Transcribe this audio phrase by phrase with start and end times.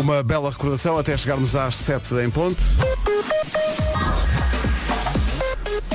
[0.00, 2.60] Uma bela recordação até chegarmos às 7 em ponto.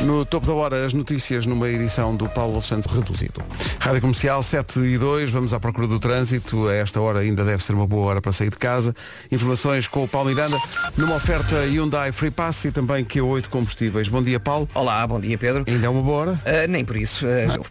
[0.04, 3.41] No topo da hora, as notícias numa edição do Paulo Alexandre reduzido.
[3.79, 6.68] Rádio Comercial 7 e 2, vamos à procura do trânsito.
[6.68, 8.96] A esta hora ainda deve ser uma boa hora para sair de casa.
[9.31, 10.58] Informações com o Paulo Miranda,
[10.96, 14.08] numa oferta Hyundai Free Pass e também Q8 Combustíveis.
[14.08, 14.70] Bom dia, Paulo.
[14.74, 15.66] Olá, bom dia, Pedro.
[15.68, 16.32] Ainda é uma boa hora?
[16.45, 17.26] Uh, nem por isso.
[17.26, 17.66] Uh,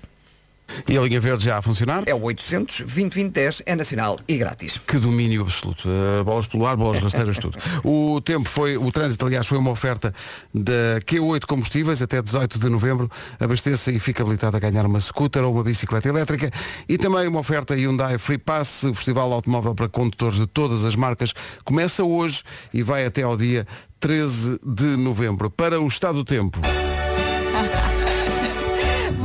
[0.88, 2.02] e a linha verde já a funcionar?
[2.06, 4.78] É o 800 2010 é nacional e grátis.
[4.78, 5.88] Que domínio absoluto.
[5.88, 7.58] Uh, bolas pelo ar, bolas rasteiras, tudo.
[7.84, 10.12] O tempo foi, o trânsito, aliás, foi uma oferta
[10.52, 13.10] da Q8 Combustíveis até 18 de novembro.
[13.38, 16.50] Abasteça e fica habilitado a ganhar uma scooter ou uma bicicleta elétrica
[16.88, 20.96] e também uma oferta Hyundai Free Pass, o Festival Automóvel para condutores de todas as
[20.96, 21.32] marcas.
[21.64, 22.42] Começa hoje
[22.72, 23.66] e vai até ao dia
[24.00, 25.50] 13 de novembro.
[25.50, 26.60] Para o estado do tempo.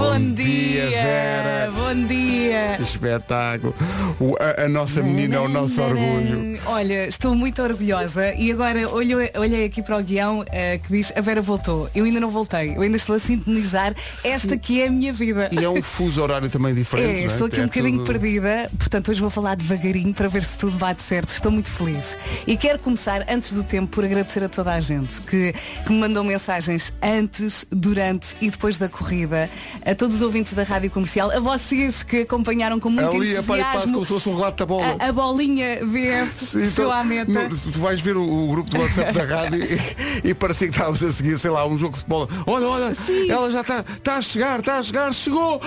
[0.02, 1.72] Bom, bom dia, dia, Vera.
[1.72, 2.82] Bom dia.
[2.82, 3.76] Espetáculo.
[4.20, 6.60] O, a, a, nossa menina é o nosso orgulho.
[6.66, 10.46] Olha, estou muito orgulhosa e agora olho, olhei aqui para o guião uh,
[10.84, 11.88] que diz a Vera voltou.
[11.94, 12.76] Eu ainda não voltei.
[12.76, 15.50] Eu ainda estou a sintonizar esta que é a minha vida.
[15.52, 17.24] E é um fuso horário também diferente.
[17.24, 18.08] É, estou aqui é um bocadinho tudo...
[18.08, 18.72] perdida.
[18.80, 21.30] Portanto, hoje vou falar devagarinho para ver se tudo bate certo.
[21.30, 22.18] Estou muito feliz.
[22.48, 25.54] E quero começar, antes do tempo, por agradecer a toda a gente que,
[25.86, 29.48] que me mandou mensagens antes, durante e depois da corrida
[29.92, 33.92] a todos os ouvintes da Rádio Comercial, a vocês que acompanharam com muito Ali, entusiasmo.
[33.92, 34.96] como se fosse um relato da bola.
[34.98, 37.30] A, a bolinha VF Sim, então, à meta.
[37.30, 40.74] No, tu vais ver o, o, grupo do WhatsApp da rádio e, e parecia que
[40.74, 42.30] estávamos a seguir, sei lá, um jogo de bola.
[42.48, 43.30] Olha, olha, Sim.
[43.30, 45.62] ela já está tá a chegar, está a chegar, chegou.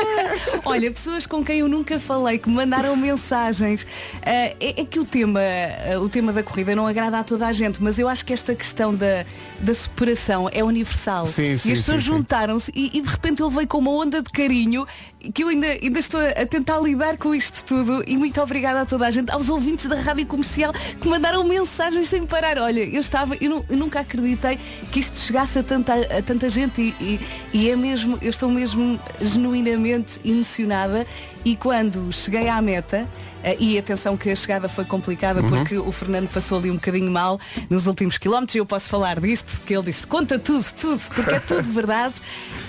[0.66, 3.84] olha, pessoas com quem eu nunca falei, que me mandaram mensagens.
[3.84, 7.46] Uh, é, é, que o tema, uh, o tema da corrida não agrada a toda
[7.46, 9.24] a gente, mas eu acho que esta questão da,
[9.60, 11.26] da superação é universal.
[11.26, 14.30] Sim, sim, e as pessoas juntaram-se e, e de repente ele com uma onda de
[14.30, 14.86] carinho
[15.32, 18.86] que eu ainda, ainda estou a tentar lidar com isto tudo e muito obrigada a
[18.86, 22.58] toda a gente, aos ouvintes da Rádio Comercial que mandaram mensagens sem parar.
[22.58, 24.58] Olha, eu estava, eu, não, eu nunca acreditei
[24.90, 27.20] que isto chegasse a tanta, a tanta gente e, e,
[27.52, 31.06] e é mesmo, eu estou mesmo genuinamente emocionada
[31.44, 33.08] e quando cheguei à meta,
[33.42, 35.48] eh, e atenção que a chegada foi complicada uhum.
[35.48, 39.18] porque o Fernando passou ali um bocadinho mal nos últimos quilómetros e eu posso falar
[39.18, 42.14] disto, que ele disse, conta tudo, tudo, porque é tudo verdade.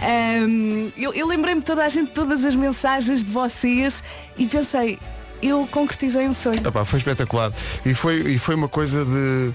[0.02, 4.04] Um, eu, eu lembrei-me toda a gente, todas as mensagens de vocês
[4.38, 4.98] e pensei,
[5.42, 6.66] eu concretizei um sonho.
[6.66, 7.52] Epá, foi espetacular.
[7.86, 9.54] E foi, e foi uma coisa de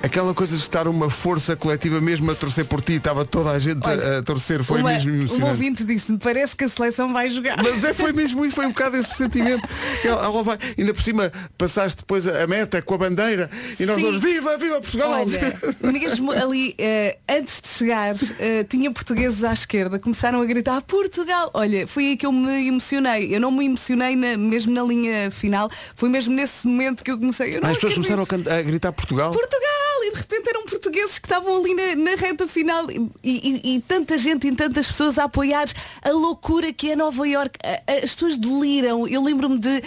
[0.00, 3.58] Aquela coisa de estar uma força coletiva mesmo a torcer por ti, estava toda a
[3.58, 5.42] gente Olha, a, torcer, foi uma, mesmo emocionante.
[5.42, 7.60] Um ouvinte disse-me, parece que a seleção vai jogar.
[7.60, 9.66] Mas é, foi mesmo e foi um bocado esse sentimento.
[10.04, 14.00] Ela, ela vai, ainda por cima passaste depois a, meta com a bandeira e nós
[14.00, 15.10] todos, viva, viva Portugal!
[15.10, 15.58] Olha,
[15.92, 21.50] mesmo ali, uh, antes de chegar, uh, tinha portugueses à esquerda, começaram a gritar Portugal!
[21.52, 23.34] Olha, foi aí que eu me emocionei.
[23.34, 27.18] Eu não me emocionei na, mesmo na linha final, foi mesmo nesse momento que eu
[27.18, 27.56] comecei.
[27.56, 29.32] Eu As pessoas começaram a, a gritar Portugal?
[29.32, 29.87] Portugal!
[30.04, 33.80] E de repente eram portugueses que estavam ali na, na reta final e, e, e,
[33.80, 35.66] tanta gente e tantas pessoas a apoiar
[36.02, 37.58] a loucura que é Nova York.
[37.86, 39.06] As pessoas deliram.
[39.06, 39.82] Eu lembro-me de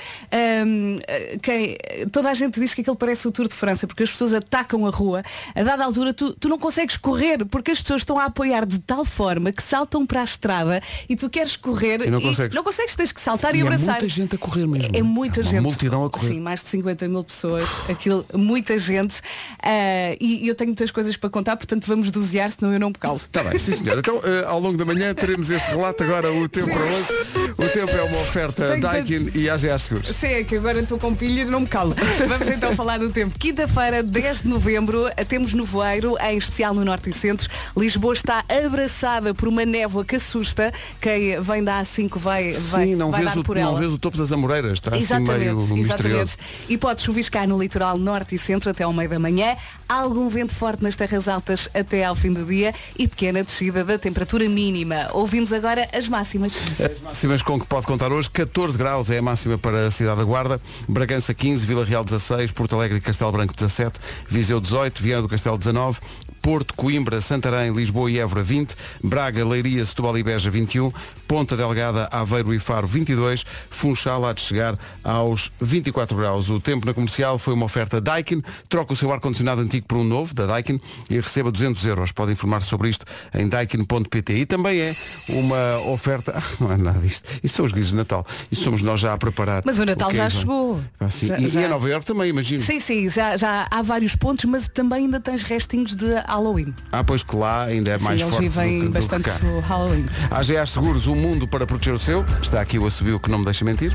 [0.65, 0.95] um,
[1.41, 1.77] quem,
[2.11, 4.85] toda a gente diz que aquele parece o Tour de França porque as pessoas atacam
[4.85, 5.23] a rua.
[5.55, 8.79] A dada altura tu, tu não consegues correr porque as pessoas estão a apoiar de
[8.79, 12.55] tal forma que saltam para a estrada e tu queres correr e não consegues, e
[12.55, 13.97] não consegues tens que saltar e, e abraçar.
[13.97, 14.95] É muita gente a correr mesmo.
[14.95, 15.61] É, é muita é gente.
[15.61, 16.27] multidão a correr.
[16.27, 17.67] Sim, mais de 50 mil pessoas.
[17.89, 19.19] Aquilo, muita gente.
[19.19, 22.95] Uh, e, eu tenho muitas coisas para contar, portanto vamos dosear, senão eu não me
[22.95, 23.17] calo.
[23.17, 23.97] Está bem, sim senhor.
[23.97, 26.03] Então, uh, ao longo da manhã teremos esse relato.
[26.03, 27.40] Agora o tempo para hoje.
[27.61, 29.37] O tempo é uma oferta Daikin tanto...
[29.37, 30.07] e AGA Seguros.
[30.07, 31.95] Sim, é que agora estou com pilha e não me calo.
[32.27, 33.37] Vamos então falar do tempo.
[33.37, 37.47] Quinta-feira, 10 de novembro, temos nevoeiro, em especial no Norte e Centro.
[37.77, 40.73] Lisboa está abraçada por uma névoa que assusta.
[40.99, 44.17] Quem vem da A5 vai, vai, Sim, não vai vês o, não vês o topo
[44.17, 44.73] das Amoreiras.
[44.73, 45.87] Está exatamente, assim meio exatamente.
[45.87, 46.37] misterioso.
[46.67, 49.55] E pode chuviscar no litoral Norte e Centro até ao meio da manhã.
[49.87, 53.99] Algum vento forte nas terras altas até ao fim do dia e pequena descida da
[53.99, 55.09] temperatura mínima.
[55.13, 56.57] Ouvimos agora as máximas.
[56.79, 60.19] As máximas com que pode contar hoje, 14 graus é a máxima para a cidade
[60.19, 63.99] da Guarda, Bragança 15, Vila Real 16, Porto Alegre e Castelo Branco 17,
[64.29, 65.99] Viseu 18, Viana do Castelo 19,
[66.41, 70.91] Porto, Coimbra, Santarém, Lisboa e Évora 20, Braga, Leiria, Setúbal e Beja 21,
[71.27, 76.49] Ponta Delgada, Aveiro e Faro 22, Funchal há de chegar aos 24 graus.
[76.49, 80.03] O tempo na comercial foi uma oferta Daikin, troca o seu ar-condicionado antigo por um
[80.03, 80.79] novo, da Daikin,
[81.09, 82.11] e receba 200 euros.
[82.11, 84.33] Pode informar sobre isto em daikin.pt.
[84.33, 84.95] E também é
[85.29, 86.31] uma oferta...
[86.41, 87.27] Ah, não é nada disto.
[87.43, 88.25] Isto são os guizos de Natal.
[88.51, 89.61] Isto somos nós já a preparar.
[89.65, 90.79] Mas o Natal o já chegou.
[90.99, 91.27] Assim.
[91.27, 91.61] Já, e, já...
[91.61, 92.63] e a Nova Iorque também, imagino.
[92.63, 96.05] Sim, sim, já, já há vários pontos, mas também ainda tens restinhos de
[96.35, 96.73] Halloween.
[96.93, 99.31] Ah, pois que lá ainda é Sim, mais eles forte vivem do que, bastante do
[99.33, 99.47] que cá.
[99.47, 100.05] o Halloween.
[100.31, 102.25] AGA Seguros, o mundo para proteger o seu.
[102.41, 103.91] Está aqui o assobio que não me deixa mentir.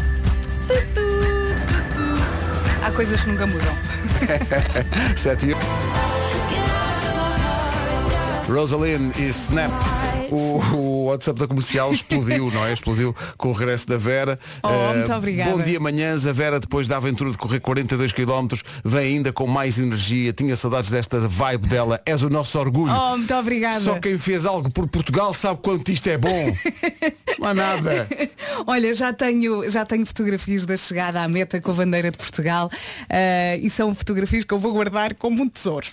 [2.84, 3.74] Há coisas que nunca mudam.
[5.16, 5.56] 7 e
[8.52, 9.72] Rosalind e Snap.
[10.30, 12.72] O, o WhatsApp da comercial explodiu, não é?
[12.72, 14.38] Explodiu com o regresso da Vera.
[14.62, 15.50] Oh, Eh, muito obrigada.
[15.50, 16.26] Bom dia manhãs.
[16.26, 18.48] A Vera, depois da aventura de correr 42 km,
[18.84, 20.32] vem ainda com mais energia.
[20.32, 22.00] Tinha saudades desta vibe dela.
[22.04, 22.92] És o nosso orgulho.
[22.92, 23.80] Oh, muito obrigada.
[23.80, 26.52] Só quem fez algo por Portugal sabe quanto isto é bom.
[27.38, 28.08] Não há nada.
[28.66, 32.70] Olha, já tenho, já tenho fotografias da chegada à meta com a bandeira de Portugal
[33.08, 35.86] eh, e são fotografias que eu vou guardar como um tesouro.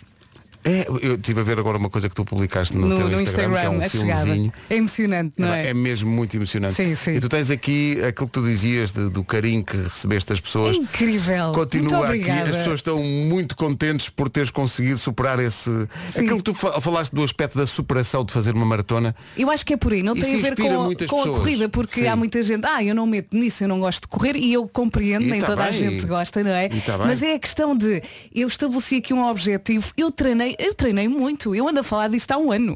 [0.64, 3.22] É, eu estive a ver agora uma coisa que tu publicaste no, No, teu no
[3.22, 4.54] Instagram, que é um a filmezinho.
[4.70, 5.70] É emocionante, não é?
[5.70, 6.76] É mesmo muito emocionante.
[6.76, 7.16] Sim, sim.
[7.16, 10.76] E tu tens aqui aquilo que tu dizias de- do carinho que recebeste das pessoas.
[10.78, 11.52] Incrível.
[11.54, 12.30] Continua aqui.
[12.30, 15.70] As pessoas estão muito contentes por teres conseguido superar esse.
[16.16, 19.16] Aquilo que tu fa- falaste do aspecto da superação de fazer uma maratona.
[19.38, 21.68] Eu acho que é por aí, não tem a ver com, muitas com a corrida,
[21.70, 22.08] porque Sim.
[22.08, 24.68] há muita gente, ah, eu não meto nisso, eu não gosto de correr e eu
[24.68, 25.74] compreendo, E nem tá toda a bem.
[25.80, 26.70] gente gosta, não é?
[26.70, 26.98] Tá.
[26.98, 28.02] Mas é a questão de
[28.34, 32.32] eu estabeleci aqui um objetivo, eu treinei, eu treinei muito, eu ando a falar disto
[32.32, 32.76] há um ano.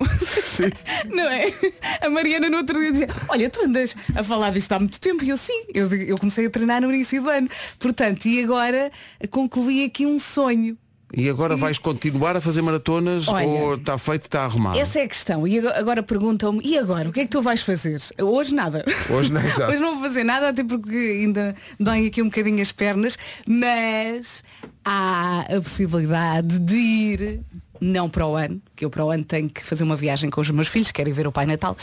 [1.10, 1.54] não é?
[2.02, 5.24] A Mariana no outro dia dizia, olha, tu andas a falar disto há muito tempo
[5.24, 7.50] e eu sim, eu, eu comecei a treinar no início do ano.
[7.80, 8.92] Portanto, e agora
[9.30, 10.78] concluí aqui um sonho.
[11.16, 14.78] E agora vais continuar a fazer maratonas Olha, ou está feito, está arrumado?
[14.78, 15.48] Essa é a questão.
[15.48, 17.08] E agora- agora perguntam-me, e agora?
[17.08, 17.98] O que é que tu vais fazer?
[18.22, 18.84] Hoje nada.
[19.10, 19.72] Hoje não, exato.
[19.72, 24.44] Hoje não vou fazer nada, até porque ainda doem aqui um bocadinho as pernas, mas
[24.84, 27.40] há a possibilidade de ir,
[27.82, 30.42] não para o ano, que eu para o ano tenho que fazer uma viagem com
[30.42, 31.76] os meus filhos, quero ir ver o Pai Natal.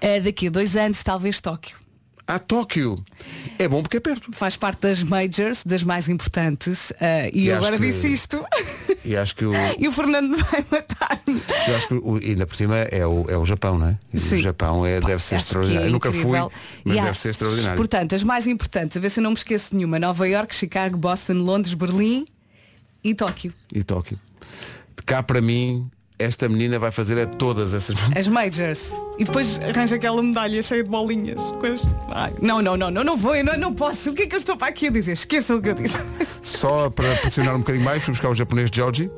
[0.00, 1.76] Eh, daqui a dois anos, talvez Tóquio.
[2.28, 3.00] A Tóquio.
[3.56, 4.32] É bom porque é perto.
[4.32, 8.44] Faz parte das majors, das mais importantes, eh, e, E agora que- disse isto.
[9.04, 11.40] E acho que o, e o Fernando vai matar-me.
[11.68, 13.98] eu acho que o- ainda por cima é o, é o Japão, não é?
[14.12, 14.34] E Sim.
[14.34, 15.86] O Japão é, deve ser que extraordinário.
[15.86, 16.24] é nunca fui,
[16.84, 17.76] mas E deve ser extraordinário.
[17.76, 20.00] Portanto, as mais importantes, a ver se eu não me esqueço nenhuma.
[20.00, 22.26] Nova York, Chicago, Boston, Londres, Berlim
[23.04, 23.54] e Tóquio.
[23.72, 24.18] e Tóquio.
[24.96, 25.88] De cá para mim,
[26.18, 27.96] esta menina vai fazer é todas essas.
[28.16, 28.92] As majors.
[29.18, 31.40] E depois arranja aquela medalha cheia de bolinhas.
[31.52, 31.82] com as-
[32.12, 34.10] Ai, não, não, não, não, não vou, eu não, não posso.
[34.10, 35.12] O que é que eu estou para aqui a dizer?
[35.12, 35.96] Esqueçam o que eu disse.
[36.42, 39.10] Só para pressionar um bocadinho mais, fui buscar o japonês Joji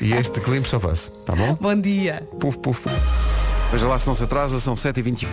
[0.00, 1.10] e este clipe só faço.
[1.24, 1.54] Tá bom?
[1.60, 2.26] Bom dia.
[2.40, 2.94] Puf, puf, puf.
[3.72, 5.26] Veja lá se não se atrasa, são 7h21.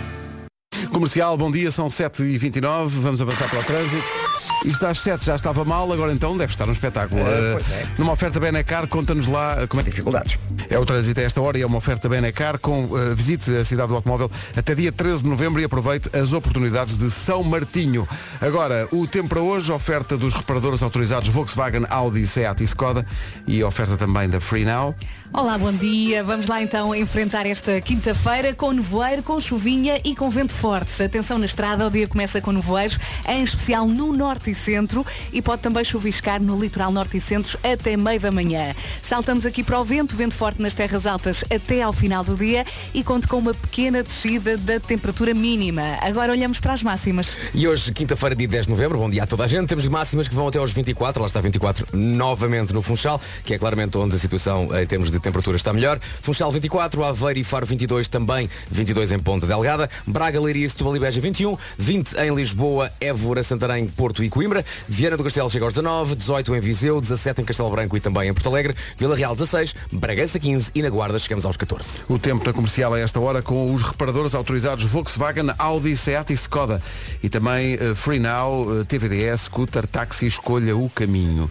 [0.92, 4.29] Comercial, bom dia, são 7h29, vamos avançar para o trânsito.
[4.65, 7.21] Isto às 7 já estava mal, agora então deve estar um espetáculo.
[7.21, 7.88] Eh, pois é.
[7.97, 10.38] Numa oferta Benecar, conta-nos lá eh, como é que Dificuldades.
[10.69, 13.63] É o trânsito a esta hora e é uma oferta Benecar com eh, visite a
[13.63, 18.07] cidade do automóvel até dia 13 de novembro e aproveite as oportunidades de São Martinho.
[18.39, 23.06] Agora, o tempo para hoje, oferta dos reparadores autorizados Volkswagen, Audi, Seat e Skoda
[23.47, 24.95] e oferta também da Free Now.
[25.31, 26.24] Olá, bom dia.
[26.24, 31.04] Vamos lá então enfrentar esta quinta-feira com nevoeiro, com chuvinha e com vento forte.
[31.04, 32.98] Atenção na estrada, o dia começa com nevoeiros,
[33.28, 37.60] em especial no norte e centro e pode também chuviscar no litoral norte e centro
[37.64, 38.74] até meio da manhã.
[39.04, 42.66] Saltamos aqui para o vento, vento forte nas terras altas até ao final do dia
[42.92, 46.00] e conto com uma pequena descida da temperatura mínima.
[46.02, 47.38] Agora olhamos para as máximas.
[47.54, 49.68] E hoje, quinta-feira, dia 10 de novembro, bom dia a toda a gente.
[49.68, 53.60] Temos máximas que vão até aos 24, lá está 24 novamente no Funchal, que é
[53.60, 56.00] claramente onde a situação em termos de temperatura está melhor.
[56.21, 59.89] Funchal 24, Aveiro e Faro 22 também, 22 em Ponta Delgada.
[60.06, 64.66] Braga, Leiria, Setúbal e Beja 21, 20 em Lisboa, Évora, Santarém, Porto e Coimbra.
[64.88, 68.30] Viana do Castelo chega aos 19, 18 em Viseu, 17 em Castelo Branco e também
[68.30, 68.76] em Porto Alegre.
[68.97, 72.02] Vila Real 16, Bragança 15 e na Guarda chegamos aos 14.
[72.07, 76.35] O tempo na comercial a esta hora com os reparadores autorizados Volkswagen, Audi, Seat e
[76.35, 76.81] Skoda.
[77.21, 81.49] E também eh, Free Now, eh, TVDS, Scooter, Táxi, escolha o caminho.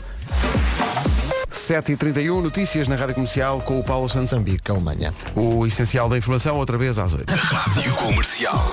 [1.72, 4.28] 7h31, notícias na Rádio Comercial com o Paulo Santos.
[4.32, 5.12] Moçambique, Alemanha.
[5.36, 7.30] O essencial da informação, outra vez às 8.
[7.34, 8.66] Rádio Comercial.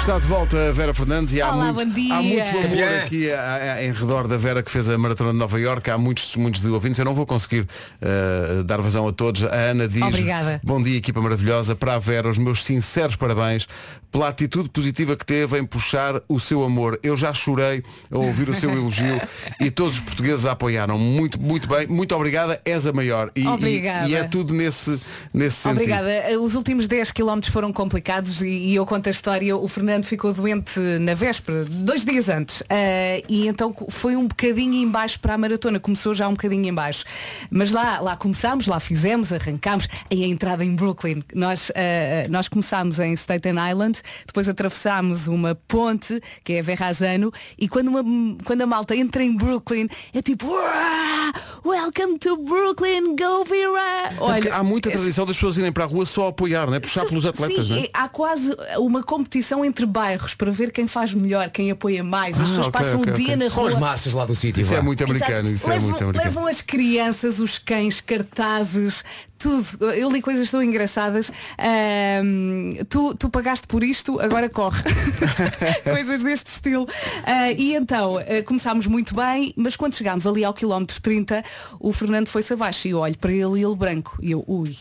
[0.00, 2.14] Está de volta a Vera Fernandes e há, Olá, muito, bom dia.
[2.14, 3.02] há muito amor Campeã.
[3.04, 5.90] aqui a- a- em redor da Vera que fez a Maratona de Nova Iorque.
[5.90, 6.98] Há muitos testemunhos de ouvintes.
[6.98, 7.66] Eu não vou conseguir
[8.02, 9.42] eh, dar vazão a todos.
[9.44, 10.60] A Ana diz, Obrigada.
[10.62, 11.74] bom dia, equipa maravilhosa.
[11.74, 13.66] Para a Vera, os meus sinceros parabéns
[14.12, 17.00] pela atitude positiva que teve em puxar o seu amor.
[17.02, 19.20] Eu já chorei a ouvir o seu elogio
[19.58, 20.98] e todos os portugueses a apoiaram.
[20.98, 21.86] Muito, muito bem.
[21.86, 22.60] Muito obrigada.
[22.64, 23.30] És a maior.
[23.36, 24.08] E, e- Obrigada.
[24.08, 25.00] e é tudo nesse,
[25.32, 25.78] nesse sentido.
[25.80, 26.40] Obrigada.
[26.40, 29.56] Os últimos 10 km foram complicados e, e eu conto a história.
[29.56, 32.62] O Fernando ficou doente na véspera, dois dias antes.
[32.68, 35.78] Ah, e então foi um bocadinho em baixo para a maratona.
[35.78, 37.04] Começou já um bocadinho em baixo.
[37.50, 39.88] Mas lá, lá começámos, lá fizemos, arrancámos.
[40.10, 41.22] E a entrada em Brooklyn.
[41.34, 47.32] Nós, ah, nós começámos em Staten Island, depois atravessámos uma ponte, que é a Verrazano,
[47.58, 51.32] e quando, uma- quando a malta entra em Brooklyn, é tipo, "Uá!
[51.64, 54.10] Welcome to Brooklyn, go Vera!
[54.18, 56.80] Porque há muita tradição das pessoas irem para a rua só apoiar, não é?
[56.80, 57.88] Puxar pelos atletas, sim, não é?
[57.94, 62.38] há quase uma competição entre bairros para ver quem faz melhor, quem apoia mais.
[62.38, 63.36] As Ah, pessoas ok, passam ok, o dia ok.
[63.36, 63.72] na São rua.
[63.72, 64.60] as massas lá do sítio.
[64.60, 66.28] Isso é muito americano, isso é levam, muito americano.
[66.34, 69.02] levam as crianças, os cães, cartazes,
[69.38, 69.90] tudo.
[69.92, 71.30] Eu li coisas tão engraçadas.
[71.58, 74.82] Ahm, tu, tu pagaste por isto, agora corre.
[75.82, 76.86] coisas deste estilo.
[77.24, 81.42] Ah, e então, ah, começámos muito bem, mas quando chegámos ali ao quilómetro 30,
[81.80, 84.16] o Fernando foi-se abaixo e eu olho para ele e ele branco.
[84.20, 84.76] E eu, ui.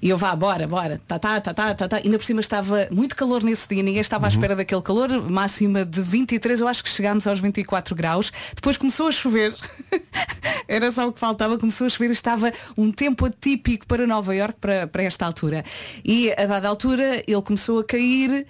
[0.00, 1.96] E eu vá, bora, bora, tá, tá, tá, tá, tá, tá.
[1.96, 5.84] Ainda por cima estava muito calor nesse dia, ninguém estava à espera daquele calor, máxima
[5.84, 8.32] de 23, eu acho que chegámos aos 24 graus.
[8.54, 9.54] Depois começou a chover,
[10.68, 14.54] era só o que faltava, começou a chover, estava um tempo atípico para Nova York
[14.60, 15.64] para, para esta altura.
[16.04, 18.46] E a dada altura ele começou a cair.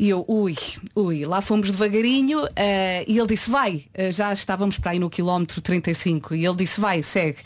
[0.00, 0.56] E eu, ui,
[0.96, 5.10] ui, lá fomos devagarinho eh, e ele disse, vai, Eh, já estávamos para aí no
[5.10, 7.36] quilómetro 35 e ele disse, vai, segue.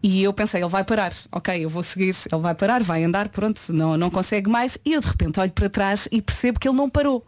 [0.00, 3.28] E eu pensei, ele vai parar, ok, eu vou seguir, ele vai parar, vai andar,
[3.28, 4.78] pronto, não, não consegue mais.
[4.84, 7.26] E eu de repente olho para trás e percebo que ele não parou,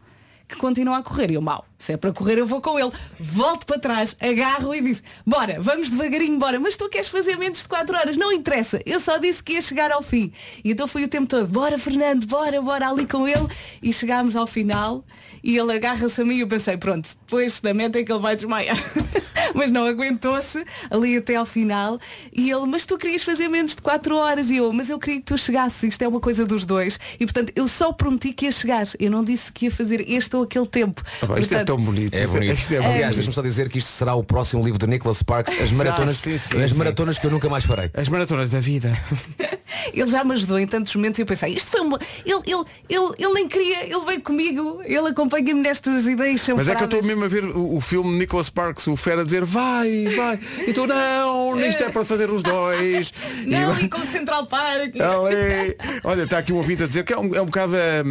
[0.48, 1.30] que continua a correr.
[1.30, 2.92] E eu, mal, se é para correr eu vou com ele.
[3.18, 6.60] Volto para trás, agarro e disse, bora, vamos devagarinho, bora.
[6.60, 8.80] Mas tu queres fazer menos de 4 horas, não interessa.
[8.86, 10.32] Eu só disse que ia chegar ao fim.
[10.64, 13.46] E então fui o tempo todo, bora Fernando, bora, bora ali com ele.
[13.82, 15.04] E chegámos ao final
[15.42, 18.20] e ele agarra-se a mim e eu pensei, pronto, depois da meta é que ele
[18.20, 18.76] vai desmaiar.
[19.54, 21.98] mas não aguentou-se ali até ao final
[22.32, 25.20] e ele, mas tu querias fazer menos de 4 horas e eu, mas eu queria
[25.20, 28.46] que tu chegasses, isto é uma coisa dos dois e portanto eu só prometi que
[28.46, 31.02] ia chegar, eu não disse que ia fazer este ou aquele tempo.
[31.22, 32.14] Ah, isto é tão bonito.
[32.14, 32.58] É isto bonito.
[32.58, 32.92] isto é bonito.
[32.92, 36.16] Aliás, deixa-me só dizer que isto será o próximo livro de Nicholas Sparks, as maratonas,
[36.16, 36.76] sim, sim, as sim.
[36.76, 37.90] maratonas que eu nunca mais farei.
[37.94, 38.96] As maratonas da vida.
[39.92, 41.98] Ele já me ajudou em tantos momentos e eu pensei, isto foi uma.
[42.24, 46.74] Ele, ele, ele, ele nem queria, ele veio comigo, ele acompanha-me nestas ideias Mas é
[46.74, 49.44] que eu estou mesmo a ver o, o filme Nicholas Sparks, o Fera a dizer
[49.44, 50.38] vai, vai.
[50.66, 53.12] E tu não, isto é para fazer os dois.
[53.46, 54.94] Não, e, e com o Central Park.
[54.96, 55.76] Ali.
[56.04, 58.04] Olha, está aqui um ouvinte a dizer que é um, é um bocado a,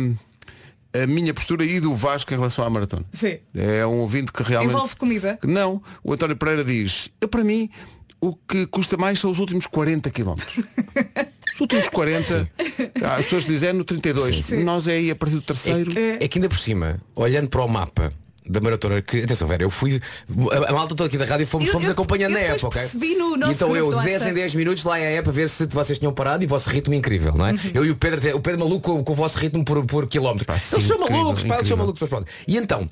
[0.93, 3.05] a minha postura e do Vasco em relação à maratona.
[3.13, 3.37] Sim.
[3.55, 4.73] É um ouvinte que realmente.
[4.73, 5.39] Envolve comida?
[5.43, 7.69] Não, o António Pereira diz, eu para mim
[8.19, 10.63] o que custa mais são os últimos 40 quilómetros.
[11.53, 12.49] Os últimos 40,
[13.03, 14.49] ah, as pessoas dizem é no 32.
[14.63, 15.91] Nós é aí a partir do terceiro.
[16.19, 18.11] É que ainda por cima, olhando para o mapa
[18.47, 20.01] da maratona, que, atenção, Vera, eu fui,
[20.51, 22.65] a, a malta toda aqui da rádio fomos, Eu- fomos eu- acompanhando eu na app,
[22.65, 22.81] ok?
[22.93, 24.33] no E nosso então eu, de 10 em WhatsApp.
[24.33, 26.93] 10 minutos lá à app a ver se vocês tinham parado e o vosso ritmo
[26.93, 27.51] incrível, não é?
[27.51, 27.59] Uhum.
[27.73, 30.45] Eu e o Pedro, o Pedro maluco com, com o vosso ritmo por, por quilómetro.
[30.57, 31.77] sim, eles são incrível, malucos, pá, eles são incrível.
[31.77, 32.27] malucos, mas pronto.
[32.47, 32.89] E então,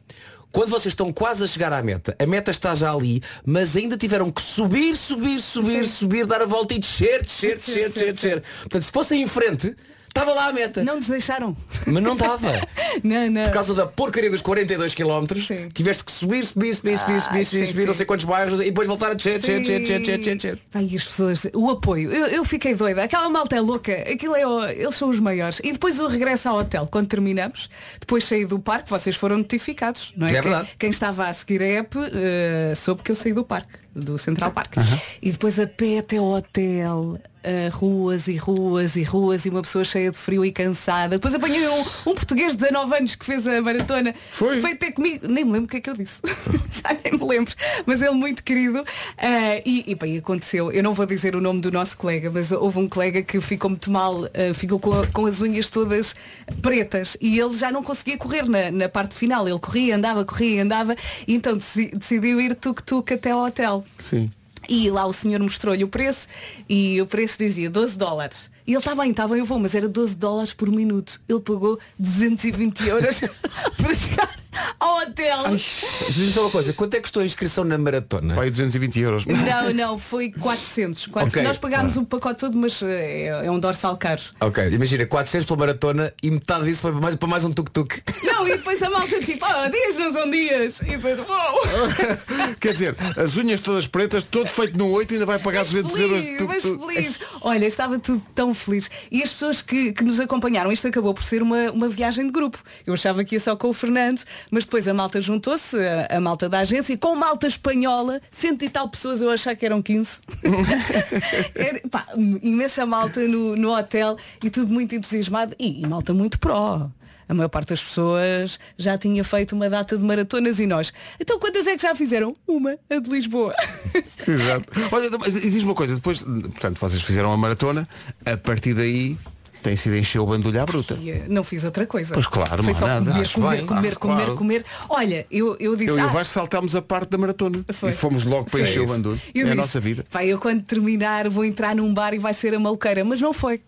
[0.52, 3.98] quando vocês estão quase a chegar à meta, a meta está já ali, mas ainda
[3.98, 8.44] tiveram que subir, subir, subir, subir, dar a volta e descer, descer, descer, descer, descer.
[8.62, 9.76] Portanto, se fossem em frente,
[10.20, 10.84] estava lá a meta.
[10.84, 11.56] Não nos deixaram.
[11.86, 12.50] Mas não estava.
[13.04, 13.44] Não, não.
[13.46, 15.70] Por causa da porcaria dos 42 km, Sim.
[15.72, 18.66] tiveste que subir, subir, subir, subir, Ah, subir, subir, subir, não sei quantos bairros e
[18.66, 20.60] depois voltar a descer, descer, descer, descer, descer.
[20.74, 24.46] Ai, as pessoas, o apoio, eu, eu fiquei doida, aquela malta é louca, aquilo é,
[24.46, 25.62] o- eles são os maiores.
[25.64, 30.12] E depois o regresso ao hotel, quando terminamos, depois saí do parque, vocês foram notificados,
[30.18, 30.32] não é?
[30.32, 30.70] É quem, verdade.
[30.80, 34.52] quem estava a seguir a app eh, soube que eu saí do parque, do Central
[34.52, 34.74] Park.
[35.22, 37.18] E depois a pé até ao hotel.
[37.44, 41.18] Eh, ruas e ruas e ruas e uma pessoa cheia de frio e cansada.
[41.18, 44.14] Depois apanhei um, um português de 19 anos que fez a maratona.
[44.32, 44.60] Foi?
[44.60, 45.28] Veio ter comigo.
[45.28, 46.22] Nem me lembro o que é que eu disse.
[46.72, 47.54] Já nem me lembro.
[47.86, 48.84] Mas ele muito querido.
[49.18, 50.72] Ah, e, e bem, aconteceu.
[50.72, 53.70] Eu não vou dizer o nome do nosso colega, mas houve um colega que ficou
[53.70, 56.16] muito mal, ah, ficou com, a- com as unhas todas
[56.62, 59.48] pretas e ele já não conseguia correr na, na parte final.
[59.48, 60.96] Ele corria, andava, corria, andava,
[61.28, 63.86] e então deci- decidiu ir tuk-tuk até ao hotel.
[63.98, 64.28] Sim.
[64.70, 66.28] E lá o senhor mostrou-lhe o preço
[66.70, 68.52] e o preço dizia 12 dólares.
[68.70, 71.20] E ele está bem, está bem, eu vou, mas era 12 dólares por minuto.
[71.28, 73.20] Ele pagou 220 euros
[73.76, 74.40] para chegar
[74.80, 75.56] ao hotel.
[75.56, 78.36] Diz-me só uma coisa, quanto é que custou a inscrição na maratona?
[78.36, 79.26] Vai 220 euros.
[79.26, 81.08] Não, não, foi 400.
[81.08, 81.34] 400.
[81.34, 81.44] Ok.
[81.44, 84.22] Nós pagámos o pacote todo, mas eh, é, é um dorsal caro.
[84.40, 88.02] Ok, imagina, 400 pela maratona e metade disso foi para mais, para mais um tuk-tuk.
[88.24, 90.80] Não, e depois a malta tipo, ah, dias não são dias.
[90.82, 91.60] E depois, uau!
[92.60, 96.24] Quer dizer, as unhas todas pretas, todo feito no 8 ainda vai pagar 200 euros
[96.24, 96.88] de feliz, mas tuk.
[96.88, 97.20] feliz.
[97.42, 98.90] Olha, estava tudo tão feliz.
[99.12, 102.32] E as pessoas que, que nos acompanharam, isto acabou por ser uma, uma viagem de
[102.32, 102.64] grupo.
[102.86, 106.20] Eu achava que ia só com o Fernando, mas depois a malta juntou-se, a, a
[106.20, 110.20] malta da agência, com malta espanhola, cento e tal pessoas, eu achava que eram 15.
[111.56, 112.06] Era, pá,
[112.42, 116.90] imensa malta no, no hotel e tudo muito entusiasmado e, e malta muito pró.
[117.30, 120.92] A maior parte das pessoas já tinha feito uma data de maratonas e nós.
[121.20, 122.34] Então quantas é que já fizeram?
[122.48, 123.54] Uma, a de Lisboa.
[124.28, 124.66] Exato.
[124.92, 127.88] Olha, mas diz-me uma coisa, depois, portanto, vocês fizeram a maratona,
[128.26, 129.16] a partir daí
[129.62, 130.94] Tem sido encher o bandulho à bruta.
[130.96, 132.14] E, não fiz outra coisa.
[132.14, 133.12] Pois claro, Foi só nada.
[133.12, 133.66] comer, comer, bem.
[133.66, 134.36] comer, Acho comer, claro.
[134.36, 134.66] comer.
[134.88, 135.90] Olha, eu, eu disse.
[135.92, 137.90] Eu e o ah, Vasco saltámos a parte da maratona Foi.
[137.90, 139.22] e fomos logo para encher o bandulho.
[139.36, 140.06] Eu é a disse, nossa vida.
[140.10, 143.04] Vai, eu quando terminar vou entrar num bar e vai ser a maluqueira.
[143.04, 143.62] Mas não foi.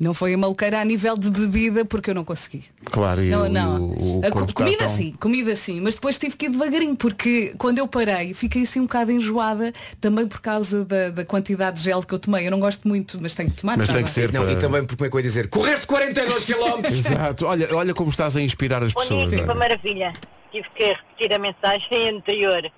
[0.00, 2.62] Não foi a maluqueira a nível de bebida porque eu não consegui.
[2.84, 3.80] Claro, e Não, o, não.
[3.82, 7.52] o, o A comida tão- sim, comida sim, mas depois tive que ir devagarinho, porque
[7.58, 11.82] quando eu parei fiquei assim um bocado enjoada, também por causa da, da quantidade de
[11.84, 12.46] gel que eu tomei.
[12.46, 13.76] Eu não gosto muito, mas tenho que tomar.
[13.76, 14.52] Mas tem que ser Não, para...
[14.52, 16.84] e também porque como é que eu ia dizer, correste 42 km!
[16.88, 17.46] Exato.
[17.46, 19.30] Olha, olha como estás a inspirar as Bom dia, pessoas.
[19.30, 19.58] Filipe, olha.
[19.58, 20.12] maravilha.
[20.52, 22.70] Tive que repetir a mensagem anterior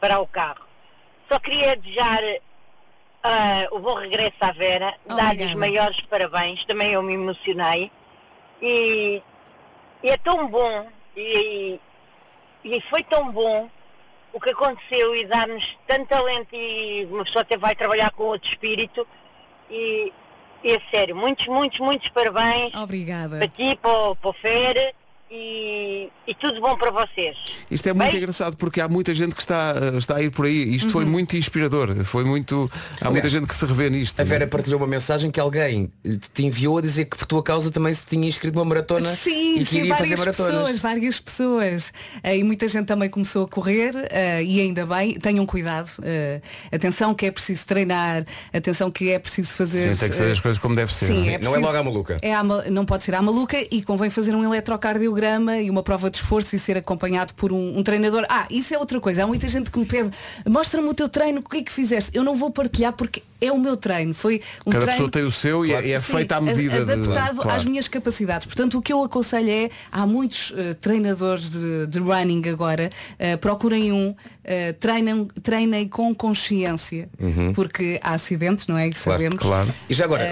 [0.00, 0.60] para o carro.
[1.32, 2.20] Só queria desejar
[3.30, 7.92] ah, o bom regresso à Vera, dar-lhe os maiores parabéns, também eu me emocionei.
[8.62, 9.22] E,
[10.02, 11.78] e é tão bom, e,
[12.64, 13.68] e foi tão bom
[14.32, 18.48] o que aconteceu e dar-nos tanto talento e uma pessoa até vai trabalhar com outro
[18.48, 19.06] espírito.
[19.70, 20.10] E,
[20.64, 23.38] e é sério, muitos, muitos, muitos parabéns Obrigada.
[23.38, 24.94] para ti, para, para o Fer
[25.30, 27.36] e, e tudo bom para vocês.
[27.70, 28.18] Isto é muito Bem?
[28.18, 30.74] engraçado porque há muita gente que está, está a ir por aí.
[30.74, 31.94] Isto foi muito inspirador.
[32.04, 32.70] Foi muito.
[33.00, 34.18] Há muita gente que se revê nisto.
[34.20, 35.90] A Vera partilhou uma mensagem que alguém
[36.32, 39.56] te enviou a dizer que por tua causa também se tinha inscrito numa maratona Sim,
[39.56, 40.54] e que sim, iria fazer várias maratonas.
[40.62, 41.92] pessoas, várias pessoas.
[42.22, 45.90] Eh, E muita gente também começou a correr eh, e ainda bem, tenham cuidado.
[46.02, 46.40] eh,
[46.72, 49.92] atenção que é preciso treinar, atenção que é preciso fazer.
[49.92, 51.06] Sim, tem que ser eh, as coisas como deve ser.
[51.06, 52.16] Sim, Sim, é não é preciso- logo à maluca.
[52.22, 55.17] É à não pode ser à maluca e convém fazer um eletrocardiograma
[55.62, 58.24] e uma prova de esforço e ser acompanhado por um, um treinador.
[58.28, 59.24] Ah, isso é outra coisa.
[59.24, 60.10] Há muita gente que me pede,
[60.46, 62.10] mostra-me o teu treino, o que é que fizeste?
[62.14, 64.12] Eu não vou partilhar porque é o meu treino.
[64.14, 66.40] Foi um Cada treino pessoa tem o seu e é- e é Sim, feita à
[66.40, 67.50] medida de- adaptado claro.
[67.56, 68.46] às minhas capacidades.
[68.46, 73.36] Portanto, o que eu aconselho é, há muitos eh, treinadores de, de running agora, eh,
[73.36, 74.14] procurem um,
[74.44, 77.08] eh, treinem, treinem com consciência,
[77.54, 78.88] porque há acidentes, não é?
[78.88, 79.38] E sabemos.
[79.42, 79.50] Uhum.
[79.50, 79.74] claro.
[79.88, 80.24] E já agora,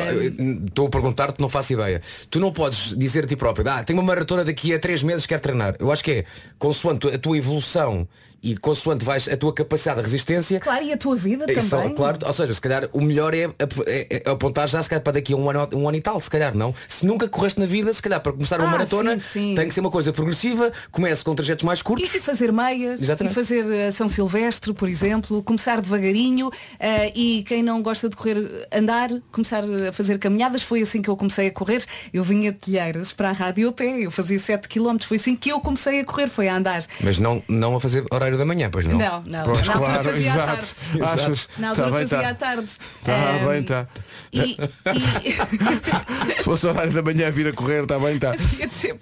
[0.67, 2.01] estou a perguntar-te, não faço ideia.
[2.31, 5.27] Tu não podes dizer a ti próprio, ah, tenho uma maratona daqui a três meses,
[5.27, 5.77] quero treinar.
[5.79, 6.25] Eu acho que é,
[6.59, 8.09] consoante a tua evolução
[8.43, 11.95] e consoante vais a tua capacidade de resistência, Claro, e a tua vida é também.
[11.95, 13.49] claro, ou seja, se calhar o melhor é,
[13.87, 16.19] é- é apontar já se calhar para daqui a um ano, um ano e tal,
[16.21, 16.75] se calhar não.
[16.89, 19.55] Se nunca correste na vida, se calhar para começar uma Ah, maratona sim, sim.
[19.55, 22.11] tem que ser uma coisa progressiva, comece com trajetos mais E curtos.
[22.11, 23.33] se fazer meias, Exatamente.
[23.33, 26.51] e fazer eh, São Silvestre, por exemplo, começar devagarinho
[26.81, 31.11] eh, e quem não gosta de correr, andar, começar a fazer caminhadas, foi assim que
[31.11, 31.85] eu comecei a correr.
[32.13, 35.37] Eu vinha de Telheiras para a rádio a pé, eu fazia 7 km, foi assim
[35.37, 36.85] que eu comecei a correr, foi a andar.
[37.01, 38.97] Mas não, não a fazer horário da manhã, pois não.
[38.99, 40.47] Não, não, Pois altura claro, fazia à exato.
[40.47, 41.03] tarde.
[41.03, 41.49] Achas?
[41.59, 42.29] Na Tá bem, fazia tá.
[42.31, 42.67] à tarde.
[43.05, 43.87] Tá Ahm, bem, tá.
[44.33, 44.57] E, e...
[46.39, 48.35] Se fosse o horário da manhã vir a correr, está bem, está.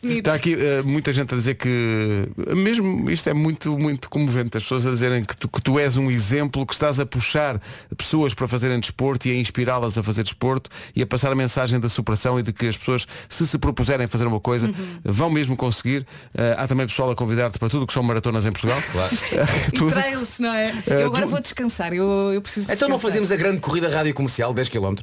[0.02, 4.62] Está aqui eh, muita gente a dizer que mesmo isto é muito, muito comovente, as
[4.62, 7.60] pessoas a dizerem que tu, que tu és um exemplo, que estás a puxar
[7.96, 11.80] pessoas para fazerem desporto e a inspirá-las a fazer desporto e a passar a mensagem
[11.80, 14.98] da superação e de que as pessoas, se se propuserem fazer uma coisa, Uhum.
[15.04, 16.06] vão mesmo conseguir.
[16.36, 18.78] Eh, há também pessoal a convidar-te para tudo que são maratonas em Portugal.
[19.72, 20.72] E trails, não é?
[20.86, 24.14] Eu agora tu- vou descansar, eu, eu preciso Então não fazemos a grande corrida rádio
[24.14, 24.94] comercial 10 km?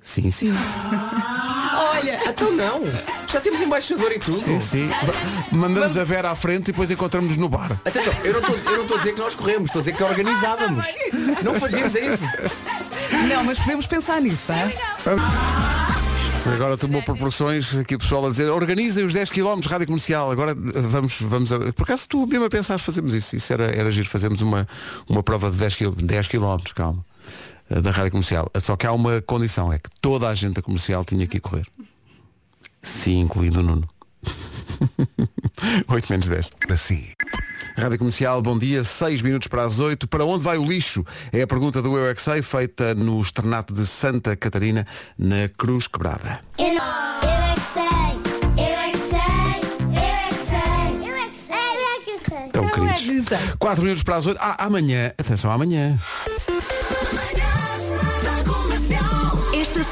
[0.00, 0.52] Sim, sim.
[1.74, 2.82] Olha, Então não.
[3.32, 4.38] Já temos embaixador e tudo.
[4.38, 4.88] Sim, sim.
[5.50, 7.72] Mandamos a Vera à frente e depois encontramos-nos no bar.
[7.84, 10.86] Atenção, eu não estou a dizer que nós corremos, estou a dizer que organizávamos.
[11.42, 12.24] Não fazíamos é isso.
[13.28, 14.72] não, mas podemos pensar nisso, é?
[16.54, 20.30] Agora tomou proporções aqui o pessoal a dizer organizem os 10 km rádio comercial.
[20.30, 21.72] Agora eh, vamos, vamos a...
[21.72, 23.34] Por acaso tu mesmo a pensar fazemos isso.
[23.34, 24.68] Isso era, era giro, fazemos uma,
[25.08, 27.04] uma prova de 10 km, 10 km, calma,
[27.68, 28.50] da rádio comercial.
[28.60, 31.40] Só que há uma condição, é que toda a gente da comercial tinha que ir
[31.40, 31.66] correr.
[32.82, 33.88] Sim, incluindo o Nuno.
[35.88, 36.50] 8 menos 10.
[36.66, 37.12] Para si.
[37.76, 40.06] Rádio Comercial, bom dia, 6 minutos para as 8.
[40.06, 41.04] Para onde vai o lixo?
[41.32, 44.86] É a pergunta do Eu é Que Sei, feita no externato de Santa Catarina,
[45.18, 46.40] na Cruz Quebrada.
[46.58, 47.82] Eu, eu é que sei,
[48.58, 49.18] eu que sei,
[49.90, 52.50] eu que sei, eu que sei, eu que sei.
[52.52, 53.26] Tão é que queridos.
[53.26, 53.38] sei.
[53.58, 54.38] 4 minutos para as 8.
[54.40, 55.98] Ah, amanhã, atenção, amanhã.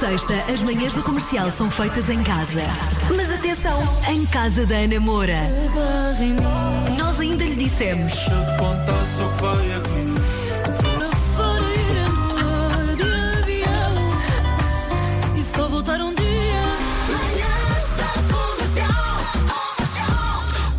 [0.02, 2.62] Sexta, as manhãs da comercial são feitas em casa.
[3.14, 5.38] Mas atenção, em casa da Ana Moura.
[6.98, 8.12] Nós ainda lhe dissemos.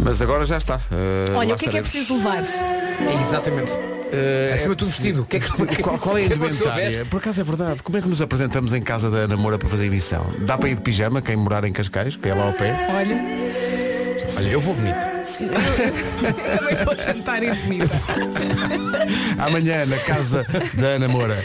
[0.03, 0.79] Mas agora já está.
[0.91, 2.41] Eh, Olha, o que é que é preciso levar?
[2.43, 3.71] É exatamente.
[4.53, 5.21] Acima de tudo vestido.
[5.23, 7.05] O que é que, Qual, qual é a pessoa indumentária?
[7.05, 7.81] Por acaso é verdade.
[7.81, 10.25] Como é que nos apresentamos em casa da Ana Moura para fazer emissão?
[10.39, 12.75] Dá para ir de pijama, quem morar em Cascais, que é lá ao pé?
[12.95, 13.15] Olha,
[14.37, 14.95] Olha, eu vou bonito.
[16.57, 17.99] também vou tentar ir bonita.
[19.39, 21.43] Amanhã na casa da Ana Moura.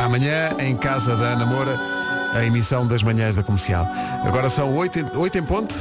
[0.00, 1.78] Amanhã em casa da Ana Moura.
[2.34, 3.86] a emissão das manhãs da comercial.
[4.24, 5.74] Agora são 8 em, 8 em ponto.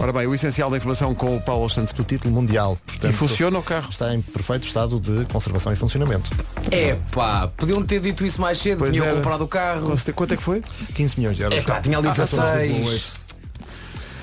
[0.00, 1.92] Ora bem, o essencial da informação com o Paulo Santos.
[1.92, 2.78] do título mundial.
[2.86, 3.90] Portanto, E funciona o carro?
[3.90, 6.30] Está em perfeito estado de conservação e funcionamento.
[6.70, 9.14] É pá, podiam ter dito isso mais cedo, Pois tinham era.
[9.16, 9.94] comprado o carro.
[10.14, 10.62] Quanto é que foi?
[10.94, 11.58] 15 milhões de euros.
[11.58, 13.12] É pá, tinha ali Ah, 16.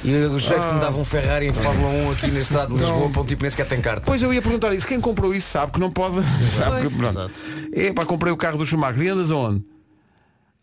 [0.03, 2.79] E o jeito que me dava um Ferrari em Fórmula 1 aqui na estrada de
[2.79, 4.01] Lisboa, para um tipo nem sequer tem carta.
[4.05, 4.87] Pois eu ia perguntar isso.
[4.87, 6.15] Quem comprou isso sabe que não pode.
[6.57, 7.19] sabe que, pronto.
[7.19, 7.33] Exato.
[7.73, 9.01] É pá, comprei o carro do Schumacher.
[9.03, 9.63] E andas aonde?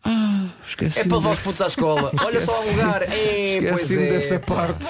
[0.03, 0.34] Ah,
[0.75, 0.99] esqueci.
[0.99, 2.11] É para levar os putos à escola.
[2.23, 3.03] Olha só o lugar.
[3.03, 3.07] É,
[3.61, 4.11] pois Esqueci-me é.
[4.11, 4.85] dessa parte.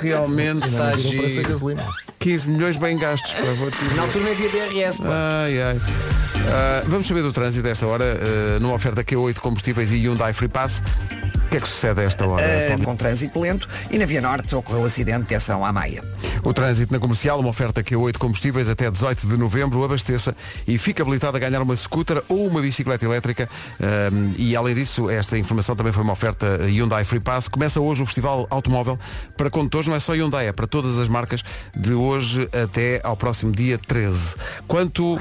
[0.00, 0.66] Realmente.
[0.66, 0.90] Está
[1.48, 1.86] gasolina.
[2.18, 3.32] 15 milhões bem gastos.
[3.32, 5.00] Para vou te Na altura não havia DRS.
[5.00, 5.80] Ai, ai.
[6.48, 10.48] Ah, vamos saber do trânsito desta hora, ah, numa oferta Q8 combustíveis e Hyundai Free
[10.48, 10.82] Pass.
[11.52, 12.42] O que é que sucede a esta hora?
[12.66, 12.82] Paulo?
[12.82, 16.02] com trânsito lento e na Via Norte ocorreu acidente de ação à Maia.
[16.42, 20.34] O trânsito na comercial, uma oferta Q8 combustíveis até 18 de novembro, abasteça
[20.66, 23.50] e fica habilitado a ganhar uma scooter ou uma bicicleta elétrica.
[23.78, 27.48] Ahm, e além disso, esta informação também foi uma oferta Hyundai Free Pass.
[27.48, 28.98] Começa hoje o Festival Automóvel
[29.36, 31.42] para condutores, não é só Hyundai, é para todas as marcas,
[31.76, 34.36] de hoje até ao próximo dia 13.
[34.66, 35.20] Quanto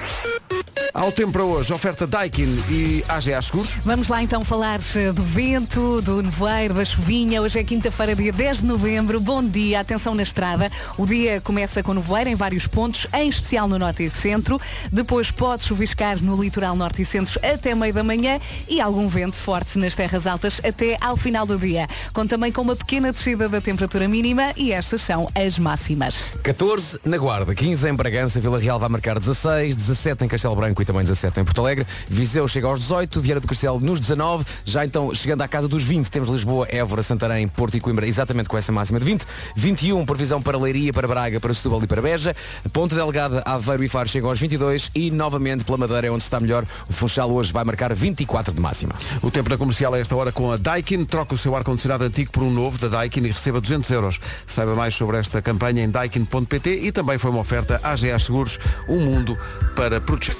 [0.94, 3.72] ao tempo para hoje, oferta Daikin e AGA Seguros.
[3.86, 7.42] Vamos lá então falar eh, do vento, do nevoeiro, da chuvinha.
[7.42, 9.20] Hoje é quinta-feira, dia 10 de novembro.
[9.20, 10.72] Bom dia, atenção na estrada.
[10.98, 14.60] O dia começa com nevoeiro em vários pontos, em especial no norte e centro.
[14.92, 19.36] Depois pode chuviscar no litoral norte e centro até meio da manhã e algum vento
[19.36, 21.88] forte nas terras altas até ao final do dia.
[22.14, 26.32] Com também com uma pequena descida da temperatura mínima e estas são as máximas.
[26.44, 30.82] 14 na Guarda, 15 em Bragança, Vila Real vai marcar 16, 17 em Castelo Branco
[30.82, 34.46] e também 17 em Porto Alegre, Viseu chega aos 18, Vieira do Castelo nos 19,
[34.66, 38.50] já então chegando à casa dos 20, temos Lisboa, Évora, Santarém, Porto e Coimbra, exatamente
[38.50, 42.02] com essa máxima de 20, 21 previsão para Leiria, para Braga, para Setúbal e para
[42.02, 42.36] Beja,
[42.74, 46.40] Ponte Delgada, Aveiro e Faro chegam aos 22 e novamente pela Madeira é onde está
[46.40, 48.94] melhor, o Funchal hoje vai marcar 24 de máxima.
[49.22, 51.06] O tempo na comercial a esta hora com a Daikin.
[51.06, 54.20] Troca o seu ar-condicionado antigo por um novo da Daikin e receba 200 euros.
[54.46, 59.00] Saiba mais sobre esta campanha em daikin.pt e também foi uma oferta AGA Seguros, um
[59.00, 59.38] mundo
[59.76, 60.36] para proteger.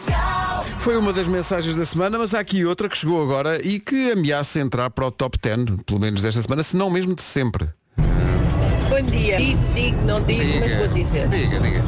[0.80, 4.12] Foi uma das mensagens da semana, mas há aqui outra que chegou agora e que
[4.12, 5.51] ameaça entrar para o top 10,
[5.86, 7.70] pelo menos desta semana, se não mesmo de sempre.
[7.98, 9.38] Bom dia.
[9.38, 11.28] Digo, digo, não digo, mas vou dizer.
[11.30, 11.82] Diga, diga.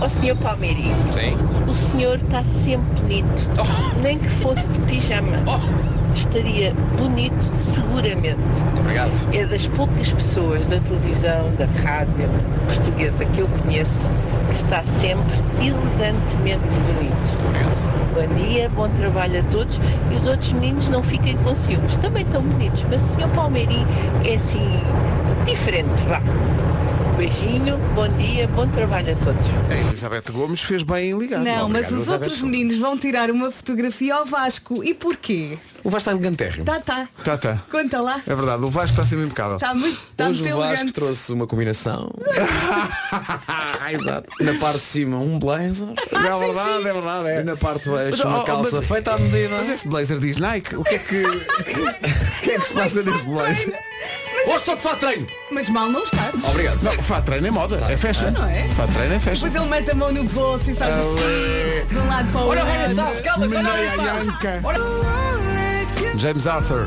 [0.00, 1.36] Ó senhor Palmeirinho, Sim.
[1.70, 3.48] o senhor está sempre bonito.
[4.02, 5.38] Nem que fosse de pijama.
[6.14, 8.36] Estaria bonito seguramente.
[8.36, 9.34] Muito obrigado.
[9.34, 12.28] É das poucas pessoas da televisão, da rádio
[12.66, 14.08] portuguesa que eu conheço
[14.48, 17.46] que está sempre elegantemente bonito.
[17.46, 17.72] Obrigado.
[18.14, 21.96] Bom dia, bom trabalho a todos e os outros meninos não fiquem com ciúmes.
[21.96, 23.86] Também estão bonitos, mas o senhor Palmeirinho
[24.24, 24.80] é assim
[25.46, 26.20] diferente, vá.
[27.16, 29.46] Beijinho, bom dia, bom trabalho a todos.
[29.70, 31.38] A Elizabeth Gomes fez bem em ligar.
[31.40, 32.14] Não, mas Obrigado, os Elizabeth.
[32.24, 34.82] outros meninos vão tirar uma fotografia ao Vasco.
[34.82, 35.56] E porquê?
[35.84, 36.64] O Vasco está elegantérrimo.
[36.64, 37.08] Tá, tá.
[37.24, 37.58] Tá, tá.
[37.70, 38.20] Conta lá.
[38.26, 39.56] É verdade, o Vasco está sempre impecável.
[39.56, 40.92] Está muito, tá Hoje muito o Vasco elegante.
[40.92, 42.10] trouxe uma combinação.
[43.46, 44.32] Ah, exato.
[44.40, 45.88] Na parte de cima um blazer.
[45.90, 47.28] é verdade, é verdade.
[47.28, 47.42] E É.
[47.44, 49.48] na parte de baixo Mas, uma oh, calça mas- feita à medida.
[49.50, 51.22] Mas esse blazer diz Nike, o que é que.
[51.22, 53.74] o que é que se passa nesse blazer?
[54.46, 55.26] Hoje estou de fato treino.
[55.50, 56.30] Mas mal não está.
[56.48, 56.82] Obrigado.
[56.82, 58.30] Não, fato treino é moda, é fashion.
[58.30, 58.64] não é?
[58.68, 59.46] Fato treino é fashion.
[59.46, 62.48] Depois ele mete a mão no bolso e faz assim, de um lado para o
[62.48, 62.78] Olha o outro.
[62.80, 63.86] Harry Styles, calma, olha o Harry
[65.86, 66.20] Styles.
[66.20, 66.86] James Arthur.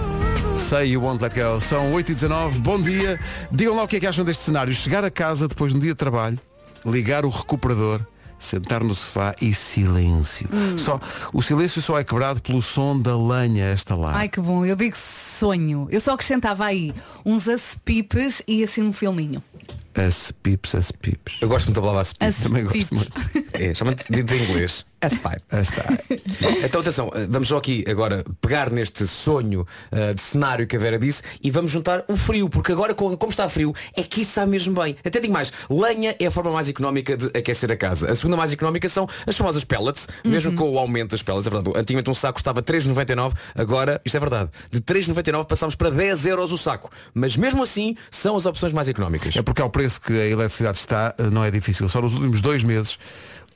[0.59, 1.59] Say You Won't Let Go.
[1.59, 3.19] São 8h19, bom dia.
[3.51, 4.73] Digam lá o que é que acham deste cenário.
[4.73, 6.39] Chegar a casa depois de um dia de trabalho,
[6.85, 7.99] ligar o recuperador,
[8.45, 10.47] sentar no sofá e silêncio.
[10.51, 10.77] Hum.
[10.77, 10.99] Só,
[11.33, 14.15] o silêncio só é quebrado pelo som da lenha a estalar.
[14.15, 15.87] Ai que bom, eu digo sonho.
[15.89, 16.93] Eu só acrescentava aí
[17.25, 19.41] uns acipipes e assim um filminho.
[19.95, 21.37] As pips, as pips.
[21.41, 22.01] Eu gosto muito da palavra.
[22.19, 22.89] As Também gosto pips.
[22.91, 23.11] muito.
[23.55, 24.85] É, chama-te de, de inglês.
[24.99, 25.41] As pipe.
[26.65, 30.79] Então atenção, eh, vamos só aqui agora pegar neste sonho eh, de cenário que a
[30.79, 34.21] Vera disse e vamos juntar o frio, porque agora com- como está frio é que
[34.21, 34.97] isso está mesmo bem.
[35.05, 38.11] Até digo mais, lenha é a forma mais económica de aquecer a casa.
[38.11, 41.49] A segunda mais económica são as famosas pellets, mesmo com o aumento das pellets, é
[41.49, 41.77] verdade.
[41.79, 46.51] Antigamente um saco custava 3,99, agora, isto é verdade, de 3,99 passamos para 10 euros
[46.51, 46.91] o saco.
[47.13, 49.33] Mas mesmo assim são as opções mais económicas.
[49.37, 51.87] É porque ao preço que a eletricidade está, eh, não é difícil.
[51.89, 52.97] Só nos últimos dois meses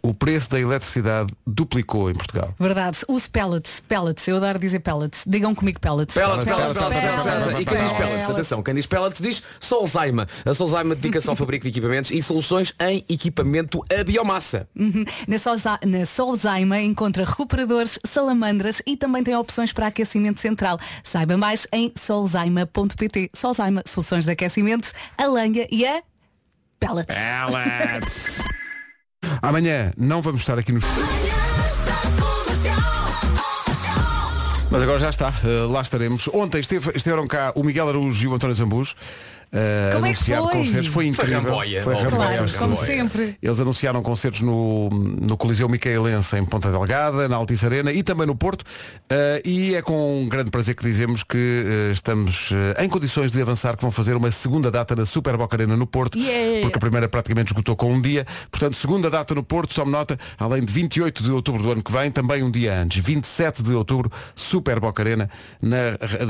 [0.01, 2.53] o preço da eletricidade duplicou em Portugal.
[2.57, 2.99] Verdade.
[3.07, 3.83] Use pellets.
[3.87, 4.27] Pellets.
[4.27, 5.23] Eu adoro dizer pellets.
[5.27, 6.13] Digam comigo pellets.
[6.15, 7.43] Pellets, pellets, pellets, pellets, pellets, pellets.
[7.43, 8.13] pellets, E quem diz pellets.
[8.15, 10.27] pellets, atenção, quem diz pellets diz Solzaima.
[10.45, 14.67] A Solzaima dedica-se ao fabrico de equipamentos e soluções em equipamento a biomassa.
[14.73, 15.03] Uhum.
[15.27, 20.79] Na, Solza na Solzaima encontra recuperadores, salamandras e também tem opções para aquecimento central.
[21.03, 23.31] Saiba mais em solzaima.pt.
[23.33, 26.01] Solzaima, soluções de aquecimento, a lenha e a
[26.79, 28.39] pellets.
[29.41, 30.85] Amanhã não vamos estar aqui nos.
[34.71, 36.27] Mas agora já está, eh, lá estaremos.
[36.27, 38.93] Ontem esteve, estiveram cá o Miguel Araújo e o António Zambujo.
[39.51, 40.51] Eh, Como é anunciar foi?
[40.51, 41.41] concertos, foi Foi incrível.
[41.51, 41.83] ramboia.
[41.83, 42.87] Foi ramboia, Claro, foi como ramboia.
[42.97, 43.37] sempre.
[43.41, 48.27] Eles anunciaram concertos no, no Coliseu Micaelense em Ponta Delgada, na Altice Arena e também
[48.27, 48.63] no Porto.
[49.09, 53.41] Eh, e é com um grande prazer que dizemos que eh, estamos em condições de
[53.41, 56.61] avançar, que vão fazer uma segunda data na Super Boca Arena no Porto, Yeah.
[56.61, 58.25] porque a primeira praticamente esgotou com um dia.
[58.51, 61.91] Portanto, segunda data no Porto, tome nota, além de 28 de outubro do ano que
[61.91, 65.29] vem, também um dia antes, 27 de outubro, Super Boca Arena,
[65.61, 65.77] na,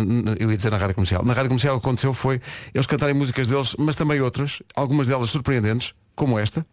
[0.06, 1.24] na- eu ia dizer na Rádio Comercial.
[1.26, 2.40] Na Rádio Comercial o que aconteceu foi
[2.74, 6.66] eles músicas deles, mas também outras, algumas delas surpreendentes, como esta.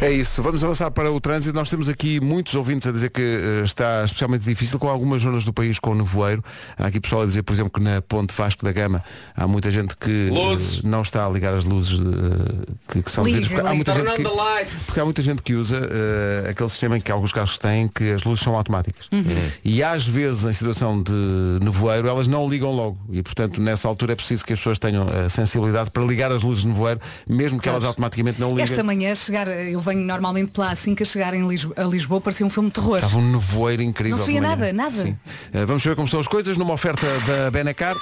[0.00, 1.54] É isso, vamos avançar para o trânsito.
[1.54, 5.44] Nós temos aqui muitos ouvintes a dizer que eh, está especialmente difícil com algumas zonas
[5.44, 6.44] do país com nevoeiro.
[6.78, 9.02] Há aqui pessoal a dizer, por exemplo, que na Ponte Vasco da Gama
[9.34, 10.82] há muita gente que eh, Luzes.
[10.82, 13.48] não está a ligar as luzes eh, que, que são devidas.
[13.48, 14.86] Porque Há muita gente Turn que, on the lights.
[14.86, 15.80] porque há muita gente que usa
[16.50, 19.08] aquele sistema em que alguns carros têm que as luzes são automáticas.
[19.12, 19.24] Uhum.
[19.64, 21.12] E às vezes em situação de
[21.62, 22.98] nevoeiro elas não ligam logo.
[23.10, 26.42] E portanto nessa altura é preciso que as pessoas tenham a sensibilidade para ligar as
[26.42, 28.64] luzes de nevoeiro, mesmo que elas automaticamente não liguem.
[28.64, 32.20] Esta manhã chegar, eu venho normalmente pela assim que a chegar em Lis- a Lisboa
[32.20, 32.96] parecia um filme de terror.
[32.96, 34.16] Estava um nevoeiro incrível.
[34.16, 34.90] Não se via nada, nada.
[34.90, 35.16] Sim.
[35.52, 37.94] Eh, vamos ver como estão as coisas numa oferta da Benacar.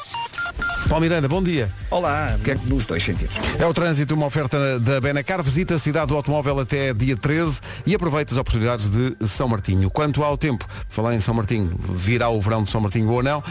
[0.88, 1.70] Paulo Miranda, bom dia.
[1.90, 3.36] Olá, nos dois sentidos.
[3.58, 5.42] É o trânsito, uma oferta da Benacar.
[5.42, 9.90] Visita a cidade do automóvel até dia 13 e aproveita as oportunidades de São Martinho.
[9.90, 13.42] Quanto ao tempo, falar em São Martinho, virá o verão de São Martinho ou não?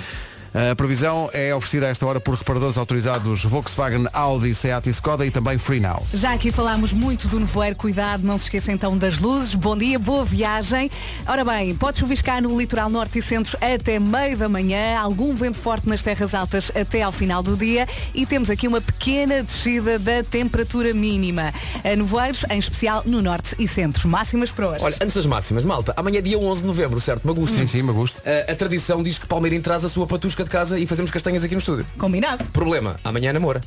[0.53, 5.25] A previsão é oferecida a esta hora por reparadores autorizados Volkswagen, Audi, Seat e Skoda
[5.25, 6.05] e também Free Now.
[6.13, 9.55] Já aqui falámos muito do nevoeiro, cuidado, não se esqueça então das luzes.
[9.55, 10.91] Bom dia, boa viagem.
[11.25, 15.57] Ora bem, pode chuviscar no litoral norte e centro até meio da manhã, algum vento
[15.57, 19.97] forte nas terras altas até ao final do dia e temos aqui uma pequena descida
[19.97, 21.51] da temperatura mínima.
[21.83, 24.07] A nevoeiros, em especial no norte e centro.
[24.07, 24.83] Máximas para hoje.
[24.83, 27.27] Olha, antes das máximas, malta, amanhã é dia 11 de novembro, certo?
[27.27, 27.57] Magusto.
[27.57, 28.21] Sim, sim, me gosto.
[28.23, 31.43] A, a tradição diz que Palmeirim traz a sua patusca de casa e fazemos castanhas
[31.43, 31.85] aqui no estúdio.
[31.97, 32.43] Combinado.
[32.45, 33.61] Problema, amanhã namora.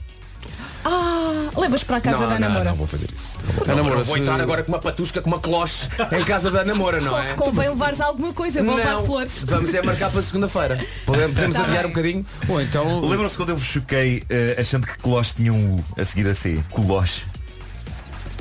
[0.85, 2.65] Ah, levas para a casa não, da não, namora.
[2.71, 3.41] não vou fazer isso.
[3.45, 5.89] Não, vou- não, namora, não vou se- entrar agora com uma patusca, com uma cloche
[6.13, 7.35] em casa da namora, não é?
[7.35, 9.43] Convém levares alguma coisa, vou levar flores.
[9.45, 10.87] vamos é marcar para segunda-feira.
[11.05, 11.87] Podemos, podemos Tá adiar bem.
[11.87, 12.27] um bocadinho.
[12.49, 13.01] Ou então.
[13.01, 16.35] Lembram-se quando eu vos choquei eh, achando que Coloche tinha um U a seguir a
[16.37, 16.63] C?
[16.71, 17.25] Coloche.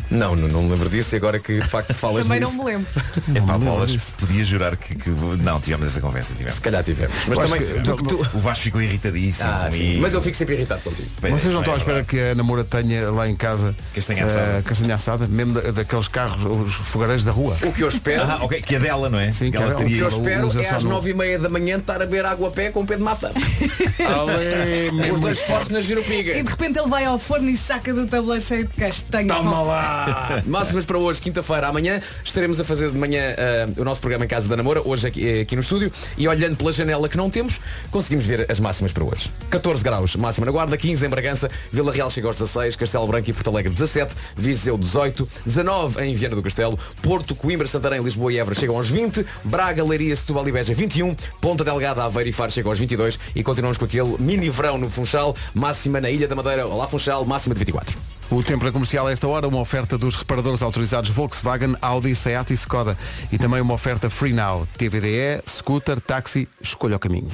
[0.09, 2.63] Não, não, não me lembro disso e agora que de facto falas Também não disso.
[2.63, 2.87] me lembro.
[3.35, 6.55] É pá, bolas, podia jurar que, que- Não, tivemos essa conversa, tivemos.
[6.55, 7.15] Se calhar tivemos.
[7.27, 7.61] Mas também.
[7.61, 10.01] que- tu- tu- O Vasco ficou irritadíssimo Ah, comigo.
[10.01, 11.07] Mas eu fico sempre irritado contigo.
[11.21, 14.57] Vocês não estão à É espera que a namora tenha lá em casa Castanha assada.
[14.57, 17.57] eh, castanha assada, mesmo da- daqueles carros, os fogareiros da rua.
[17.63, 18.23] O que eu espero.
[18.23, 19.31] Ah, ok, que é dela, não é?
[19.31, 19.79] Sim, que é ela dela.
[19.81, 22.05] O que teria eu espero é às no- nove e meia da manhã estar a
[22.05, 23.03] beber água a pé com o pé de.
[23.05, 26.33] Ale, Os mesmo dois fortes na E giropiga.
[26.33, 29.27] de repente ele vai ao forno e saca do tabuleiro cheio de castanha.
[29.27, 29.94] Toma lá!
[30.45, 31.67] Máximas para hoje, quinta-feira.
[31.67, 35.07] Amanhã estaremos a fazer de manhã ah, o nosso programa em Casa da Namora, hoje
[35.07, 37.59] aqui, eh, aqui no estúdio, e olhando pela janela que não temos,
[37.91, 39.31] conseguimos ver as máximas para hoje.
[39.49, 43.29] 14 graus, máxima na Guarda, 15 em Bragança, Vila Real chega aos 16, Castelo Branco
[43.29, 48.31] e Porto Alegre 17, Viseu 18, 19 em Viana do Castelo, Porto, Coimbra, Santarém, Lisboa
[48.31, 52.33] e Évora chegam aos 20, Braga, Leiria, Setúbal e Beja 21, Ponta Delgada, Aveiro e
[52.33, 56.27] Faro chegam aos 22 e continuamos com aquele mini verão no Funchal, máxima na Ilha
[56.27, 58.14] da Madeira, Olá Funchal, máxima de 24.
[58.29, 62.51] O tempo na comercial a esta hora, uma oferta dos reparadores autorizados Volkswagen, Audi, Seat
[62.51, 62.97] e Skoda.
[63.31, 67.27] E também uma oferta Free Now, TVDE, scooter, táxi, escolha o caminho.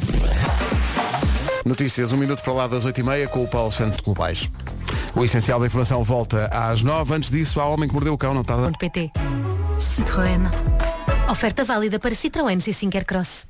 [1.65, 4.49] Notícias, um minuto para lá das 8h30 com o Paulo Santos Globais.
[5.15, 8.33] O essencial da informação volta às 9 Antes disso, há homem que mordeu o cão,
[8.33, 8.55] não está?
[8.77, 9.11] PT.
[9.79, 10.41] Citroën.
[11.29, 13.47] Oferta válida para Citroën C5 Cross.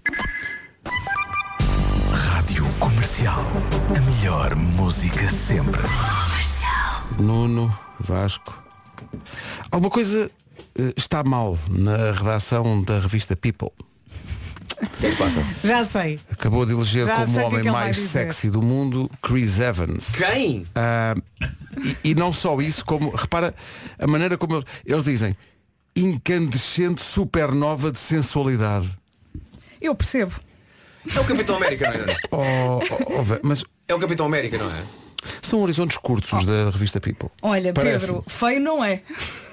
[2.12, 3.44] Rádio Comercial.
[3.96, 5.82] A melhor música sempre.
[7.20, 8.58] Nuno, Vasco.
[9.72, 10.30] Alguma coisa
[10.78, 13.70] eh, está mal na redação da revista People.
[14.82, 15.44] O que é que se passa?
[15.64, 16.20] Já sei.
[16.32, 17.96] Acabou de eleger Já como sei o o que é homem que ele vai mais
[17.96, 18.08] dizer.
[18.26, 20.12] sexy do mundo Chris Evans.
[20.16, 20.66] Quem?
[20.74, 21.16] Ah,
[22.04, 23.54] e, e não só isso, como repara
[24.00, 25.38] a maneira como eles, eles dizem
[25.96, 28.90] incandescente supernova de sensualidade.
[29.80, 30.34] Eu percebo.
[31.16, 32.18] É o Capitão América, não é?
[32.32, 34.84] Oh, oh, oh, ve- mas É o Capitão América, não é?
[35.42, 37.30] São horizontes curtos os da revista People.
[37.42, 38.14] Olha, Parece-me.
[38.14, 39.02] Pedro, feio não é.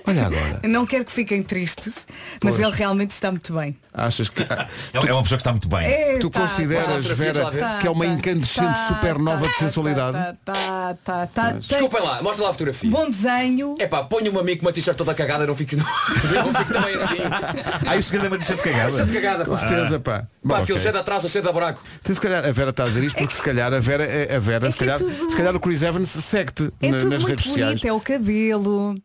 [0.05, 0.59] Olha agora.
[0.67, 2.05] Não quero que fiquem tristes,
[2.43, 3.75] mas ele realmente está muito bem.
[3.93, 5.85] Achas que ah, É é uma pessoa que está muito bem.
[5.85, 9.45] É, tu tá, consideras, Mas há Vera, fotografias que é uma tá, incandescente tá, supernova
[9.45, 10.17] tá, de sensualidade?
[10.17, 12.89] Tá, tá, tá, tá, tem Desculpem lá, mostra lá a fotografia.
[12.89, 13.75] Bom desenho.
[13.79, 15.83] É pá, ponha-me a mim com uma t-shirt toda cagada, não fico, não,
[16.45, 17.17] não fico também assim.
[17.95, 18.91] E o segredo é uma t-shirt cagada.
[18.91, 19.57] T-shirt cagada, Com pá.
[19.57, 20.27] certeza, pá.
[20.43, 20.83] Bom, Pá, aquilo ok.
[20.83, 21.83] cheio de atraso, cheio de buraco.
[22.05, 24.03] Se calhar a Vera está a dizer isto porque se calhar a Vera,
[24.35, 26.89] a Vera É se, que é calhar, tudo- se calhar o Chris Evans segue-te É
[26.89, 27.85] na- tudo nas muito redes bonito, sociais.
[27.85, 28.95] é o cabelo,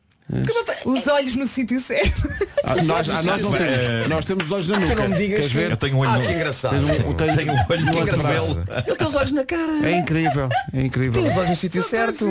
[0.84, 2.28] Os olhos no sítio certo.
[2.64, 4.08] Ah, nós, ah, nós não temos.
[4.08, 4.94] Nós temos os olhos na Tu nuca.
[4.96, 5.70] não me digas Queres que- ver?
[5.70, 6.72] Eu tenho um olho Ah, no- que engraçado.
[6.72, 8.46] Tens um, tens Tenho um olho no cotovelo.
[8.58, 8.82] antebraço.
[8.88, 9.86] Ele tem os olhos na cara.
[9.88, 11.22] É incrível, é incrível.
[11.22, 12.26] Tem os olhos no sítio certo.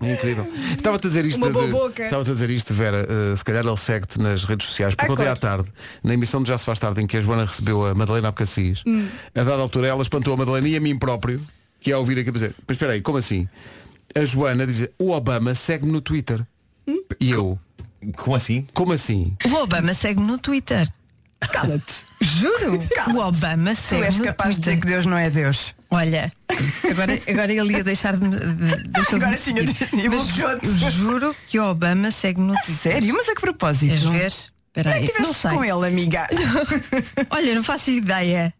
[0.00, 0.46] É incrível.
[0.76, 1.38] Estava-te a dizer isto.
[1.38, 2.04] Uma boa de- boca.
[2.04, 3.06] Estava-te a dizer isto, Vera.
[3.08, 4.94] eh, se calhar ele segue-te nas redes sociais.
[4.94, 5.68] Porque Ah, ontem à tarde,
[6.04, 8.82] na emissão de Já se faz tarde, em que a Joana recebeu a Madalena Abcacis,
[8.86, 9.08] Hum.
[9.34, 11.40] a dada altura ela espantou a Madalena e a mim próprio,
[11.80, 13.48] que é a ouvir aqui a dizer, mas espera aí, como assim?
[14.14, 16.42] A Joana diz, o Obama segue-me no Twitter.
[17.20, 17.58] E eu,
[18.16, 18.66] Como assim?
[18.72, 19.36] como assim?
[19.46, 20.90] O Obama segue-me no Twitter.
[21.52, 22.04] Cala-te.
[22.20, 22.82] Juro.
[23.14, 25.74] O Obama Tu segue és no capaz de dizer que Deus não é Deus.
[25.90, 26.32] Olha,
[26.90, 28.36] agora, agora ele ia deixar de me.
[28.36, 30.66] De, deixou de Agora sim, eu eu Mas bloqueou-te.
[30.66, 32.74] eu juro que o Obama segue-me no Twitter.
[32.74, 33.14] Sério?
[33.14, 33.88] Mas a que propósito?
[33.88, 34.26] Queres ver?
[34.26, 35.50] Espera aí, não tiveste sei.
[35.52, 36.26] com ele, amiga?
[37.30, 38.52] Olha, não faço ideia.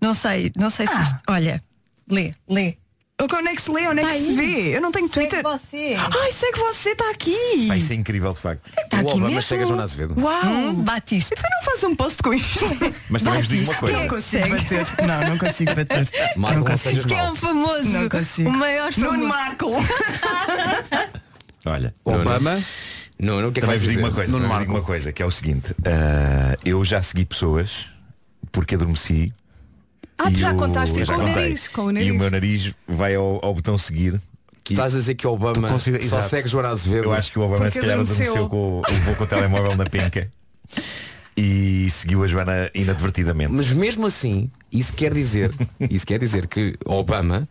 [0.00, 1.02] Não sei, não sei se Ah.
[1.02, 1.18] isto.
[1.28, 1.62] Olha,
[2.10, 2.76] lê, lê.
[3.20, 3.86] Onde é que se lê?
[3.88, 4.36] Onde é Tá que se aí.
[4.36, 4.76] vê?
[4.76, 5.42] Eu não tenho Twitter.
[5.42, 5.96] você.
[5.98, 7.66] Ai, segue você, está aqui.
[7.66, 8.68] Pá, isso é incrível de facto.
[8.68, 9.42] Está O aqui Obama mesmo.
[9.42, 10.14] segue a Joana Azevedo.
[10.22, 10.44] Uau!
[10.46, 11.34] Hum, bate isto.
[11.34, 12.60] Tu não fazes um post com isto.
[13.10, 13.92] Mas também vos digo uma coisa.
[13.94, 14.86] Não Quem consigo bater.
[15.06, 16.08] Não, não consigo bater.
[16.36, 17.08] Marco, não consigo.
[17.08, 17.88] Que é um famoso.
[17.88, 18.48] Não consigo.
[18.48, 19.12] O maior famoso.
[19.16, 19.66] Nuno Marco.
[21.66, 22.62] Olha, Obama,
[23.18, 24.02] Não, o que é que também vais vos digo dizer?
[24.04, 24.70] uma coisa, Nuno Marco.
[24.70, 27.86] uma coisa, que é o seguinte, ah, eu já segui pessoas
[28.52, 29.32] porque adormeci.
[30.18, 32.10] Ah, tu e já contaste com o nariz, com o E nariz.
[32.10, 34.20] o meu nariz vai ao, ao botão seguir.
[34.64, 36.28] Tu estás a dizer que o Obama considera- só Exato.
[36.28, 37.04] segue Joana Azevedo.
[37.04, 38.32] Eu acho que o Obama Porque se calhar adormeceu.
[38.34, 40.30] adormeceu com, o- levou com o telemóvel na penca
[41.40, 43.52] e seguiu a Joana inadvertidamente.
[43.52, 45.52] Mas mesmo assim, isso quer dizer,
[45.88, 47.48] isso quer dizer que Obama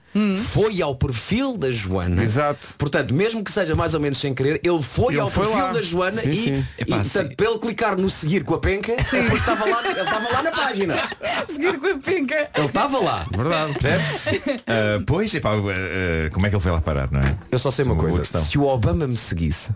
[0.48, 2.22] foi ao perfil da Joana.
[2.24, 2.70] Exato.
[2.78, 5.64] Portanto, mesmo que seja mais ou menos sem querer, ele foi Ele ao foi perfil
[5.64, 5.72] lá.
[5.72, 6.66] da Joana Sim, e, sim.
[6.78, 7.36] e, Epá, portanto, sim.
[7.36, 10.52] para ele clicar no seguir com a penca, depois estava lá, ele estava lá na
[10.52, 10.96] página.
[11.48, 12.50] Seguir com a pinca.
[12.56, 13.26] Ele estava lá.
[13.36, 13.74] verdade.
[13.80, 14.62] Percebes?
[14.68, 17.38] Ah, pois, epá, ah, ah, como é que ele foi lá parar, não é?
[17.52, 18.24] Eu só sei uma Uma boa coisa.
[18.24, 18.44] questão.
[18.44, 19.72] Se o Obama me seguisse,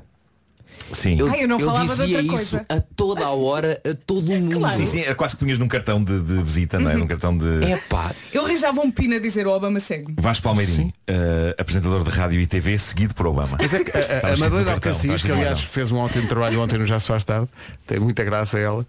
[0.91, 1.19] Sim.
[1.19, 2.65] eu, Ai, eu não falava de dizia outra isso coisa.
[2.69, 4.69] a toda a hora, a todo o mundo.
[4.69, 6.95] Sim, sim, era quase que punhas num cartão de, de visita, não é?
[6.95, 7.45] Num cartão de.
[7.65, 8.11] É pá.
[8.33, 10.15] Eu arranjava um pino a dizer o Obama segue-me.
[10.19, 13.57] Vasco Palmeirinho, ah, apresentador de rádio e TV, seguido por Obama.
[13.59, 15.67] Mas é que a, a, a escrito no Madalena cartão, Alcacis, que aliás cartão.
[15.67, 17.47] fez um ótimo trabalho ontem no Já se faz tarde,
[17.87, 18.85] tem muita graça ela.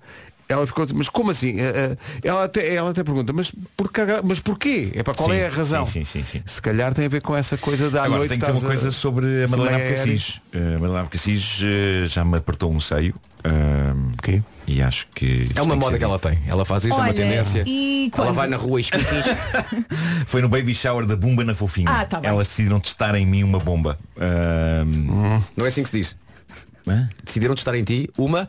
[0.48, 1.58] Ela ficou, mas como assim?
[1.60, 3.90] Eh, eh, Ela até, ela até pergunta, mas, por,
[4.24, 4.90] mas porquê?
[4.94, 5.86] É para qual Sim, é a razão?
[5.86, 6.42] sim, sim, sim, sim.
[6.44, 8.30] Se calhar tem a ver com essa coisa da Agora noite.
[8.30, 10.40] tenho que dizer uma coisa sobre a Madalena meio Abcacis.
[10.54, 13.14] A Madalena Abcacis eh, já me apertou um seio.
[13.44, 14.42] ah, Quê?
[14.66, 15.48] E acho que.
[15.56, 16.38] É uma tem moda que ela tem.
[16.46, 17.64] Ela faz isso, é uma Olha, tendência.
[17.66, 18.36] e Ela quando?
[18.36, 18.84] vai na rua e.
[20.26, 21.90] Foi no baby shower da Bumba na Fofinha.
[21.90, 22.20] Ah, tá.
[22.22, 23.98] Elas decidiram testar em mim uma bomba.
[24.20, 24.84] Ah,
[25.56, 26.16] Não é assim que se diz.
[26.86, 27.08] hã?
[27.24, 28.48] Decidiram testar em ti uma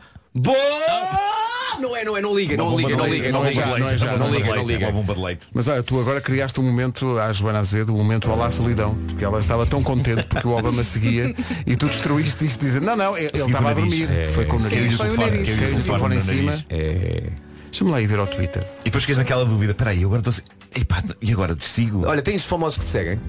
[1.80, 4.30] Não é, não é, não liga, não liga, não liga, não liga, não liga, não
[4.30, 4.92] liga, não liga.
[4.92, 5.46] Bomba de leite.
[5.52, 9.24] Mas olha, tu agora criaste um momento à Joana Azevedo, um momento Olá Solidão, porque
[9.24, 11.34] ela estava tão contente porque o Obama seguia
[11.66, 13.88] e tu destruíste isto dizendo, não, não, ele estava a nariz.
[13.98, 14.08] dormir.
[14.10, 14.94] É, Foi com o caiu-lhe nariz.
[14.94, 16.50] o caiu-lhe o o telefone em telefone no cima.
[16.52, 16.64] nariz.
[16.70, 17.22] É.
[17.70, 18.62] Deixa-me lá ir ver ao Twitter.
[18.80, 20.34] E depois ficas naquela dúvida, peraí, agora estou.
[20.76, 22.04] Epá, e agora desigo?
[22.06, 23.20] Olha, tens famosos que te seguem?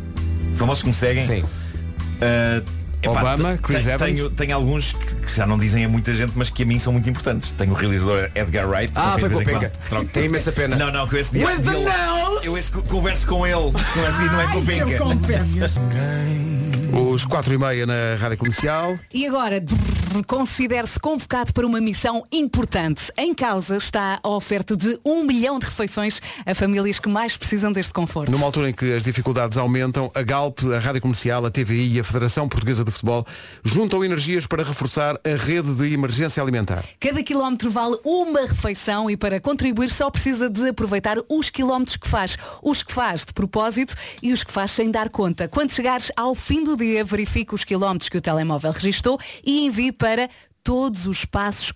[0.55, 1.23] Famosos que me seguem?
[1.23, 1.43] Sim.
[2.21, 2.61] Ah,
[3.05, 4.01] epá, Obama, Chris Evans.
[4.01, 6.79] Tenho, tenho alguns que que já não dizem a muita gente, mas que a mim
[6.79, 7.51] são muito importantes.
[7.51, 8.91] Tenho o realizador Edgar Wright.
[8.95, 9.71] Ah, foi com penca.
[10.13, 10.75] Tem imensa pena.
[10.75, 11.47] Não, não, com esse dia.
[11.47, 12.47] With the!
[12.47, 13.71] Eu esse co- converso com ele.
[13.93, 15.03] Converso e não é com a penca.
[17.13, 18.97] Os 4 e meia na Rádio Comercial.
[19.13, 19.59] E agora,
[20.27, 23.11] considere-se convocado para uma missão importante.
[23.17, 27.71] Em causa está a oferta de um milhão de refeições a famílias que mais precisam
[27.71, 28.31] deste conforto.
[28.31, 31.99] Numa altura em que as dificuldades aumentam, a Galp, a Rádio Comercial, a TVI e
[31.99, 33.25] a Federação Portuguesa de Futebol
[33.63, 36.85] juntam energias para reforçar a rede de emergência alimentar.
[36.99, 42.07] Cada quilómetro vale uma refeição e para contribuir só precisa de aproveitar os quilómetros que
[42.07, 42.37] faz.
[42.61, 45.47] Os que faz de propósito e os que faz sem dar conta.
[45.47, 49.91] Quando chegares ao fim do dia, verifique os quilómetros que o telemóvel registou e envie
[49.95, 50.29] para
[50.63, 51.71] todos os passos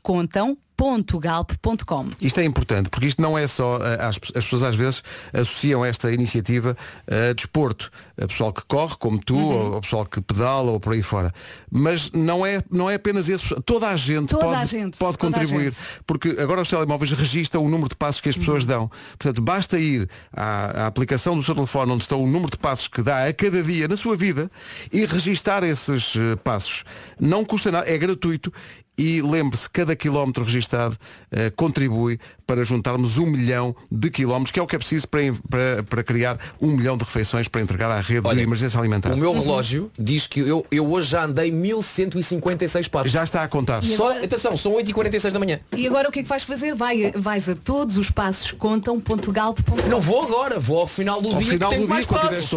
[0.80, 2.08] contam.galp.com.
[2.22, 3.78] Isto é importante, porque isto não é só.
[3.78, 6.76] eh, As, as pessoas às vezes associam esta iniciativa
[7.08, 7.92] a desporto.
[8.22, 9.72] A pessoal que corre, como tu, Uhum.
[9.72, 11.34] ou o pessoal que pedala, ou por aí fora.
[11.70, 13.44] Mas não é, não é apenas esse.
[13.66, 15.66] Toda a gente Toda pode, a gente, pode contribuir.
[15.72, 15.78] gente.
[16.08, 18.70] Porque agora os telemóveis registram o número de passos que as pessoas Uhum.
[18.70, 18.92] dão.
[19.18, 22.88] Portanto, basta ir à, à aplicação do seu telefone onde está o número de passos
[22.88, 24.50] que dá a cada dia na sua vida
[24.92, 26.84] e registar esses eh, passos.
[27.20, 28.52] Não custa nada, é gratuito.
[29.00, 30.98] E lembre-se, cada quilómetro registado
[31.32, 35.22] eh, contribui para juntarmos um milhão de quilómetros, que é o que é preciso para,
[35.50, 39.14] para, para criar um milhão de refeições para entregar à rede de Olha, emergência alimentar.
[39.14, 43.10] O meu relógio diz que eu, eu hoje já andei 1156 passos.
[43.10, 43.82] Já está a contar.
[43.84, 45.62] Só, atenção, são 8h46 da manhã.
[45.78, 46.76] E agora o que é que vais fazer?
[46.76, 49.88] Vai, vais a todos os passos contam.galp.com.
[49.88, 52.06] Não vou agora, vou ao final do Ao dia final que tenho do dia, mais
[52.06, 52.50] quando passos.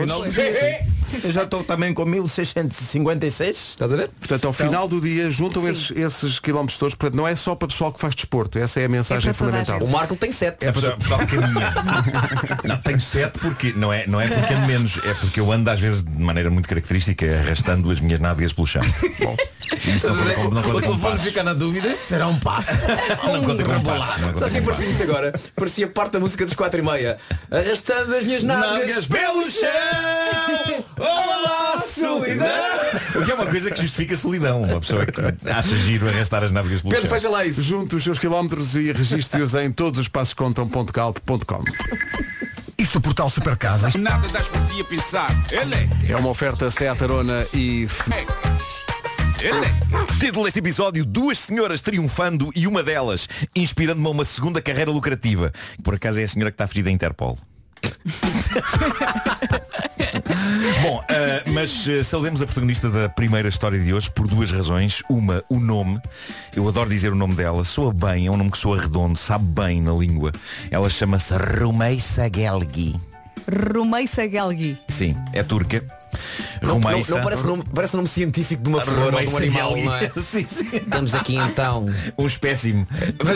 [1.22, 3.56] Eu já estou também com 1656.
[3.56, 4.10] Estás a ver?
[4.18, 6.94] Portanto, ao final do dia juntam esses, esses quilómetros todos.
[6.94, 8.58] Portanto, não é só para pessoal que faz desporto.
[8.58, 9.88] Essa é a mensagem É para toda a fundamental.
[9.88, 10.66] O Marco tem 7.
[10.66, 10.96] É pessoal
[11.26, 11.72] que caminha.
[12.64, 15.70] Não, tenho sete porque não é, não é porque ando menos, é porque eu ando
[15.70, 18.82] às vezes de maneira muito característica arrastando as minhas nádegas pelo chão.
[19.20, 19.36] Bom,
[19.76, 20.14] isso não,
[20.50, 21.22] não conta O telefone passos.
[21.26, 22.70] fica na dúvida se será um passo.
[23.24, 24.18] Não conta passos.
[24.18, 25.32] não conta Sabes quem como parecia isso agora?
[25.54, 27.18] Parecia parte da música dos 4 e meia.
[27.50, 32.46] Arrastando as minhas nádegas pelo chão Olá, solidão
[33.14, 36.50] O que é uma coisa que justifica solidão Uma pessoa que acha giro arrastar as
[36.52, 37.62] nádegas pelo Pedro, chão fecha lá isso.
[37.62, 41.64] Junte os seus quilómetros e registre-os em todos os passoscontam.galp.com.
[42.78, 43.94] Isto o portal Super Casas.
[43.94, 45.30] Nada das por ti a pensar.
[45.50, 47.86] Ele É uma oferta Seat Arona e...
[50.20, 55.52] Título deste episódio Duas senhoras triunfando e uma delas Inspirando-me a uma segunda carreira lucrativa
[55.82, 57.38] Por acaso é a senhora que está a fugir da Interpol
[60.82, 65.02] Bom, ah, mas ah, saudemos a protagonista da primeira história de hoje por duas razões.
[65.10, 66.00] Uma, o nome.
[66.54, 67.64] Eu adoro dizer o nome dela.
[67.64, 70.30] Soa bem, é um nome que soa redondo, sabe bem na língua.
[70.70, 72.94] Ela chama-se Rumeisa Gelgi.
[73.72, 74.78] Rumeisa Gelgi.
[74.88, 76.01] Sim, é turca.
[76.60, 79.36] Não, não, não parece, nome, parece nome científico de uma flor ou de um Rumeisa
[79.38, 80.10] animal, não é?
[80.22, 80.68] sim, sim.
[80.72, 81.86] Estamos aqui então.
[82.16, 82.86] Um espécime.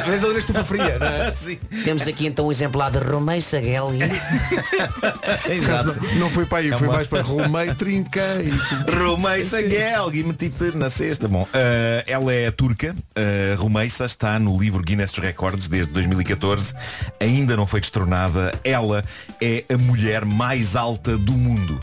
[0.06, 1.34] Vês ali na estufa fria, não é?
[1.36, 1.58] Sim.
[1.84, 3.98] Temos aqui então um exemplar de Romeisa Gelgi.
[5.48, 5.96] Exato.
[6.16, 8.50] Não fui para aí, É foi uma- mais para Romei, Trinca e...
[8.90, 11.28] Rumeisa Gelgi, meti-te na cesta.
[11.28, 12.94] Bom, eh, ela é turca.
[13.16, 16.74] Uh, Rumeisa está no livro Guinness dos Records desde 2014.
[17.20, 18.54] Ainda não foi destronada.
[18.64, 19.04] Ela
[19.40, 21.78] é a mulher mais alta do mundo.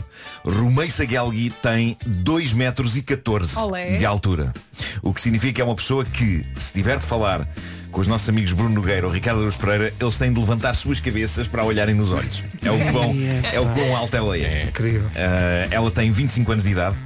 [0.84, 3.96] Rumeisa Gelgi tem 2 metros e 14 Olé.
[3.96, 4.52] de altura.
[5.00, 7.48] O que significa que é uma pessoa que, se tiver de falar
[7.90, 11.00] com os nossos amigos Bruno Nogueira ou Ricardo Aruz Pereira, eles têm de levantar suas
[11.00, 12.44] cabeças para olharem nos olhos.
[12.62, 13.14] É o quão,
[13.50, 14.64] é o quão alta ela é.
[14.64, 15.06] Incrível.
[15.06, 16.96] Uh, ela tem 25 anos de idade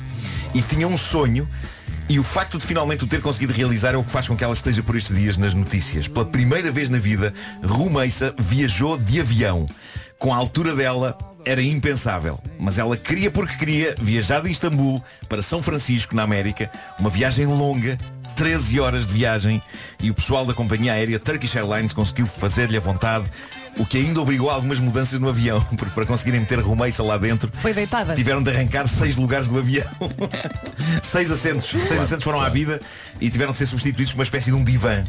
[0.52, 1.48] e tinha um sonho
[2.08, 4.42] e o facto de finalmente o ter conseguido realizar é o que faz com que
[4.42, 6.08] ela esteja por estes dias nas notícias.
[6.08, 9.66] Pela primeira vez na vida, Rumeisa viajou de avião.
[10.18, 11.16] Com a altura dela,
[11.48, 12.38] era impensável.
[12.58, 16.70] Mas ela queria porque queria viajar de Istambul para São Francisco, na América.
[16.98, 17.98] Uma viagem longa,
[18.36, 19.62] 13 horas de viagem.
[19.98, 23.24] E o pessoal da companhia aérea Turkish Airlines conseguiu fazer-lhe a vontade.
[23.78, 27.16] O que ainda obrigou a algumas mudanças no avião, porque para conseguirem meter Rumeisa lá
[27.16, 28.14] dentro, Foi deitada.
[28.14, 29.86] tiveram de arrancar seis lugares do avião.
[31.02, 31.68] seis assentos.
[31.68, 32.80] Seis assentos foram à vida
[33.20, 35.02] e tiveram de ser substituídos por uma espécie de um divã.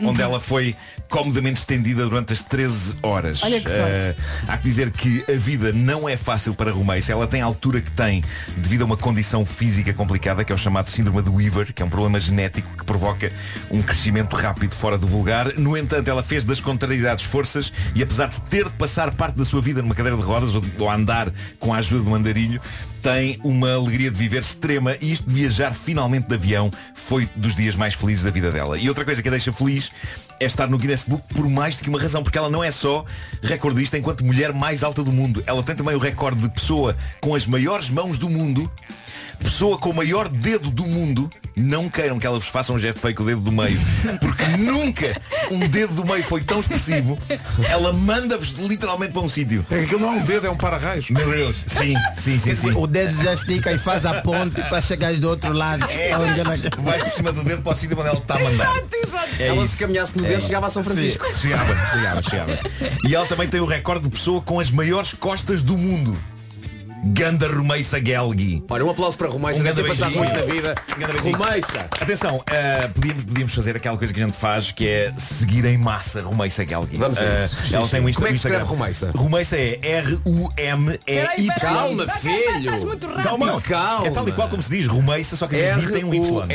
[0.00, 0.76] Onde ela foi
[1.08, 3.42] comodamente estendida durante as 13 horas.
[3.42, 3.82] Olha que sorte.
[3.82, 4.14] Eh,
[4.46, 7.12] há que dizer que a vida não é fácil para Rumeisa.
[7.12, 8.22] Ela tem a altura que tem
[8.56, 11.84] devido a uma condição física complicada, que é o chamado síndrome de Weaver, que é
[11.84, 13.32] um problema genético que provoca
[13.70, 15.58] um crescimento rápido fora do vulgar.
[15.58, 19.44] No entanto, ela fez das contrariedades forças e apesar de ter de passar parte da
[19.44, 22.60] sua vida numa cadeira de rodas ou, ou andar com a ajuda do andarilho,
[23.02, 27.54] tem uma alegria de viver extrema e isto de viajar finalmente de avião foi dos
[27.54, 28.78] dias mais felizes da vida dela.
[28.78, 29.90] E outra coisa que a deixa feliz
[30.40, 32.70] é estar no Guinness Book por mais do que uma razão, porque ela não é
[32.70, 33.04] só
[33.42, 35.42] recordista enquanto mulher mais alta do mundo.
[35.46, 38.70] Ela tem também o recorde de pessoa com as maiores mãos do mundo,
[39.38, 41.30] pessoa com o maior dedo do mundo.
[41.56, 43.80] Não queiram que ela vos faça um gesto feio com o dedo do meio,
[44.20, 45.20] porque nunca
[45.50, 47.18] um dedo do meio foi tão expressivo.
[47.68, 49.66] Ela manda-vos literalmente para um sítio.
[49.68, 51.10] É que aquilo não é um dedo, é um para-raios.
[51.10, 51.56] Meu Deus.
[51.66, 52.70] Sim, sim, sim, sim.
[52.76, 55.84] O dedo já estica e faz a ponte para chegar do outro lado.
[55.90, 58.38] É, Onde ela- vais por cima do dedo para o sítio onde ela está a
[58.40, 58.76] mandar.
[59.40, 59.74] É ela isso.
[59.74, 61.28] se caminhasse no dedo chegava a São Francisco.
[61.28, 62.58] Sim, chegava, chegava, chegava.
[63.04, 66.16] E ela também tem o recorde de pessoa com as maiores costas do mundo.
[67.04, 68.62] Ganda Rumeisa Gelgi.
[68.68, 70.34] Olha, um aplauso para Rumeisa, Um deve ter grande passado beijinho.
[70.34, 70.74] muito na vida.
[70.88, 71.36] Um grande beijinho.
[71.38, 71.78] Rumeisa.
[72.00, 75.78] Atenção, ah, podíamos, podíamos fazer aquela coisa que a gente faz, que é seguir em
[75.78, 76.96] massa Rumeisa Gelgi.
[76.96, 77.66] Vamos isso.
[77.68, 77.90] Sim, ela sim.
[77.90, 78.58] tem um Como é que Instagram.
[78.62, 79.10] escreve Rumeisa?
[79.14, 81.48] Rumeisa é R-U-M-E-Y.
[81.60, 82.72] Calma, filho.
[83.22, 84.06] Calma, Calma.
[84.06, 86.04] É tal e qual como se diz Rumeisa, só que em vez de I tem
[86.04, 86.46] um Y.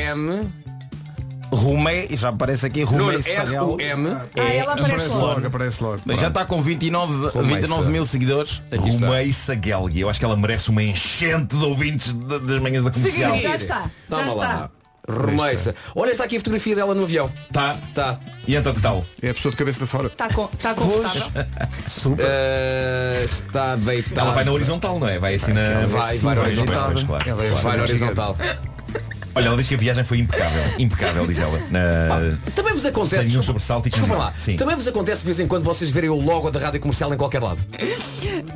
[1.51, 1.61] R-U-M.
[1.63, 3.77] Rumei, já aparece aqui Rumei Sagel.
[3.79, 4.17] R-U-M.
[4.37, 5.25] Ah, ela aparece Aparece logo.
[5.27, 6.01] logo, aparece logo.
[6.19, 7.41] Já está com 29, Rumeisa.
[7.61, 8.61] 29 mil seguidores.
[8.71, 10.01] Rumeisa Gelgi.
[10.01, 13.35] Eu acho que ela merece uma enchente de ouvintes das manhãs da comercial.
[13.35, 13.81] Sim, já está.
[14.09, 14.45] Já Toma lá.
[14.45, 14.69] está.
[15.05, 15.75] Rumeisa.
[15.93, 17.29] Olha, está aqui a fotografia dela no avião.
[17.51, 17.75] Tá.
[17.93, 18.17] Tá.
[18.47, 19.05] E então que tal?
[19.21, 20.07] É a pessoa de cabeça de fora.
[20.07, 21.23] Está com- está confortável.
[22.19, 24.21] Eh, está deitada.
[24.21, 25.19] Ela vai na horizontal, não é?
[25.19, 25.85] Vai assim na.
[25.87, 26.91] Vai, vai na horizontal.
[26.91, 27.33] É.
[27.33, 27.91] Vai na gigante.
[27.91, 28.37] horizontal.
[29.35, 30.63] Olha, ela diz que a viagem foi impecável.
[30.77, 31.59] Impecável, diz ela.
[31.71, 32.37] Na...
[32.55, 33.09] Também vos acontece.
[33.15, 34.33] Sem nenhum desculpa- sobressalto e desculpa lá.
[34.37, 34.55] Sim.
[34.55, 37.17] Também vos acontece de vez em quando vocês verem o logo da rádio comercial em
[37.17, 37.65] qualquer lado.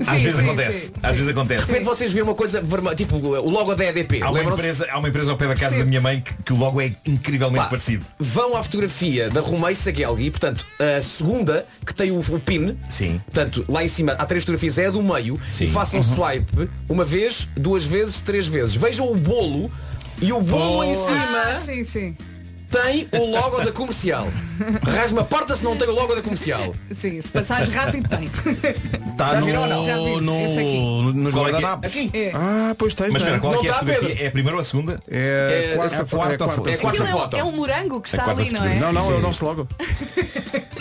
[0.06, 0.94] Às vezes acontece.
[1.02, 1.66] Às vezes De acontece.
[1.72, 4.22] repente vocês veem uma coisa vermelha, tipo o logo da EDP.
[4.22, 6.54] Há uma, empresa, há uma empresa ao pé da casa da minha mãe que, que
[6.54, 8.06] o logo é incrivelmente Pá, parecido.
[8.20, 13.20] Vão à fotografia da Romei Saguelgui, portanto, a segunda, que tem o, o pin, Sim.
[13.26, 15.66] portanto, lá em cima há três fotografias, é a do meio, Sim.
[15.66, 16.04] e façam Uhum.
[16.16, 18.76] swipe uma vez, duas vezes, três vezes.
[18.76, 19.72] Vejam o bolo
[20.22, 22.16] e o bolo em cima Ah, sim, sim.
[22.70, 24.28] Tem o logo da comercial.
[24.86, 26.74] Rasma a porta se não tem o logo da comercial.
[27.00, 28.26] Sim, se passares rápido tem.
[29.12, 29.86] Está Já no, viram ou não?
[29.86, 31.14] Já vi, no, este aqui.
[31.20, 31.60] nos Qual é que é?
[31.62, 31.86] guardanapos.
[31.90, 32.12] Aqui.
[32.14, 32.32] É.
[32.34, 33.10] Ah, pois tem.
[33.10, 34.10] Mas espera, qual é Não que é a tá, fotografia?
[34.10, 34.24] Pedro?
[34.24, 35.00] É a primeira ou a segunda?
[35.10, 36.70] É, É, quarta, é a quarta é quarta foto.
[36.70, 37.38] É a quarta Aquilo é, um- foto.
[37.38, 38.76] é um morango que A está quarta ali, não é?
[38.80, 39.68] Não, não, é o nosso logo.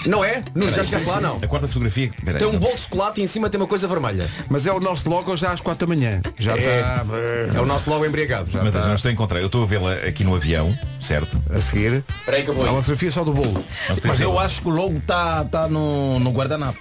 [0.06, 0.40] Não é?
[0.54, 1.36] Não, já chegaste lá, não.
[1.42, 2.12] A quarta fotografia.
[2.16, 2.38] Espera aí.
[2.38, 4.30] Tem um bolo de chocolate e em cima tem uma coisa vermelha.
[4.48, 6.20] Mas é o nosso logo já às 4 da manhã.
[6.38, 7.04] Já está
[7.52, 8.48] É o nosso logo embriagado.
[8.52, 9.40] Mas não estou a encontrar.
[9.40, 11.36] Eu estou a vê-la aqui no avião, certo?
[11.52, 12.04] a seguir.
[12.08, 12.72] Espera aí que eu vou Há aí.
[12.74, 13.64] uma fotografia só do bolo.
[14.04, 16.78] Mas eu acho que o logo está tá no, no guardanapo.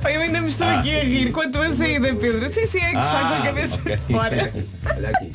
[0.00, 0.78] Pai, eu ainda me estou Ah.
[0.80, 2.52] aqui a rir com a tua saída, Pedro.
[2.52, 3.98] Sim, sim, é que está com a Ah, cabeça ok.
[4.10, 4.52] fora.
[4.96, 5.32] Olha aqui.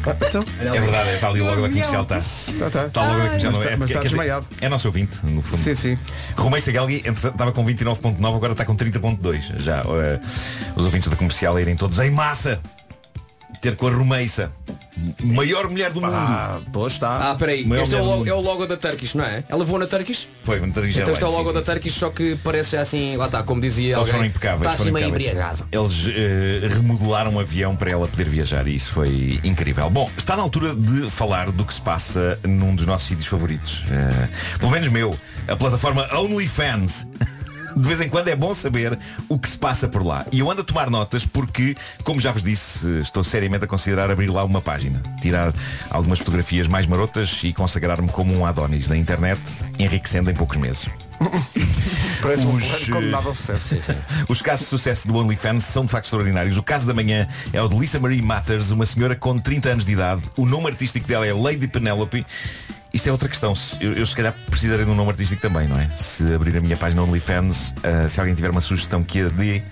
[0.00, 2.14] Então, É verdade, está ali o logo da comercial, está.
[2.20, 2.86] tá, tá.
[2.86, 3.64] Está o logo da comercial, Mas não é?
[3.66, 4.46] está- mas está dizer, desmaiado.
[4.62, 5.62] É nosso ouvinte, no fundo.
[5.62, 5.98] Sim, sim.
[6.38, 9.42] Romei Sagalgui entretanto, estava com 29.9, agora está com 30.2.
[9.58, 10.18] Já eh,
[10.74, 12.58] os ouvintes da comercial a irem todos em massa
[13.60, 14.50] ter com a Romeiça.
[15.22, 16.12] Maior mulher do mundo.
[16.14, 17.30] Ah, pois está.
[17.30, 17.64] Ah, peraí.
[17.64, 18.38] Maior Este é o, logo, é mundo.
[18.38, 19.42] o logo da Turkish, não é?
[19.48, 20.28] Ela voou na Turkish?
[20.44, 21.02] Foi, muito inteligente.
[21.02, 21.72] Então este é o sim, logo sim, da sim.
[21.72, 24.12] Turkish, só que parece assim, lá está, como dizia Eles alguém.
[24.12, 24.72] foram impecáveis.
[24.72, 25.66] Está assim meio embriagado.
[25.72, 29.88] Eles eh, remodelaram o avião para ela poder viajar e isso foi incrível.
[29.88, 33.84] Bom, está na altura de falar do que se passa num dos nossos sítios favoritos.
[33.90, 37.06] Eh, pelo menos meu, a plataforma OnlyFans.
[37.76, 38.98] De vez em quando é bom saber
[39.28, 40.26] o que se passa por lá.
[40.32, 44.10] E eu ando a tomar notas porque, como já vos disse, estou seriamente a considerar
[44.10, 45.00] abrir lá uma página.
[45.20, 45.52] Tirar
[45.90, 49.40] algumas fotografias mais marotas e consagrar-me como um Adonis na internet,
[49.78, 50.88] enriquecendo em poucos meses.
[52.22, 53.76] Parece um Os, porreiro condenado ao sucesso.
[54.28, 56.56] Os casos de sucesso do OnlyFans são de facto extraordinários.
[56.56, 59.84] O caso da manhã é o de Lisa Marie Matters, uma senhora com 30 anos
[59.84, 60.22] de idade.
[60.36, 62.24] O nome artístico dela é Lady Penelope.
[62.92, 63.52] Isto é outra questão.
[63.80, 65.88] Eu, eu se calhar precisarei de um nome artístico também, não é?
[65.96, 69.62] Se abrir a minha página OnlyFans, ah, se alguém tiver uma sugestão que a dê,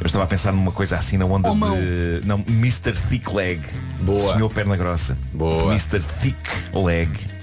[0.00, 1.76] eu estava a pensar numa coisa assim na onda Homão.
[1.76, 2.20] de.
[2.24, 2.92] Não, Mr.
[3.08, 3.60] Thick Leg.
[4.00, 4.34] Boa.
[4.34, 5.16] Senhor Perna Grossa.
[5.32, 5.72] Boa.
[5.72, 6.00] Mr.
[6.20, 6.38] Thick
[6.72, 7.34] Leg.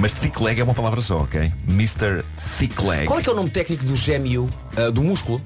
[0.00, 1.52] Mas thick leg é uma palavra só, ok?
[1.68, 2.24] Mr.
[2.58, 3.06] Thick Leg.
[3.06, 5.42] Qual é que é o nome técnico do gêmeo, ah, do músculo,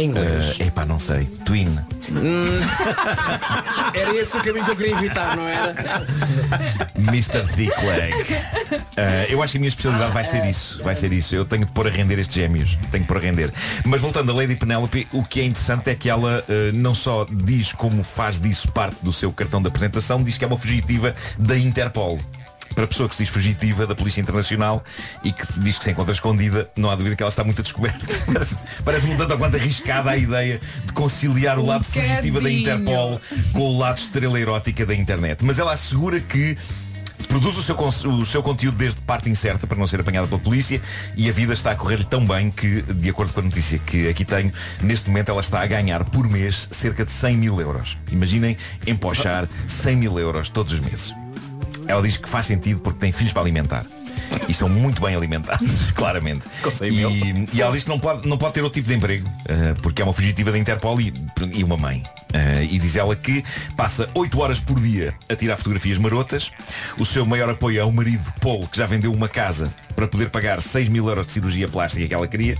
[0.00, 0.58] em inglês?
[0.58, 1.26] Uh, epá, não sei.
[1.44, 1.78] Twin.
[3.94, 5.74] Era esse o caminho que eu queria evitar, não era?
[6.96, 7.42] Mr.
[7.54, 8.14] Thick Leg.
[8.14, 10.82] Uh, eu acho que a minha especialidade vai ser isso.
[10.82, 11.34] Vai ser isso.
[11.34, 12.78] Eu tenho de pôr a render estes gêmeos.
[12.90, 13.52] Tenho de pôr a render.
[13.84, 17.26] Mas voltando a Lady Penelope, o que é interessante é que ela uh, não só
[17.30, 21.14] diz como faz disso parte do seu cartão de apresentação, diz que é uma fugitiva
[21.38, 22.18] da Interpol.
[22.76, 24.84] Para a pessoa que se diz fugitiva da Polícia Internacional
[25.24, 27.62] e que diz que se encontra escondida, não há dúvida que ela está muito a
[27.62, 28.06] descoberto.
[28.84, 32.50] Parece-me um tanto ou quanto arriscada a ideia de conciliar o Um lado fugitiva da.
[32.50, 33.20] Interpol
[33.52, 35.42] com o lado estrela erótica da internet.
[35.42, 36.58] Mas ela assegura que
[37.28, 37.76] produz o seu,
[38.10, 40.80] o seu conteúdo desde parte incerta para não ser apanhada pela polícia
[41.16, 44.06] e a vida está a correr-lhe tão bem que, de acordo com a notícia que
[44.08, 44.52] aqui tenho,
[44.82, 47.96] neste momento ela está a ganhar por mês cerca de 100 mil euros.
[48.12, 48.54] Imaginem
[48.86, 51.25] empochar 100 mil euros todos os meses.
[51.88, 53.86] Ela diz que faz sentido porque tem filhos para alimentar.
[54.48, 56.44] E são muito bem alimentados, claramente.
[57.52, 59.74] E, e ela diz que não pode, não pode ter outro tipo de emprego, eh,
[59.82, 61.12] porque é uma fugitiva da Interpol e,
[61.52, 62.02] e uma mãe.
[62.36, 63.42] Eh, e diz ela que
[63.76, 66.50] passa 8 horas por dia a tirar fotografias marotas.
[66.98, 70.28] O seu maior apoio é o marido, Paul, que já vendeu uma casa para poder
[70.28, 72.58] pagar 6 mil euros de cirurgia plástica que ela queria,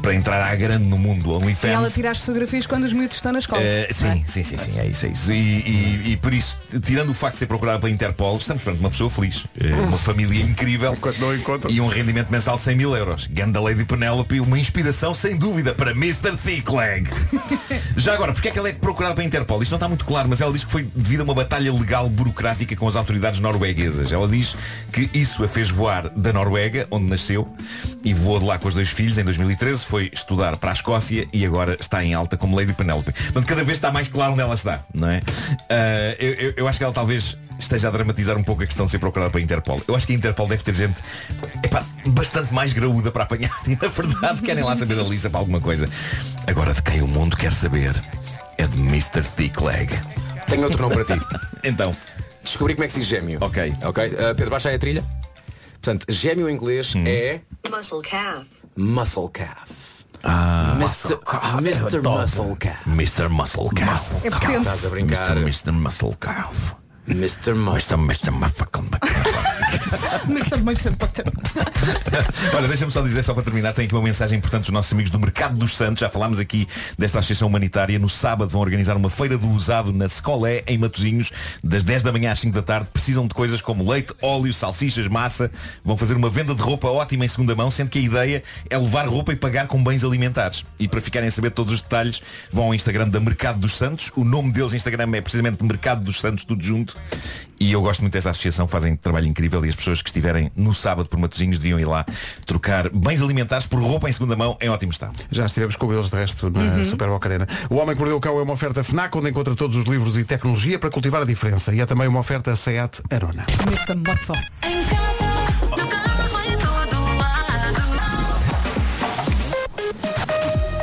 [0.00, 1.92] para entrar à grande no mundo do E ela OnlyFans.
[1.94, 3.60] tira as fotografias quando os miúdos estão na escola.
[3.62, 5.32] Eh, sim, sim, sim, sim, é isso, é isso.
[5.32, 8.80] E, e- e por isso, tirando o facto de ser procurada pela Interpol, estamos perante
[8.80, 10.96] uma pessoa feliz, eh, uma família incrível
[11.68, 13.26] e um rendimento mensal de 100 mil euros.
[13.30, 16.36] Ganda Lady Penelope, uma inspiração sem dúvida para Mr.
[16.42, 17.10] Thick Leg.
[17.98, 19.62] Já agora, porque é que ela é procurada pela Interpol?
[19.62, 22.08] Isto não está muito claro, mas ela diz que foi devido a uma batalha legal
[22.08, 24.12] burocrática com as autoridades norueguesas.
[24.12, 24.56] Ela diz
[24.92, 27.46] que isso a fez voar da Noruega, onde nasceu,
[28.04, 31.26] e voou de lá com os dois filhos em 2013, foi estudar para a Escócia
[31.32, 33.12] e agora está em alta como Lady Penelope.
[33.12, 35.20] Portanto, cada vez está mais claro onde ela está, não é?
[35.68, 38.86] Ah, eu, eu- eu acho que ela talvez esteja a dramatizar um pouco a questão
[38.86, 39.80] de ser procurada pela Interpol.
[39.86, 41.00] Eu acho que a Interpol deve ter gente
[42.06, 45.60] bastante mais graúda para apanhar e na verdade querem lá saber a Lisa para alguma
[45.60, 45.88] coisa.
[46.46, 47.94] Agora de quem o mundo quer saber
[48.58, 49.22] é de Mr.
[49.36, 49.88] Thick Leg.
[50.48, 51.24] Tenho outro nome para ti.
[51.64, 51.94] então.
[52.42, 53.38] Descobri como é que se diz gêmeo.
[53.40, 53.74] Ok.
[53.84, 54.06] Ok.
[54.08, 55.04] Uh, Pedro, baixa aí a trilha.
[55.74, 57.04] Portanto, gêmeo em inglês Hum.
[57.06, 57.40] é
[57.70, 58.46] Muscle calf.
[58.76, 59.70] muscle calf.
[60.24, 61.18] Ah, Mr.
[61.58, 62.00] Mr.
[62.02, 62.86] Muscle Calf.
[62.86, 63.28] Mr.
[63.28, 64.12] Muscle Calf.
[64.24, 64.28] É.
[64.58, 65.36] Estás a brincar.
[65.36, 65.70] Mr.
[65.70, 65.72] Mr.
[65.72, 66.74] Muscle Calf.
[67.08, 67.54] Mr.
[67.54, 67.96] Mr.
[67.96, 68.30] Mr.
[72.54, 75.10] Olha, deixa-me só dizer, só para terminar, tem aqui uma mensagem importante dos nossos amigos
[75.10, 76.00] do Mercado dos Santos.
[76.00, 76.68] Já falámos aqui
[76.98, 77.98] desta associação humanitária.
[77.98, 81.30] No sábado vão organizar uma feira do usado na Scolé, em Matosinhos,
[81.62, 82.88] das 10 da manhã às 5 da tarde.
[82.92, 85.50] Precisam de coisas como leite, óleo, salsichas, massa.
[85.84, 88.78] Vão fazer uma venda de roupa ótima em segunda mão, sendo que a ideia é
[88.78, 90.64] levar roupa e pagar com bens alimentares.
[90.78, 94.10] E para ficarem a saber todos os detalhes, vão ao Instagram da Mercado dos Santos.
[94.16, 96.96] O nome deles Instagram é precisamente Mercado dos Santos, tudo junto.
[97.62, 100.50] E eu gosto muito desta associação, fazem um trabalho incrível e as pessoas que estiverem
[100.56, 102.04] no sábado por Matosinhos deviam ir lá
[102.44, 105.16] trocar bens alimentares por roupa em segunda mão em ótimo estado.
[105.30, 106.84] Já estivemos com eles de resto na Uhum.
[106.84, 107.46] Super Boca Arena.
[107.70, 110.16] O Homem que Mordeu o Cão é uma oferta FNAC, onde encontra todos os livros
[110.16, 111.72] e tecnologia para cultivar a diferença.
[111.72, 113.46] E é também uma oferta SEAT Arona.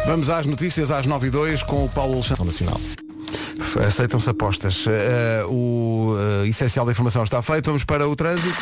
[0.06, 2.80] Vamos às notícias às 9 e 2 com o Paulo Alexandre Nacional.
[3.86, 4.86] Aceitam-se apostas.
[4.88, 7.66] Eh, o eh, essencial da informação está feito.
[7.66, 8.58] Vamos para o trânsito.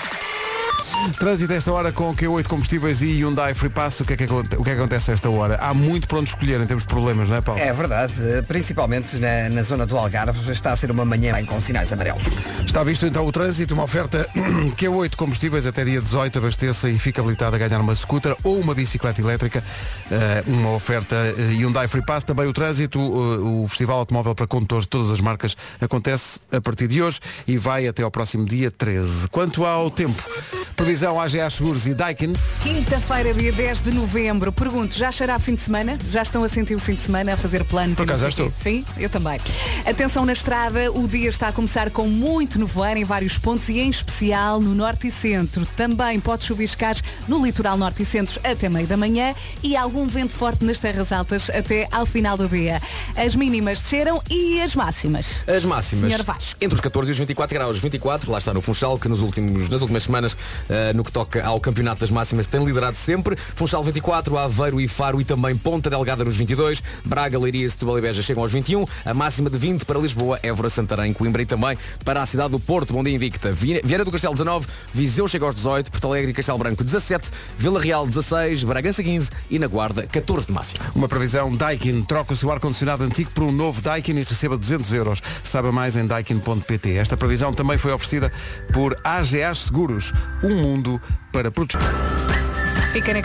[1.18, 4.00] Trânsito esta hora com Q8 combustíveis e Hyundai Free Pass.
[4.02, 5.56] O que, é que, o que é que acontece a esta hora?
[5.56, 7.60] Há muito para onde escolher em termos de problemas, não é, Paulo?
[7.62, 11.45] É verdade, eh, principalmente na, na zona do Algarve está a ser uma manhã bem
[11.45, 12.26] com sinais amarelos.
[12.66, 14.30] Está visto então o trânsito, uma oferta
[14.78, 18.76] Q8 combustíveis até dia 18, abasteça e fica habilitado a ganhar uma scooter ou uma
[18.76, 19.64] bicicleta elétrica.
[20.12, 22.24] Eh, uma oferta eh, Hyundai Free Pass.
[22.24, 26.88] Também o trânsito, o Festival Automóvel para Condutores de todas as marcas acontece a partir
[26.88, 29.30] de hoje e vai até ao próximo dia 13.
[29.30, 30.22] Quanto ao tempo,
[30.88, 32.32] previsão AGA Seguros e Daikin.
[32.64, 34.54] Quinta-feira, dia 10 de novembro.
[34.54, 35.98] Pergunto, já será fim de semana?
[36.08, 37.98] Já estão a sentir o fim de semana, a fazer planos?
[37.98, 38.50] Por acaso já quê?
[38.64, 39.38] Sim, eu também.
[39.86, 43.80] Atenção na estrada, o dia está a começar com muito nevoeiro em vários pontos e
[43.80, 45.66] em especial no norte e centro.
[45.76, 46.96] Também pode chuviscar
[47.28, 51.12] no litoral norte e centro até meio da manhã e algum vento forte nas terras
[51.12, 52.82] altas até ao final do dia.
[53.14, 55.44] As mínimas desceram e as máximas?
[55.48, 56.10] As máximas.
[56.10, 56.56] Senhor Vasco.
[56.62, 57.78] Entre os 14 e os 24 graus.
[57.78, 60.38] 24, lá está no Funchal, que nos últimos, nas últimas semanas,
[60.96, 63.36] no que toca ao campeonato das máximas, tem liderado sempre.
[63.56, 66.82] Funchal 24, Aveiro e Faro e também Ponta Delgada nos 22.
[67.06, 68.86] Braga, Leiria, Setúbal e Beja chegam aos 21.
[69.06, 72.60] A máxima de 20 para Lisboa, Évora, Santarém, Coimbra e também para a cidade do
[72.60, 73.52] Porto, Bom dia Invicta.
[73.54, 77.30] Vi- Vieira do Castelo 19, Viseu chega aos 18, Porto Alegre e Castelo Branco 17,
[77.58, 80.86] Vila Real 16, Bragança 15 e na Guarda 14 de máxima.
[80.96, 82.02] Uma previsão Daikin.
[82.04, 85.22] Troca o seu ar-condicionado antigo por um novo Daikin e receba 200 euros.
[85.44, 86.96] Saiba mais em daikin.pt.
[86.96, 88.32] Esta previsão também foi oferecida
[88.72, 90.14] por AGA Seguros.
[90.44, 91.01] Um mundo
[91.32, 91.82] para proteger.
[92.91, 93.22] Fica na.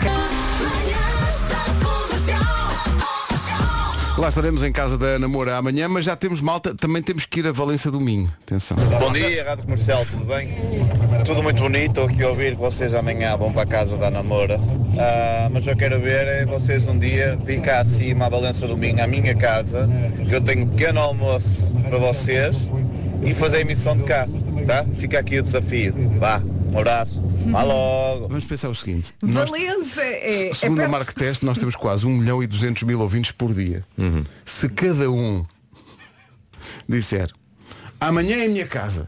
[4.15, 6.73] Lá estaremos em casa da Namora amanhã, mas já temos malta.
[6.75, 8.31] Também temos que ir a Valência domingo.
[8.43, 8.77] Atenção.
[8.99, 10.49] Bom dia, Rádio Comercial, tudo bem?
[11.25, 14.11] Tudo muito bonito, estou aqui a ouvir que vocês amanhã vão para a casa da
[14.11, 14.59] namora.
[14.97, 19.01] Ah, mas eu quero ver é vocês um dia vir cá acima à Valença domingo,
[19.01, 19.89] à minha casa,
[20.27, 22.69] que eu tenho um pequeno almoço para vocês
[23.25, 24.27] e fazer a emissão de cá,
[24.67, 24.85] tá?
[24.97, 25.93] Fica aqui o desafio.
[26.19, 26.41] Vá,
[26.73, 27.21] um abraço.
[27.51, 28.27] Vá logo.
[28.27, 29.13] Vamos pensar o seguinte.
[29.21, 30.91] Nós, Valença é, é segundo a perto.
[30.91, 33.85] Mark Test, nós temos quase 1 milhão e 200 mil ouvintes por dia.
[34.45, 35.45] Se cada um
[36.87, 37.31] disser
[37.99, 39.07] amanhã é a minha casa.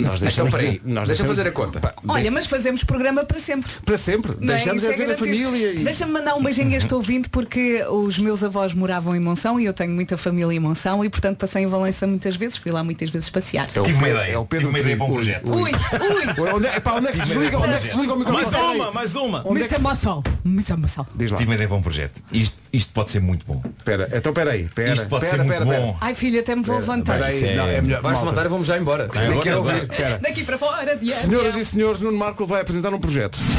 [0.00, 1.80] Nós Então, deixamos peraí, de- nós deixa deixamos fazer a conta.
[1.80, 3.70] Pá, Olha, mas fazemos programa para sempre.
[3.84, 4.32] Para sempre.
[4.40, 4.56] Não é?
[4.56, 5.72] Deixamos de ver a família.
[5.72, 5.84] E...
[5.84, 9.64] Deixa-me mandar um beijinho a este ouvinte porque os meus avós moravam em Monção e
[9.64, 12.82] eu tenho muita família em Monção e portanto passei em Valença muitas vezes, fui lá
[12.82, 13.68] muitas vezes passear.
[13.74, 15.50] É o Tive uma ideia, é o Pedro tive uma ideia para um projeto.
[15.54, 16.50] Ui, ui.
[16.54, 17.46] Onde, é, epá, onde é que desliga?
[17.46, 18.50] ideia Onde é que se desliga o microfone?
[18.50, 19.42] Mais uma, mais uma.
[19.46, 19.82] Onde é que Mr.
[19.82, 20.22] Mossol.
[20.44, 20.76] Mr.
[20.76, 21.06] Mossol.
[21.14, 21.38] Diz lá.
[21.38, 22.22] Tive uma ideia para um projeto.
[22.32, 23.62] Isto, isto pode ser muito bom.
[23.76, 24.68] Espera, então peraí.
[24.74, 25.86] Pera, Isto pode pera, ser pera, muito pera.
[25.86, 25.98] bom.
[26.00, 27.20] Ai filha, até me vou levantar.
[27.20, 28.00] É- não, é melhor.
[28.00, 28.20] Vais-te malta.
[28.24, 29.04] levantar e vamos já embora.
[29.04, 29.82] Agora Nem quero ouvir.
[29.82, 30.18] Espera.
[30.18, 31.22] Daqui para fora, diante.
[31.22, 33.38] Senhoras e senhores, Nuno Marco vai apresentar um projeto.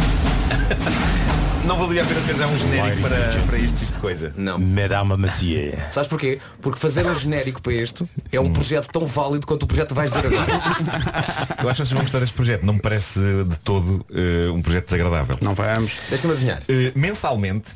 [1.65, 4.33] Não valia a pena ter já um genérico para, para este tipo de coisa.
[4.35, 4.57] Não.
[4.57, 5.77] Madame Macier.
[5.91, 6.39] Sabes porquê?
[6.59, 9.93] Porque fazer um genérico para este é um projeto tão válido quanto o projeto que
[9.93, 10.47] vais dizer agora.
[11.61, 12.65] Eu acho que vocês vão gostar deste projeto.
[12.65, 15.37] Não me parece de todo eh, um projeto desagradável.
[15.39, 15.99] Não vamos.
[16.09, 16.63] Deixa-me adivinhar.
[16.67, 17.71] Eh, mensalmente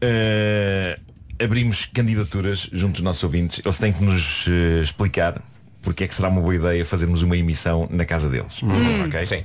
[0.00, 0.98] eh,
[1.42, 3.60] abrimos candidaturas junto dos nossos ouvintes.
[3.64, 5.40] Eles têm que nos eh, explicar
[5.82, 8.60] porque é que será uma boa ideia fazermos uma emissão na casa deles.
[9.06, 9.26] Ok?
[9.26, 9.42] Sim.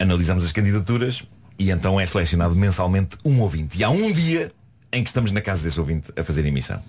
[0.00, 1.22] Analisamos as candidaturas
[1.58, 3.78] e então é selecionado mensalmente um ouvinte.
[3.78, 4.52] E há um dia
[4.92, 6.82] em que estamos na casa desse ouvinte a fazer a emissão.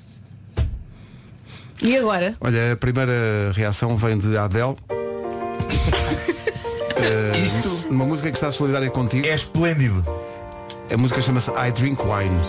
[1.81, 2.35] E agora?
[2.41, 4.75] Olha, a primeira reação vem de Adele.
[6.99, 9.27] Eh, Isto Uma música que está solidária contigo.
[9.27, 10.03] é esplêndido.
[10.91, 12.39] A música chama-se I Drink Wine.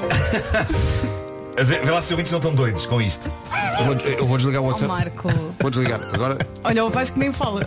[1.64, 3.30] Vê lá se os ouvintes não estão doidos com isto.
[3.80, 4.88] Eu vou, eu vou desligar o Oh, WhatsApp.
[4.88, 5.28] Marco.
[5.60, 6.00] Vou desligar.
[6.12, 7.62] Agora, Olha, o Vasco nem fala.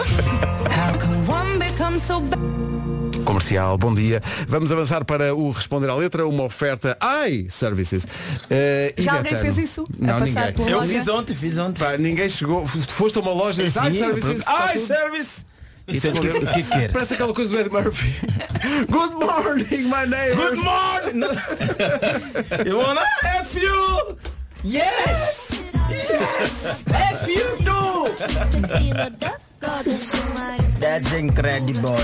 [3.26, 3.78] comercial.
[3.78, 4.22] Bom dia.
[4.48, 8.08] Vamos avançar para o Responder à Letra, uma oferta AI Services.
[8.50, 9.54] Eh, Já alguém Betano?
[9.54, 9.86] fez isso?
[10.00, 10.44] Não, ninguém.
[10.70, 10.88] Eu loja?
[10.94, 11.84] fiz ontem, fiz ontem.
[11.84, 12.64] Pá, ninguém chegou.
[12.64, 14.42] Tu foste a uma loja e services.
[14.48, 15.51] ai, tudo." service!
[15.92, 16.92] Isso é o que- o que quer?
[16.92, 18.14] Parece aquela coisa do Ed Murphy.
[18.90, 20.60] Good morning, my neighbors.
[20.60, 21.22] Good morning!
[22.70, 23.02] you wanna
[23.40, 24.18] F you?
[24.64, 25.52] Yes!
[25.90, 26.86] Yes!
[26.88, 28.06] F you too!
[30.80, 31.96] That's incredible.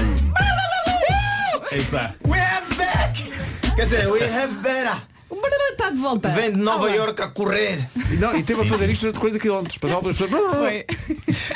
[1.72, 2.14] Aí está.
[2.26, 3.14] We have back!
[3.76, 4.98] Quer dizer, we have better.
[5.30, 6.30] O Barulho está de volta.
[6.30, 6.96] Vem de Nova Olá.
[6.96, 7.80] York a correr.
[8.12, 8.94] E Não, e teve a fazer sim.
[8.94, 9.78] isto durante 40 km.
[9.80, 10.56] Passava duas pessoas.
[10.56, 10.86] Foi.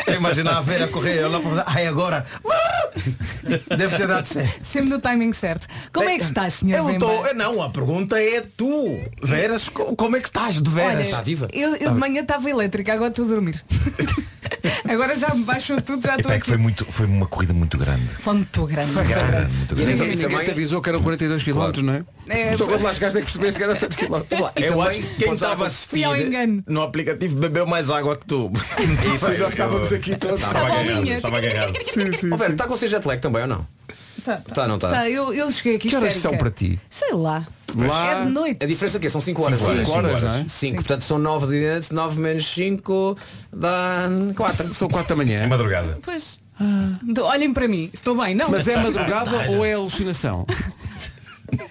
[0.07, 2.25] Eu imaginava a Vera correr eu lá para Ai agora.
[3.77, 4.65] Deve ter dado certo.
[4.65, 5.67] Sempre no timing certo.
[5.93, 8.99] Como é que estás, senhor Eu tô, não, a pergunta é tu.
[9.23, 10.93] Veras, co- como é que estás de veras?
[10.97, 11.47] Olha, Está viva?
[11.53, 13.63] Eu, eu de manhã estava elétrica, agora estou a dormir.
[14.87, 17.77] agora já me baixou tudo, já estou é que foi, muito, foi uma corrida muito
[17.77, 18.05] grande.
[18.19, 18.91] Foi muito grande.
[18.91, 19.55] muito Grande, grande.
[19.57, 19.91] muito E grande.
[19.91, 22.03] e ninguém também- te avisou que eram 42 km, não é?
[22.29, 24.15] É, Só quando lá chegaste é que percebeste que eram tantos km.
[24.57, 26.63] E Eu também acho que quem estava a a- assistir engano.
[26.67, 28.51] no aplicativo bebeu mais água que tu.
[29.15, 30.37] Isso, Já estávamos aqui todos.
[30.39, 31.77] Estava Tá agarrado, estava agarrado.
[31.85, 32.51] Sim, sim, sim.
[32.51, 33.67] está com ser jet lag também ou não?
[34.25, 34.89] Tá, Tá, não tá?
[34.91, 36.29] Tá, eu, eu cheguei aqui Que horas histérica.
[36.29, 36.79] são para ti?
[36.89, 37.47] Sei lá.
[37.75, 38.63] Lá- É de noite.
[38.63, 39.57] A diferença é que são 5 horas.
[39.57, 39.79] Cinco não é?
[39.79, 40.45] horas, Cinco horas, cinco não é?
[40.47, 43.17] 5, portanto são 9 de noite, 9 menos 5
[43.53, 44.73] dá 4.
[44.73, 45.47] São 4 da É manhã.
[45.47, 45.97] madrugada.
[46.03, 46.39] Pois.
[47.07, 48.47] Então, Olhem para mim, estou bem, não?
[48.51, 50.45] Mas é madrugada ou é alucinação?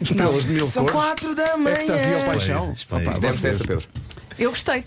[0.01, 1.01] Estrelas de mil São cores.
[1.01, 2.27] quatro da É que estás manhã.
[2.27, 2.75] paixão.
[2.91, 3.65] Opa, Deve ser essa.
[3.65, 3.85] Pedro.
[4.39, 4.85] Eu gostei.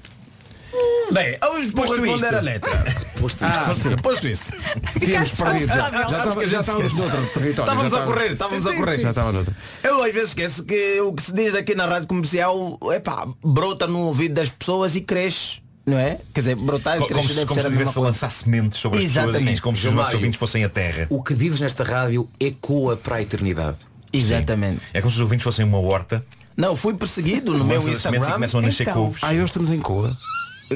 [1.12, 2.36] Bem, hoje vou Posto responder isto.
[2.36, 2.72] a letra.
[3.20, 4.52] Posto Ah, posto isso.
[5.00, 5.68] Tínhamos perdido.
[5.68, 6.08] Já, já,
[6.48, 7.50] já estávamos noutro território.
[7.74, 9.00] Estávamos a correr, estávamos a Sim, correr.
[9.00, 9.56] Já estava noutra.
[9.84, 13.86] Eu às vezes esqueço que o que se diz aqui na rádio comercial epá, brota
[13.86, 15.62] no ouvido das pessoas e cresce.
[15.86, 16.18] Não é?
[16.34, 17.92] Quer dizer, brotar e Co- Como crescer se, deve como ser se a mesma tivesse
[17.92, 18.08] a coisa.
[18.08, 19.58] lançar sementes sobre as pessoas Exatamente.
[19.58, 21.08] e como se os nossos ouvintes fossem a terra.
[21.10, 23.78] O que dizes nesta rádio ecoa para a eternidade.
[24.14, 24.82] Exatamente.
[24.94, 26.24] É como se os ouvintes fossem uma horta.
[26.56, 28.22] Não, fui perseguido no meu e Instagram.
[28.32, 28.94] começam a nascer Então.
[29.06, 29.24] couves.
[29.24, 30.16] Ah, hoje estamos em Coa.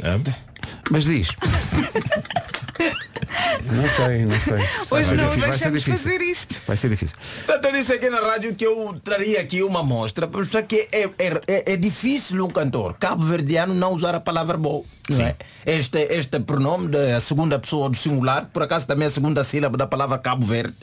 [0.03, 0.19] Hã?
[0.89, 1.29] Mas diz.
[3.63, 4.53] não sei, não sei.
[4.89, 5.97] Hoje não ser deixamos difícil.
[5.97, 6.55] fazer isto.
[6.65, 7.15] Vai ser difícil.
[7.45, 11.03] Portanto, eu disse aqui na rádio que eu traria aqui uma amostra, porque que é,
[11.03, 14.83] é, é, é difícil um cantor cabo-verdiano não usar a palavra bom.
[15.09, 15.35] Não é?
[15.65, 19.87] Este, este pronome da segunda pessoa do singular, por acaso também a segunda sílaba da
[19.87, 20.75] palavra Cabo Verde,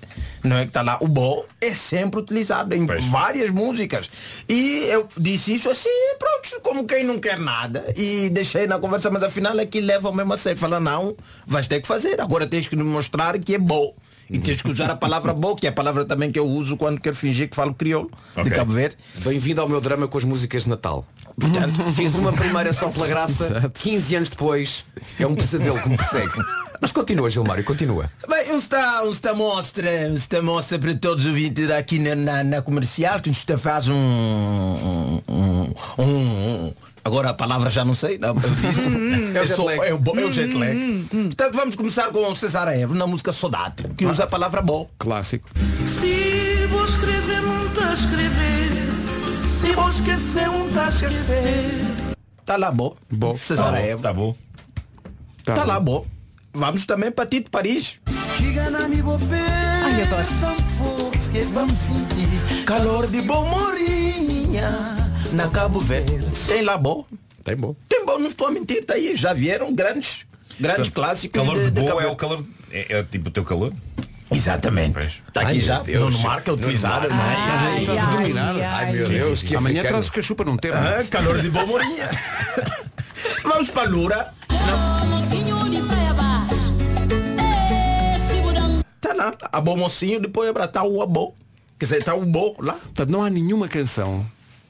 [0.43, 3.05] não é que está lá, o bom, é sempre utilizado em Pois.
[3.07, 4.09] várias músicas.
[4.49, 7.85] E eu disse isso assim, pronto, como quem não quer nada.
[7.97, 10.59] E deixei na conversa, mas afinal é que leva mesmo a sério.
[10.59, 11.14] Fala, não,
[11.47, 12.18] vais ter que fazer.
[12.25, 13.95] Agora tens que nos mostrar que é bom.
[14.31, 16.79] E tens que usar a palavra bom, que é a palavra também que eu uso
[16.79, 18.53] quando quero fingir que falo crioulo de Ok.
[18.53, 18.97] Cabo Verde.
[19.16, 21.07] Bem-vindo ao meu drama com as músicas de Natal.
[21.39, 24.83] Portanto, fiz uma primeira só pela graça, 15 anos depois,
[25.20, 26.33] é um pesadelo que me persegue.
[26.81, 28.11] Mas continua, Gilmário, continua.
[28.27, 32.14] Bem, um está, um está mostra, um está mostra para todos os ouvintes aqui na,
[32.14, 36.72] na, na comercial, que está faz um, um, um, um-
[37.05, 38.88] Agora a palavra já não sei, não, eu disse.
[38.88, 39.78] É o lag.
[39.80, 41.07] é, o, é o jet lag.
[41.11, 44.88] Portanto, vamos começar com o Cesar Evo na música Saudade, que usa a palavra bom.
[44.98, 45.50] Clássico.
[45.86, 48.70] Se vou escrever, não está a escrever.
[49.46, 51.70] Se vou esquecer, não está a esquecer.
[52.40, 52.96] Está lá bom.
[53.11, 53.36] Bom.
[53.36, 54.02] Cesar Tá bom, Evo.
[54.02, 54.36] tá bom.
[55.46, 56.07] Está lá bom.
[56.55, 57.98] Vamos também para Tito Paris.
[58.07, 58.22] Ai,
[61.52, 62.64] vamos sentir.
[62.64, 66.25] Calor de bom morinha na Cabo Verde.
[66.35, 67.05] Sei lá bom.
[67.43, 67.75] Tem bom.
[67.89, 69.14] Tem bom, não estou a mentir, tá aí.
[69.16, 70.27] Já vieram grandes,
[70.59, 71.41] grandes clássicos.
[71.41, 72.45] Calor de de boa Cabo é o calor.
[72.70, 73.72] É, é tipo o teu calor?
[74.31, 74.99] Exatamente.
[75.29, 75.81] Está aqui Ai, já.
[75.81, 76.03] Deus.
[76.03, 77.09] Nuno Marca a Nuno utilizar.
[77.09, 77.37] Não é?
[77.37, 78.57] Ai, Estás a dominar.
[78.57, 80.77] ai, Ai meu Sim, Deus, sim, que Amanhã traz o cachupa num tema.
[80.77, 82.09] Ah, calor de bom morinha.
[83.45, 84.35] Vamos para Lura.
[89.01, 89.35] Tá lá.
[89.53, 91.35] A bom mocinho, depois está o abo.
[91.79, 92.75] Quer dizer, está o bo lá.
[92.75, 94.25] Portanto, não há nenhuma canção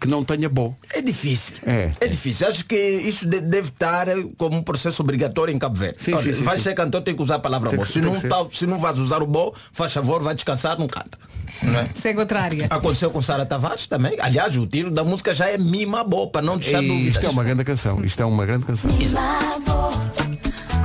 [0.04, 0.74] que não tenha bom.
[0.92, 1.56] É difícil.
[1.66, 1.90] É.
[2.00, 2.46] É difícil.
[2.48, 4.06] Acho que isso de- deve estar
[4.38, 6.02] como um processo obrigatório em Cabo Verde.
[6.02, 6.64] Sim, Olha, sim, sim, vai sim.
[6.64, 7.84] ser cantor, tem que usar a palavra Tem bom.
[7.84, 10.86] que- Se não, tá, se não vais usar o bom, faz favor, vai descansar, não
[10.86, 11.18] canta.
[11.62, 11.88] Não é?
[11.94, 12.66] Segue outra área.
[12.70, 14.16] Aconteceu com Sara Tavares também.
[14.20, 17.14] Aliás, o tiro da música já é mima boa, para não deixar E dúvidas.
[17.14, 18.04] isto é uma grande canção.
[18.04, 18.90] Isto é uma grande canção.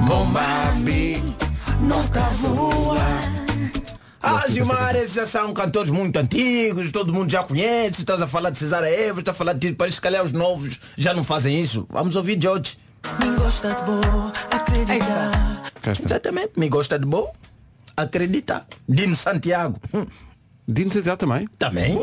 [0.06, 1.24] Bombabi,
[1.82, 3.39] nós está voa.
[4.22, 8.50] Ah, Gilmar, esses já são cantores muito antigos, todo mundo já conhece, estás a falar
[8.50, 11.24] de Cesar Evas, estás a falar de Tito Paris, se calhar os novos já não
[11.24, 11.88] fazem isso.
[11.90, 12.78] Vamos ouvir George.
[13.20, 15.64] Me gosta de boa, acreditar.
[15.86, 17.32] Exatamente, me gosta de bom,
[17.96, 18.66] acreditar.
[18.88, 19.80] Dino Santiago.
[20.68, 21.48] Dino Santiago também.
[21.58, 21.98] Também.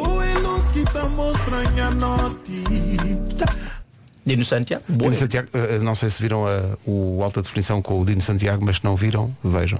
[4.24, 4.82] Dino Santiago.
[4.88, 5.12] Dino Boa.
[5.12, 8.76] Santiago, eh, não sei se viram a- o alta definição com o Dino Santiago, mas
[8.76, 9.78] se não viram, vejam.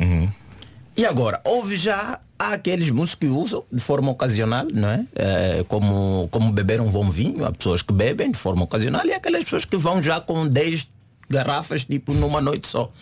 [0.97, 5.07] E agora, houve já Há aqueles músicos que usam de forma ocasional, não é?
[5.15, 9.13] Eh, como, como beber um bom vinho, há pessoas que bebem de forma ocasional e
[9.13, 10.87] há aquelas pessoas que vão já com 10
[11.31, 12.93] garrafas, tipo, numa noite só.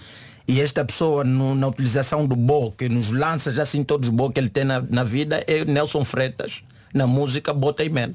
[0.47, 4.15] E esta pessoa, no- na utilização do bo, que nos lança já assim todos os
[4.15, 6.63] bo que ele tem na, na vida, é Nelson Freitas,
[6.93, 8.11] na música Bota e Mel.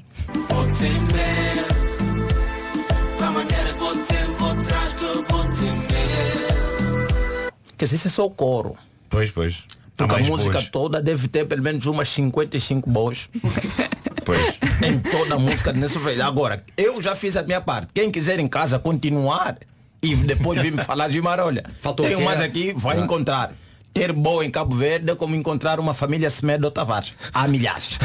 [7.76, 8.76] Quer dizer, isso é só o coro.
[9.08, 9.62] Pois, pois.
[10.06, 10.68] Porque a mais música boas.
[10.68, 13.28] toda deve ter pelo menos umas 55 boas.
[14.22, 14.58] Pois.
[14.86, 16.22] em toda a música nesse feito.
[16.22, 17.88] Agora, eu já fiz a minha parte.
[17.92, 19.56] Quem quiser em casa continuar
[20.02, 23.00] e depois vir me falar de olha, Faltou tenho mais aqui, vai Ah.
[23.00, 23.52] encontrar.
[23.92, 27.12] Ter boa em Cabo Verde é como encontrar uma família Semedo Tavares.
[27.32, 27.98] Há milhares.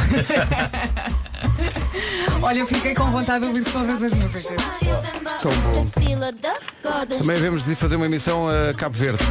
[2.41, 4.45] Olha, eu fiquei com vontade de ouvir todas as músicas.
[5.41, 5.85] Tão bom.
[7.07, 9.23] Também devemos de fazer uma emissão a Cabo Verde.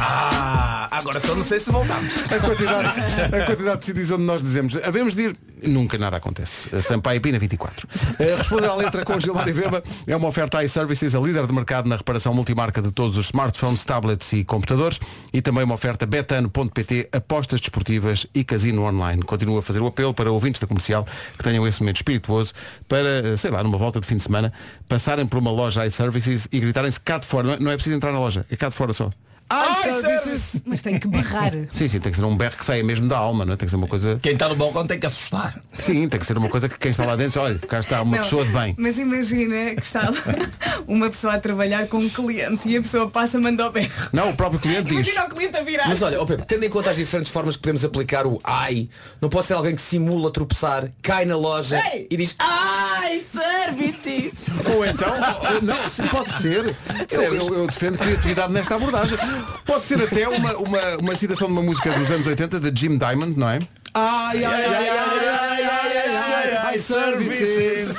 [0.00, 2.18] Ah, agora só não sei se voltamos.
[2.30, 3.00] A quantidade,
[3.32, 5.36] a quantidade de sítios onde nós dizemos havemos de ir,
[5.66, 6.82] nunca nada acontece.
[6.82, 7.88] Sampaio Pina 24.
[8.18, 11.52] Eh, Responder à letra com Gilmar e Veba é uma oferta iServices, a líder de
[11.52, 14.98] mercado na reparação multimarca de todos os smartphones, tablets e computadores
[15.32, 19.22] e também uma oferta betano.pt, apostas desportivas e casino online.
[19.22, 22.52] Continua a fazer o apelo para ouvintes da comercial que tenham esse momento espirituoso
[22.88, 24.52] para, eh, sei lá, numa volta de fim de semana,
[24.88, 27.46] passarem por uma loja iServices e gritarem-se cá de fora.
[27.46, 29.08] Não é, não é preciso entrar na loja, é cá de fora só.
[29.52, 30.62] iServices!
[30.64, 31.52] Mas tem que barrar.
[31.72, 33.56] Sim, sim, tem que ser um berro que saia mesmo da alma, não é?
[33.56, 34.18] Tem que ser uma coisa.
[34.22, 35.60] Quem está no balcão tem que assustar.
[35.78, 38.16] Sim, tem que ser uma coisa que quem está lá dentro, olha, cá está uma
[38.16, 38.74] Não, pessoa de bem.
[38.78, 40.16] Mas imagina que está lá
[40.88, 43.90] uma pessoa a trabalhar com um cliente e a pessoa passa, manda o berro.
[44.12, 45.06] Não, o próprio cliente diz.
[45.06, 45.88] Imagina o cliente a virar.
[45.88, 48.88] Mas olha, ó Pedro, tendo em conta as diferentes formas que podemos aplicar o ai,
[49.20, 52.06] não pode ser alguém que simula tropeçar, cai na loja Ei!
[52.10, 54.32] e diz Ai, services!
[54.74, 56.74] Ou então, ou- não, sim, pode ser.
[57.10, 59.18] Eu, eu- eu defendo criatividade nesta abordagem.
[59.64, 62.98] Pode ser até uma, uma, uma citação de uma música dos anos 80 de Jim
[62.98, 63.58] Diamond, não é?
[63.94, 67.96] Ai, ai, ai, ai, ai, ai, ai, ai, services.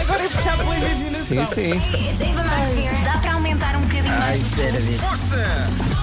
[0.00, 1.46] Agora é já pela imaginação.
[1.46, 2.34] Sim, sim.
[3.04, 4.42] Dá para aumentar um bocadinho mais.
[5.00, 6.00] Força!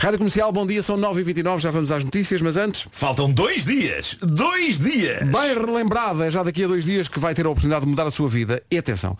[0.00, 2.86] Rádio Comercial, bom dia, são 9h29, já vamos às notícias, mas antes.
[2.92, 4.16] Faltam dois dias!
[4.22, 5.26] Dois dias!
[5.26, 8.06] Bem relembrada, é já daqui a dois dias que vai ter a oportunidade de mudar
[8.06, 8.62] a sua vida.
[8.70, 9.18] E atenção,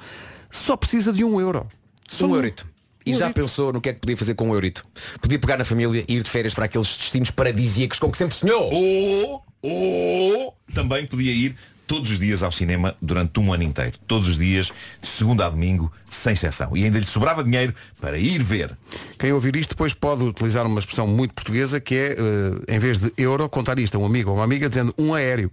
[0.51, 1.67] só precisa de um euro.
[2.09, 2.67] Só um eurito.
[3.07, 4.85] E já pensou no que é que podia fazer com um eurito?
[5.21, 8.35] Podia pegar na família e ir de férias para aqueles destinos paradisíacos com que sempre
[8.35, 8.71] sonhou.
[8.71, 11.57] Ou, ou também podia ir
[11.89, 13.99] todos os dias ao cinema durante um ano inteiro.
[14.07, 14.71] Todos os dias,
[15.01, 16.77] de segunda a domingo, sem exceção.
[16.77, 18.77] E ainda lhe sobrava dinheiro para ir ver.
[19.19, 22.99] Quem ouvir isto depois pode utilizar uma expressão muito portuguesa que é, eh, em vez
[22.99, 25.51] de euro, contar isto a um amigo ou uma amiga dizendo um aéreo.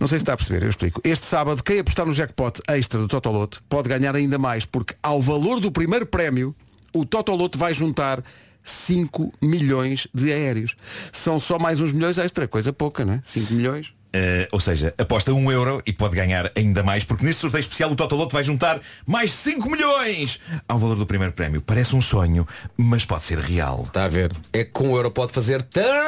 [0.00, 1.00] Não sei se está a perceber, eu explico.
[1.04, 5.22] Este sábado, quem apostar no jackpot extra do Totoloto pode ganhar ainda mais, porque ao
[5.22, 6.54] valor do primeiro prémio,
[6.92, 8.24] o Totoloto vai juntar
[8.64, 10.74] 5 milhões de aéreos.
[11.12, 13.20] São só mais uns milhões extra, coisa pouca, não é?
[13.24, 13.92] 5 milhões.
[14.12, 17.92] Eh, ou seja, aposta um euro e pode ganhar ainda mais, porque neste sorteio especial
[17.92, 21.62] o Totoloto vai juntar mais 5 milhões ao valor do primeiro prémio.
[21.62, 22.46] Parece um sonho,
[22.76, 23.84] mas pode ser real.
[23.86, 24.32] Está a ver?
[24.52, 26.00] É que com um euro pode fazer tanta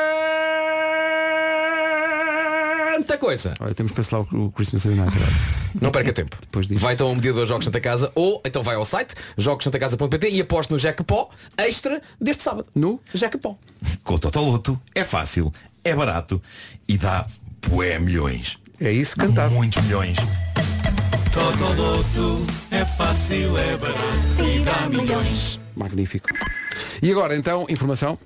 [3.18, 3.54] coisa.
[3.60, 5.16] Olha, temos que cancelar o Christmas United.
[5.80, 6.36] Não perca tempo.
[6.72, 10.72] Vai então ao medidor Jogos Santa Casa ou então vai ao site jogosantacasa.pt e aposte
[10.72, 12.68] no Jackpot extra deste sábado.
[12.74, 13.56] No Jackpot.
[14.02, 15.52] Com o Totoloto é fácil,
[15.84, 16.42] é barato
[16.86, 17.26] e dá
[17.68, 18.58] bué milhões.
[18.80, 19.50] É isso cantar.
[19.50, 20.16] Muitos milhões.
[21.32, 25.60] Totoloto é fácil, é barato e dá milhões.
[25.74, 26.28] Magnífico.
[27.00, 28.18] E agora então, informação.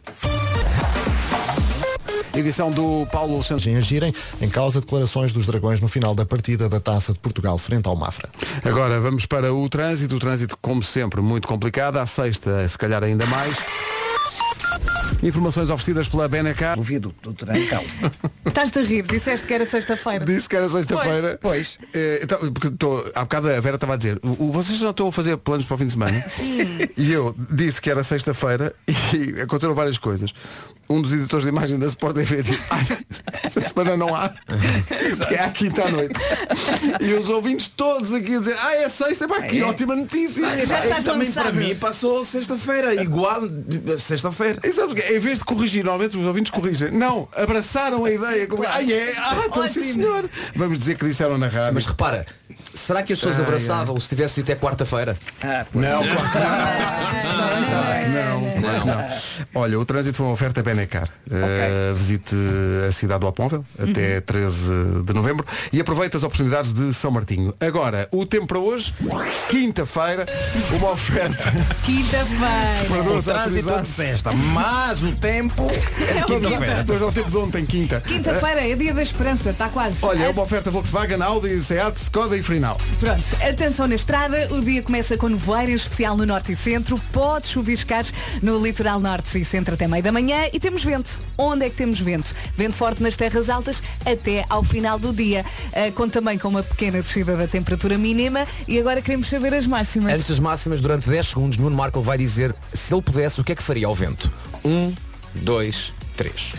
[2.34, 3.70] Edição do Paulo Alexandre.
[3.70, 7.56] Em agirem em causa declarações dos dragões no final da partida da Taça de Portugal
[7.56, 8.28] frente ao Mafra.
[8.62, 10.16] Agora vamos para o trânsito.
[10.16, 11.96] O trânsito, como sempre, muito complicado.
[11.96, 13.56] À sexta, se calhar ainda mais.
[15.22, 16.78] Informações oferecidas pela Benacar.
[16.78, 17.82] O viaduto do Trancão.
[18.46, 20.24] Estás-te a rir, disseste que era sexta-feira.
[20.24, 21.38] Disse que era sexta-feira.
[21.40, 21.78] Pois.
[21.94, 24.90] Eh, então, porque tô, há bocado a Vera estava a dizer, "O- o- vocês já
[24.90, 26.20] estão a fazer planos para o fim de semana?
[26.28, 26.58] Sim.
[26.96, 28.74] E eu disse que era sexta-feira
[29.14, 30.32] e aconteceram várias coisas.
[30.88, 32.86] Um dos editores de imagem da Sport TV disse, "Ai,
[33.42, 34.30] esta semana não há.
[35.16, 36.14] Porque é à quinta à noite.
[37.00, 39.64] E os ouvintes todos aqui a dizer, ah, é sexta, pá, que É.
[39.64, 40.44] ótima notícia.
[40.66, 43.42] Já estás também para mim passou sexta-feira, igual
[43.98, 44.60] sexta-feira.
[44.64, 45.14] E sabes o quê?
[45.14, 46.90] Em vez de corrigir, normalmente os ouvintes corrigem.
[46.90, 48.46] Não, abraçaram a ideia.
[48.46, 49.14] Como, ah, é?
[49.16, 50.28] Ah, então sim senhor.
[50.54, 51.74] Vamos dizer que disseram na rádio.
[51.74, 52.26] Mas repara,
[52.74, 55.16] Será que as pessoas Ai, abraçavam se tivesse até quarta-feira?
[55.72, 56.38] Não, claro que
[58.08, 58.40] não.
[58.60, 59.08] Não, não.
[59.54, 61.08] Olha, o trânsito foi uma oferta Benecar.
[61.26, 62.36] Uh, visite
[62.86, 67.54] a cidade do automóvel até 13 de novembro e aproveite as oportunidades de São Martinho.
[67.58, 68.92] Agora, o tempo para hoje,
[69.48, 70.26] quinta-feira,
[70.76, 71.52] uma oferta.
[71.82, 73.16] Quinta-feira.
[73.16, 76.74] O trânsito é de festa, mas o tempo é de quinta-feira.
[76.76, 78.02] Depois ao tempo de ontem, quinta.
[78.02, 79.96] Quinta-feira é dia da esperança, está quase.
[80.02, 82.76] Olha, é uma oferta Volkswagen, Audi, Seat, Skoda e Frinal.
[83.00, 87.00] Pronto, atenção na estrada, o dia começa com nevoeiro, em especial no norte e centro,
[87.12, 88.04] pode chuviscar
[88.42, 91.20] no litoral norte e centro até meio da manhã e temos vento.
[91.38, 92.34] Onde é que temos vento?
[92.56, 95.44] Vento forte nas terras altas até ao final do dia.
[95.72, 99.64] Ah, conta também com uma pequena descida da temperatura mínima e agora queremos saber as
[99.64, 100.14] máximas.
[100.14, 103.52] Antes das máximas, durante 10 segundos, Nuno Marco vai dizer se ele pudesse, o que
[103.52, 104.28] é que faria ao vento?
[104.64, 104.92] Um,
[105.36, 106.54] dois, três.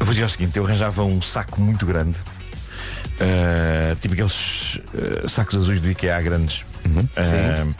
[0.00, 2.16] Eu vou dizer o seguinte, eu arranjava um saco muito grande.
[2.16, 6.64] uh, tipo aqueles uh, sacos azuis do IKEA grandes.
[6.86, 7.74] Uh,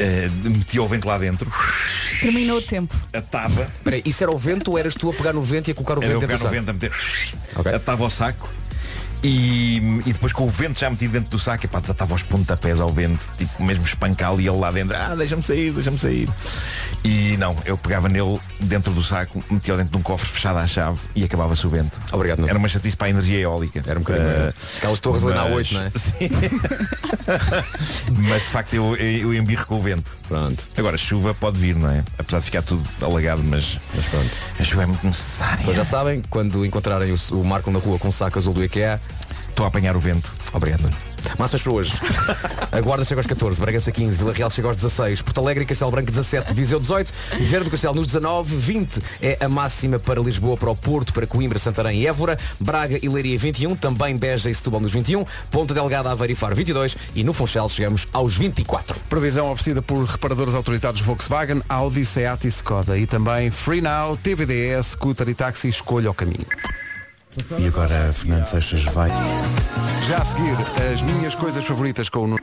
[0.00, 1.50] uh, metia o vento lá dentro,
[2.20, 2.94] Terminou o tempo.
[3.12, 3.70] atava.
[3.84, 5.98] Peraí, isso era o vento ou eras tu a pegar no vento e a colocar
[5.98, 6.92] o Era eu vento dentro pegar do no saco?
[6.92, 8.52] vento, a meter, atava o saco.
[9.22, 12.78] E, e depois com o vento já metido dentro do saco, epá, desatava os pontapés
[12.80, 16.28] ao vento, tipo mesmo espancá-lo e ele lá dentro, ah, deixa-me sair, deixa-me sair.
[17.04, 20.66] E não, eu pegava nele dentro do saco, metia-o dentro de um cofre fechado à
[20.66, 21.98] chave e acabava-se o vento.
[22.12, 22.48] Obrigado.
[22.48, 23.82] Era uma chatice para a energia eólica.
[23.86, 24.28] Era um bocadinho.
[24.28, 25.90] Eh, Aquelas torres ali na mas- A8, não é?
[25.98, 26.30] Sim.
[28.22, 30.12] mas de facto eu, eu embirro com o vento.
[30.28, 30.68] Pronto.
[30.76, 32.04] Agora, chuva pode vir, não é?
[32.18, 34.30] Apesar de ficar tudo alagado, mas, mas pronto.
[34.58, 35.64] a chuva é muito necessária.
[35.64, 38.62] Pois já sabem, quando encontrarem o, o Marco na rua com o saco azul do
[38.64, 39.00] IKEA,
[39.58, 40.32] estou a apanhar o vento.
[40.52, 40.96] Obrigado, Nuno.
[41.36, 41.92] Máximas para hoje.
[42.70, 45.66] A Guarda chega aos 14, Bragança 15, Vila Real chega aos 16, Porto Alegre e
[45.66, 50.20] Castelo Branco 17, Viseu 18, Vieira do Castelo nos 19, 20 é a máxima para
[50.20, 54.48] Lisboa, para o Porto, para Coimbra, Santarém e Évora, Braga e Leiria 21, também Beja
[54.48, 58.36] e Setúbal nos 21, Ponta Delgada, Aveiro e Faro 22 e no Funchal chegamos aos
[58.36, 58.96] 24.
[59.08, 62.96] Previsão oferecida por reparadores autorizados Volkswagen, Audi, Seat e Skoda.
[62.96, 66.46] E também Free Now, TVDS, Scooter e Táxi, escolha o caminho.
[67.58, 69.10] E agora Fernando Seixas vai.
[70.06, 70.56] Já a seguir,
[70.92, 72.40] as minhas coisas favoritas com o Nuno.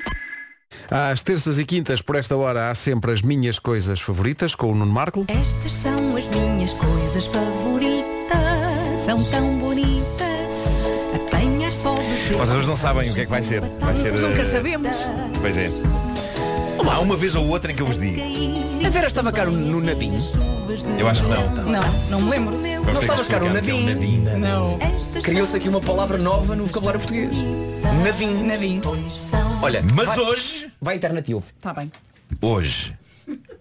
[0.90, 4.76] Às terças e quintas, por esta hora, há sempre as minhas coisas favoritas com o
[4.76, 5.26] Nuno Marco.
[5.28, 8.06] Estas são as minhas coisas favoritas.
[9.04, 10.26] São tão bonitas.
[11.16, 13.62] Apanhar sol de Vocês hoje não sabem o que é que vai ser.
[13.80, 14.14] Vai ser.
[14.14, 14.98] Nunca eh, sabemos.
[15.42, 15.70] Pois é.
[16.92, 18.20] Há uma vez ou outra em que eu vos digo.
[18.86, 20.22] A Vera estava cá no Nadinho?
[20.98, 21.50] Eu acho que não.
[21.66, 22.56] Não, não me lembro.
[22.56, 23.86] Vamos Não estavas cá no é um Nadinho?
[24.26, 24.38] nadinho.
[24.40, 24.78] Não.
[25.22, 27.32] Criou-se aqui uma palavra nova no vocabulário português.
[28.04, 28.46] Nadinho.
[28.46, 28.82] Nadinho.
[29.62, 30.96] Olha, Mas vai- hoje, Vai
[31.30, 31.48] e ouve.
[31.58, 31.92] Está bem.
[32.42, 32.94] hoje,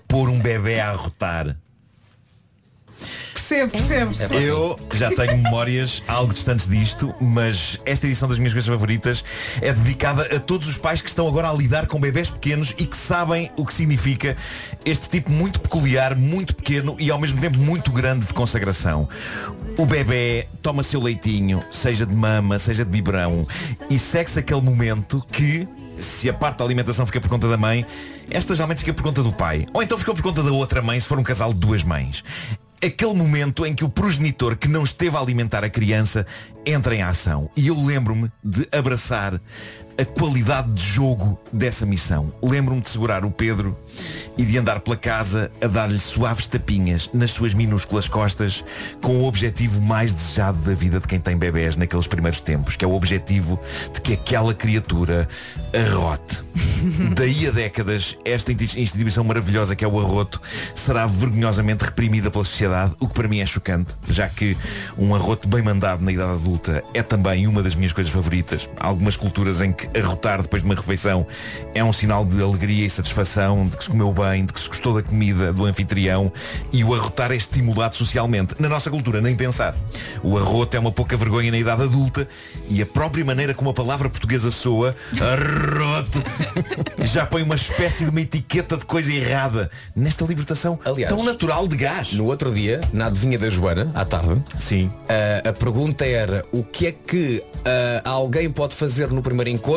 [0.06, 1.56] pôr um bebê a arrotar.
[3.46, 4.34] Percebo, percebo.
[4.40, 9.22] Eu já tenho memórias algo distantes disto, mas esta edição das minhas coisas favoritas
[9.60, 12.86] é dedicada a todos os pais que estão agora a lidar com bebés pequenos e
[12.86, 14.34] que sabem o que significa
[14.84, 19.06] este tipo muito peculiar, muito pequeno e ao mesmo tempo muito grande de consagração.
[19.76, 23.46] O bebê toma seu leitinho, seja de mama, seja de biberão,
[23.90, 25.68] e segue-se aquele momento que
[25.98, 27.84] se a parte da alimentação fica por conta da mãe,
[28.30, 29.66] esta geralmente fica por conta do pai.
[29.72, 32.24] Ou então fica por conta da outra mãe, se for um casal de duas mães.
[32.84, 36.26] Aquele momento em que o progenitor que não esteve a alimentar a criança
[36.66, 37.48] entra em ação.
[37.56, 39.40] E eu lembro-me de abraçar
[39.98, 42.32] a qualidade de jogo dessa missão.
[42.42, 43.76] Lembro-me de segurar o Pedro
[44.36, 48.64] e de andar pela casa a dar-lhe suaves tapinhas nas suas minúsculas costas
[49.00, 52.84] com o objetivo mais desejado da vida de quem tem bebés naqueles primeiros tempos, que
[52.84, 53.58] é o objetivo
[53.92, 55.28] de que aquela criatura
[55.72, 56.42] arrote.
[57.14, 60.40] Daí a décadas, esta insti- instituição maravilhosa que é o arroto
[60.74, 64.56] será vergonhosamente reprimida pela sociedade, o que para mim é chocante, já que
[64.98, 68.68] um arroto bem mandado na idade adulta é também uma das minhas coisas favoritas.
[68.78, 71.26] Há algumas culturas em que arrotar depois de uma refeição
[71.74, 74.68] é um sinal de alegria e satisfação, de que se comeu bem, de que se
[74.68, 76.32] gostou da comida do anfitrião
[76.72, 78.54] e o arrotar é estimulado socialmente.
[78.58, 79.74] Na nossa cultura, nem pensar.
[80.22, 82.28] O arroto é uma pouca vergonha na idade adulta
[82.68, 86.22] e a própria maneira como a palavra portuguesa soa, arroto,
[87.02, 91.66] já põe uma espécie de uma etiqueta de coisa errada nesta libertação Aliás, tão natural
[91.66, 92.12] de gás.
[92.12, 94.90] No outro dia, na adivinha da Joana, à tarde, Sim.
[95.08, 99.73] a, a pergunta era o que é que ah, alguém pode fazer no primeiro encontro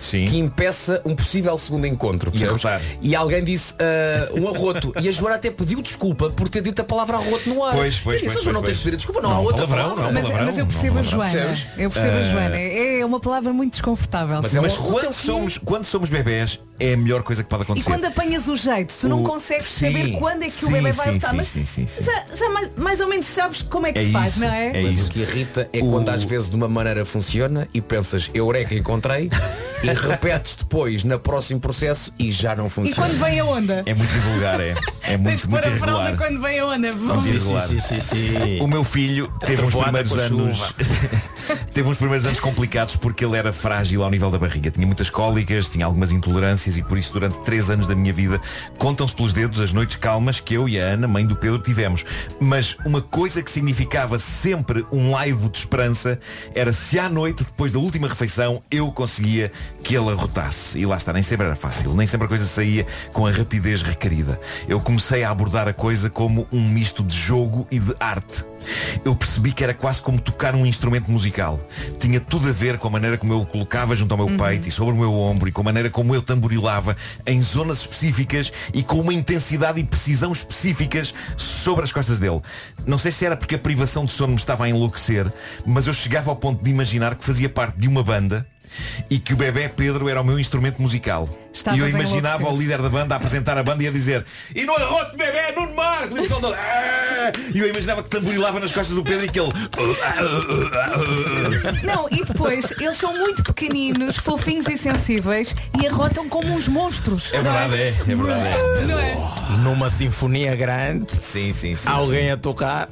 [0.00, 0.24] Sim.
[0.26, 2.30] que impeça um possível segundo encontro.
[2.34, 2.82] E percebes?
[3.00, 4.92] E alguém disse ah, um arroto.
[5.00, 7.74] e a Joana até pediu desculpa por ter dito a palavra arroto no ar.
[7.74, 9.66] Pois, pois, eu disse, pois, "Joana, não tens de pedir desculpa, não, Não, há outra
[9.66, 10.04] palavrão, palavra.
[10.04, 11.30] não, Mas, palavrão, mas eu não, percebo a palavrão.
[11.30, 11.46] Joana.
[11.48, 11.66] Percebes?
[11.78, 12.56] Eu percebo a Ah, Joana.
[12.56, 14.40] É é uma palavra muito desconfortável.
[14.42, 17.90] Mas, quando, somos, quando somos bebés é a melhor coisa que pode E acontecer.
[17.90, 20.72] quando apanhas o jeito, tu não O- consegues sim, saber quando é que o sim,
[20.72, 22.02] bebê vai votar, mas sim, sim, sim.
[22.02, 24.48] já, já mais, mais ou menos sabes como é que É se faz, isso, não
[24.52, 24.82] é?
[24.82, 28.74] Mas o que irrita é quando às vezes de uma maneira funciona e pensas, eureka,
[28.74, 29.28] encontrei,
[29.82, 33.08] e repetes depois no próximo processo e já não E funciona.
[33.08, 33.82] quando vem a onda?
[33.86, 34.74] É muito divulgar, é.
[35.08, 36.90] É Tens muito, que muito pôr a fralda quando vem a onda.
[36.92, 37.14] Vum.
[37.14, 37.66] Muito irregular.
[38.60, 40.74] O meu filho teve uns primeiros anos
[41.72, 44.70] teve uns primeiros anos complicados porque ele era frágil ao nível da barriga.
[44.70, 48.38] Tinha muitas cólicas, tinha algumas intolerâncias e por isso durante três anos da minha vida
[48.78, 52.04] contam-se pelos dedos as noites calmas que eu e a Ana, mãe do Pedro, tivemos.
[52.38, 56.20] Mas uma coisa que significava sempre um laivo de esperança
[56.54, 59.50] era se à noite, depois da última refeição, eu conseguia
[59.82, 60.78] que ele arrotasse.
[60.78, 63.80] E lá está, nem sempre era fácil, nem sempre a coisa saía com a rapidez
[63.80, 64.38] requerida.
[64.68, 68.44] Eu comecei a abordar a coisa como um misto de jogo e de arte.
[69.04, 71.60] Eu percebi que era quase como tocar um instrumento musical.
[71.98, 74.68] Tinha tudo a ver com a maneira como eu o colocava junto ao meu peito
[74.68, 76.96] e sobre o meu ombro e com a maneira como eu tamborilava
[77.26, 82.40] em zonas específicas e com uma intensidade e precisão específicas sobre as costas dele.
[82.86, 85.32] Não sei se era porque a privação de sono me estava a enlouquecer,
[85.64, 88.46] mas eu chegava ao ponto de imaginar que fazia parte de uma banda
[89.08, 91.28] e que o bebê Pedro era o meu instrumento musical.
[91.52, 94.24] Estavas e eu imaginava o líder da banda a apresentar a banda e a dizer
[94.54, 96.14] E no arroto bebê, Nuno Marco
[97.54, 99.52] E eu imaginava que tamborilava nas costas do Pedro e que ele
[101.84, 107.32] Não, e depois eles são muito pequeninos, fofinhos e sensíveis e arrotam como uns monstros.
[107.32, 108.84] É não verdade, é, é verdade é.
[108.86, 109.16] Não é?
[109.62, 111.10] Numa sinfonia grande.
[111.20, 111.88] Sim, sim, sim.
[111.88, 112.30] Alguém sim.
[112.30, 112.88] a tocar.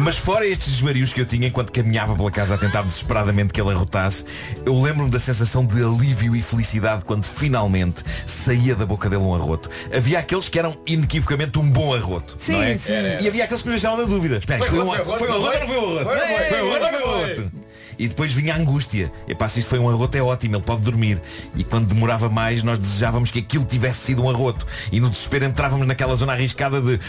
[0.00, 3.60] Mas fora estes desvarios que eu tinha enquanto caminhava pela casa a tentar desesperadamente que
[3.60, 4.24] ele arrotasse,
[4.64, 9.34] eu lembro-me da sensação de alívio e felicidade quando finalmente saía da boca dele um
[9.34, 9.68] arroto.
[9.92, 12.36] Havia aqueles que eram inequivocamente um bom arroto.
[12.38, 12.78] Sim, não é?
[12.78, 12.92] sim.
[13.20, 14.36] E havia aqueles que nos deixavam na dúvida.
[14.38, 16.04] Espera, Foi foi, um, arroto, foi foi um arroto, ou não foi um arroto?
[16.04, 17.52] foi, Foi um foi, arroto ou não foi, um arroto?
[17.98, 19.12] E depois vinha a angústia.
[19.26, 21.20] Epá, se isto foi um arroto é ótimo, ele pode dormir.
[21.56, 24.64] E quando demorava mais, nós desejávamos que aquilo tivesse sido um arroto.
[24.92, 27.00] E no desespero entrávamos naquela zona arriscada de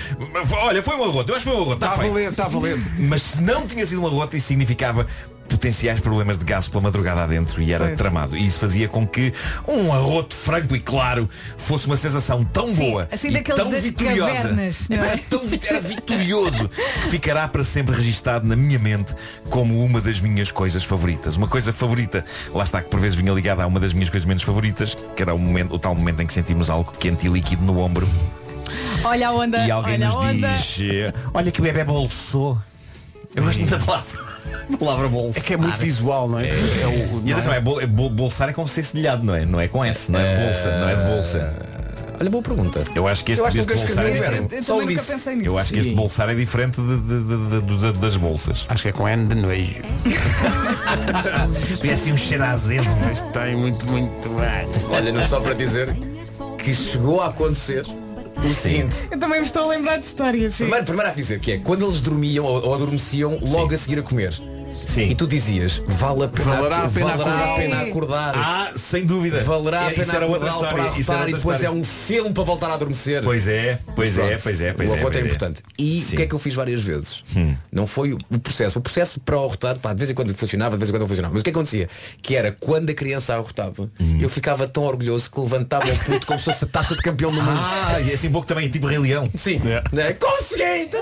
[0.51, 1.85] olha, foi um arroto, eu acho que foi um arroto.
[1.85, 2.77] Está a valer, está a valer.
[2.97, 5.05] Mas se não tinha sido um arroto, isso significava
[5.47, 7.97] potenciais problemas de gasto pela madrugada adentro e era Pois.
[7.97, 8.35] tramado.
[8.37, 9.33] E isso fazia com que
[9.67, 14.33] um arroto franco e claro fosse uma sensação tão Sim, boa assim e tão vitoriosa.
[14.35, 14.95] cavernas, é?
[14.95, 19.13] Era tão era vitorioso que ficará para sempre registado na minha mente
[19.49, 21.37] como uma das minhas coisas favoritas.
[21.37, 22.23] Uma coisa favorita,
[22.53, 25.21] lá está que por vezes vinha ligada a uma das minhas coisas menos favoritas, que
[25.21, 28.07] era o, momento, o tal momento em que sentimos algo quente e líquido no ombro
[29.03, 29.65] Olha a onda.
[29.67, 32.57] e alguém olha nos diz eh, olha que o bebê bolsou.
[33.35, 34.32] Eu gosto muito da palavra.
[34.79, 35.41] Palavra bolsar.
[35.43, 36.49] É que é muito visual, não é?
[36.49, 36.53] É
[36.87, 39.45] o- E atenção, é, bol- é bol- bolsar é como ser cedilhado, não é?
[39.45, 41.53] Não é com S, não é de bolsa, não é de bolsa.
[42.19, 42.83] Olha, boa pergunta.
[42.95, 44.55] Eu acho que este, acho este bolsar é diferente.
[44.55, 45.11] Eu Só nunca disse.
[45.11, 45.47] pensei nisso.
[45.49, 45.95] Eu acho que este Sim.
[45.95, 48.65] bolsar é diferente de- de- de- de- de- das bolsas.
[48.69, 49.81] Acho que é com N de nojo.
[51.81, 52.87] Parece um cheiro a azedo.
[53.03, 54.69] Mas tem muito, muito bem.
[54.95, 55.95] Olha, não só para dizer
[56.57, 57.85] que chegou a acontecer
[58.37, 58.95] o seguinte.
[59.11, 60.55] Eu também me estou a lembrar de histórias.
[60.55, 60.63] sim.
[60.63, 63.77] Primeiro, primeiro há que dizer que é quando eles dormiam ou, ou adormeciam logo a
[63.77, 64.33] seguir a comer.
[64.85, 65.09] Sim.
[65.09, 67.55] E tu dizias, vale a pena, Valerá a pena valerá a acordar.
[67.57, 68.33] pena acordar.
[68.35, 69.43] Ah, sem dúvida.
[69.43, 70.89] Valerá a É, pena isso era outra acordá-lo história.
[70.91, 71.67] para Isso era e depois história.
[71.67, 73.23] é um filme para voltar a adormecer.
[73.23, 74.99] Pois é, pois é, pois é, pois o é.
[74.99, 75.61] arroto é, pois importante.
[75.77, 76.13] E Sim.
[76.13, 77.23] o que é que eu fiz várias vezes?
[77.71, 78.79] Não foi o o processo.
[78.79, 81.01] O processo para o arrotar, pá, de vez em quando funcionava, de vez em quando
[81.01, 81.33] não funcionava.
[81.33, 81.87] Mas o que acontecia?
[82.21, 86.39] Que era quando a criança arrotava, eu ficava tão orgulhoso que levantava o puto como
[86.39, 87.59] se fosse a taça de campeão do mundo.
[87.59, 89.29] Ah, e assim um pouco também, tipo Rei Leão.
[89.37, 89.59] Sim.
[89.91, 90.13] Né?
[90.13, 90.87] Consegui!
[90.89, 90.99] The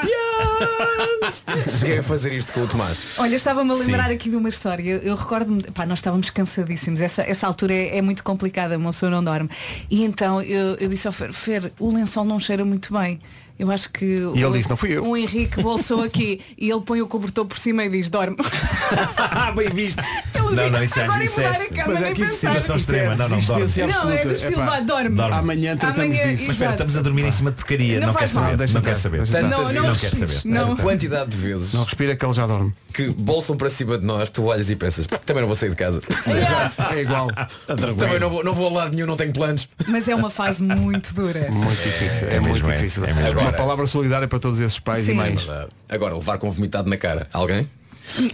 [0.00, 1.78] Champions!
[1.78, 3.14] Cheguei a fazer isto com o Tomás.
[3.18, 4.14] Olha, eu estava-me a lembrar Sim.
[4.14, 4.82] aqui de uma história.
[4.82, 7.00] Eu, eu recordo-me, pá, nós estávamos cansadíssimos.
[7.00, 9.50] Essa, essa altura é, é muito complicada, uma pessoa não dorme.
[9.90, 13.20] E então eu, eu disse ao Fer, Fer, o lençol não cheira muito bem.
[13.60, 16.70] Eu acho que E o, ele disse, "Não fui eu." o Henrique bolsou aqui e
[16.70, 18.36] ele põe o cobertor por cima e diz, dorme.
[19.54, 20.02] Bem visto.
[20.34, 22.22] Ele Não, diz, não, isso é agora isso é- mudar a cama, Mas é que
[22.22, 22.48] isto pensar.
[22.48, 23.16] situação extrema.
[23.16, 23.66] Não, não, dorme.
[23.92, 25.10] Não, é do estilo, vá, dorme.
[25.10, 25.34] Dorme.
[25.36, 26.44] Amanhã tratamos Amanhã- disso.
[26.46, 28.00] Mas espera, estamos a dormir em cima de porcaria.
[28.00, 28.56] Não Não, quer saber.
[28.56, 29.26] Não estar, quer saber.
[29.28, 30.40] Não, não, Não quer saber.
[30.44, 30.72] Não.
[30.72, 32.72] A quantidade de vezes Não respira que ele já dorme.
[32.94, 35.76] que bolsam para cima de nós, tu olhas e pensas, também não vou sair de
[35.76, 36.00] casa.
[36.92, 37.28] É igual.
[37.66, 39.68] também não vou, não vou a lado nenhum, não tenho planos.
[39.86, 41.48] Mas é uma fase muito dura.
[41.50, 42.28] Muito difícil.
[42.28, 42.76] É, é muito é.
[42.76, 43.04] difícil.
[43.50, 43.52] É.
[43.52, 45.12] Uma palavra solidária para todos esses pais Sim.
[45.12, 45.48] e mães.
[45.88, 47.28] Agora, levar com vomitado na cara.
[47.32, 47.68] Alguém?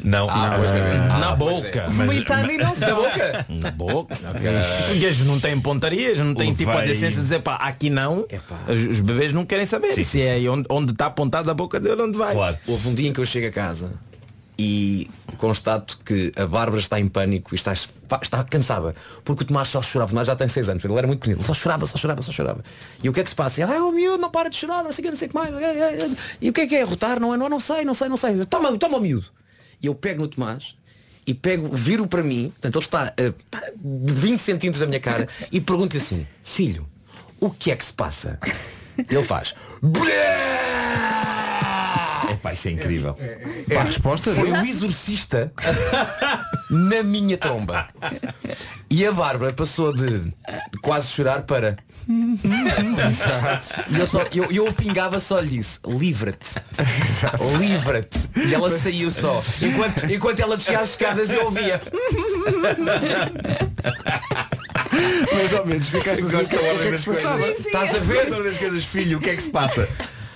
[0.02, 0.78] Não, Ah, não, pois não.
[0.80, 1.78] Ah, Na pois boca.
[1.80, 1.88] é.
[1.90, 3.46] Vomitado e não Na boca?
[3.48, 4.14] Na boca.
[4.94, 8.26] Eles não têm pontarias, não têm tipo a Levei- decência de dizer pá, aqui não.
[8.68, 11.54] Os, os bebês não querem saber Sim, se sim, é onde, onde está apontada a
[11.54, 12.32] boca dele, onde vai.
[12.32, 12.56] Claro.
[12.66, 13.90] Houve um dia em que eu chego a casa
[14.58, 18.94] e constato que a Bárbara está em pânico e está, está cansada.
[19.24, 20.10] Porque o Tomás só chorava.
[20.10, 21.40] O Tomás já tem 6 anos, ele era muito pequenino.
[21.40, 22.64] Ele só chorava, só chorava, só chorava.
[23.02, 23.60] E o que é que se passa?
[23.60, 25.30] Ela, ah, o miúdo não para de chorar, não sei o que, não sei o
[25.30, 25.50] que mais.
[26.40, 27.20] E o que é que é rotar?
[27.20, 28.46] Não, não, não sei, não sei, não sei.
[28.46, 29.26] Toma, toma o miúdo.
[29.82, 30.74] E eu pego no Tomás
[31.26, 35.28] e pego, viro para mim, portanto ele está a pá, 20 centímetros da minha cara
[35.50, 36.88] e pergunto-lhe assim, filho,
[37.40, 38.38] o que é que se passa?
[38.96, 39.54] Ele faz.
[39.82, 40.55] Epá,
[42.52, 43.16] isso é incrível.
[43.68, 44.32] É a resposta?
[44.32, 45.52] Foi o exorcista
[46.70, 47.88] na minha tromba.
[48.88, 50.32] E a Bárbara passou de
[50.82, 51.76] quase chorar para.
[53.90, 56.54] E eu, só, eu, eu pingava só lhe disse, livra-te.
[57.58, 58.18] Livra-te.
[58.36, 59.42] E ela saiu só.
[59.60, 61.80] Enquanto, enquanto ela descia as escadas eu ouvia.
[65.32, 67.48] Mais ou menos, ficaste a o que é que das se passava.
[67.50, 68.14] Estás a ver?
[68.14, 69.88] Gosto da ordem das coisas, filho, o que é que se passa?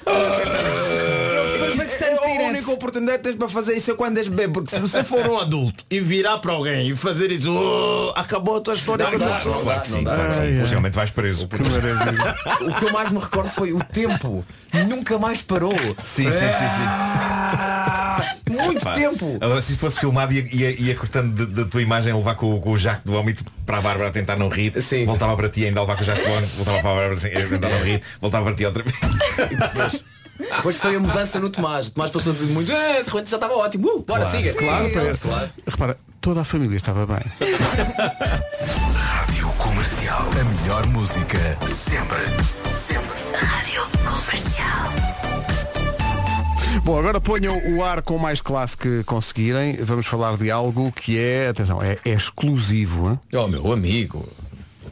[1.79, 4.81] É a única oportunidade que tens para fazer isso é quando és bebê, porque se
[4.81, 8.75] você for um adulto e virar para alguém e fazer isso, oh, acabou a tua
[8.75, 9.63] história com essa pessoa.
[9.63, 10.91] Claro que sim, não claro que sim.
[10.91, 11.49] Vais preso.
[12.61, 14.45] O que eu mais me recordo foi o tempo.
[14.89, 15.77] Nunca mais parou.
[16.05, 16.87] Sim, sim, sim, sim.
[18.51, 19.39] Muito Pá, tempo.
[19.41, 22.73] Agora, se isto fosse filmado ia, ia, ia cortando da tua imagem levar com, com
[22.73, 25.05] o jaco de vómito para a Bárbara a tentar não rir Sim.
[25.05, 27.49] voltava para ti ainda levar com o jaco de vómito voltava para a Bárbara a
[27.49, 30.03] tentar não rir voltava para ti outra vez
[30.57, 31.89] Depois foi a mudança no Tomás.
[31.89, 32.73] O Tomás passou de muito.
[32.73, 33.89] "Ah, de repente já estava ótimo.
[33.89, 34.31] Uh, bora, Claro.
[34.37, 34.55] siga.
[34.55, 35.51] Claro, para- claro.
[35.67, 37.23] Repara, toda a família estava bem.
[38.95, 40.23] Rádio Comercial.
[40.41, 41.39] A melhor música
[41.75, 42.19] sempre.
[42.87, 43.21] Sempre.
[43.35, 44.91] Rádio Comercial.
[46.85, 49.77] Bom, agora ponham o ar com mais classe que conseguirem.
[49.83, 53.11] Vamos falar de algo que é, atenção, é, é exclusivo.
[53.11, 53.21] hein?
[53.41, 54.27] Oh meu amigo.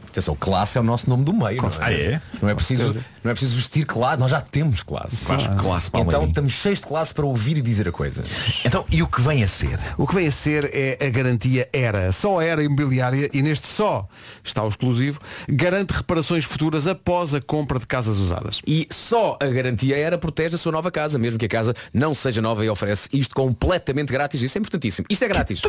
[0.09, 1.61] Atenção, classe é o nosso nome do meio.
[1.61, 1.73] não é?
[1.79, 2.21] Ah, é?
[2.41, 5.25] Não é preciso, não é preciso vestir classe, nós já temos classe.
[5.25, 6.17] Claro, classe, Palmeirinho.
[6.21, 8.23] Então estamos cheios de classe para ouvir e dizer a coisa.
[8.65, 11.69] então e o que vem a ser O que vem a ser é a garantia
[11.71, 12.11] ERA.
[12.11, 14.07] Só a ERA imobiliária, e neste só
[14.43, 18.61] está o exclusivo, garante reparações futuras após a compra de casas usadas.
[18.65, 22.15] E só a garantia era protege a sua nova casa, mesmo que a casa não
[22.15, 24.41] seja nova e oferece isto completamente grátis.
[24.41, 25.05] Isso é importantíssimo.
[25.09, 25.61] Isto é grátis.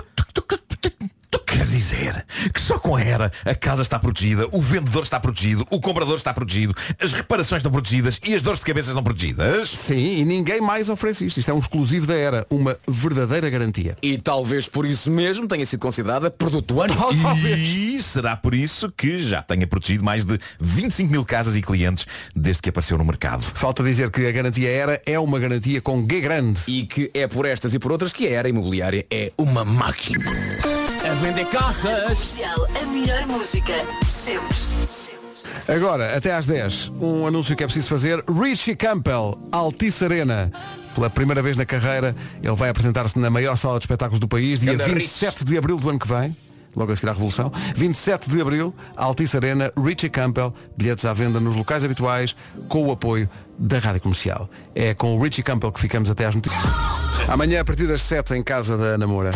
[1.30, 5.20] Tu quer dizer que só com a ERA a casa está protegida, o vendedor está
[5.20, 9.02] protegido, o comprador está protegido, as reparações estão protegidas e as dores de cabeça estão
[9.02, 9.70] protegidas?
[9.70, 11.38] Sim, e ninguém mais oferece isto.
[11.38, 13.96] Isto é um exclusivo da ERA, uma verdadeira garantia.
[14.02, 16.94] E talvez por isso mesmo tenha sido considerada produto do ano.
[17.60, 22.06] E será por isso que já tenha protegido mais de 25 mil casas e clientes
[22.34, 23.42] desde que apareceu no mercado.
[23.54, 26.60] Falta dizer que a garantia ERA é uma garantia com G grande.
[26.66, 30.24] E que é por estas e por outras que a era imobiliária é uma máquina.
[31.10, 31.44] A vender.
[31.46, 32.68] Comercial.
[32.80, 33.72] A melhor música
[34.06, 34.56] sempre.
[35.66, 38.22] Agora, até às 10, um anúncio que é preciso fazer.
[38.30, 40.52] Richie Campbell, Altice Arena.
[40.94, 44.60] Pela primeira vez na carreira, ele vai apresentar-se na maior sala de espetáculos do país,
[44.60, 46.36] dia Ganda 27 de abril do ano que vem.
[46.76, 47.50] Logo a seguir à Revolução.
[47.74, 52.36] 27 de abril, Altice Arena, Richie Campbell, bilhetes à venda nos locais habituais,
[52.68, 53.28] com o apoio
[53.58, 54.48] da Rádio Comercial.
[54.76, 56.62] É com o Richie Campbell que ficamos até às notícias.
[57.26, 59.32] Amanhã, a partir das 7, em casa da Ana Moura.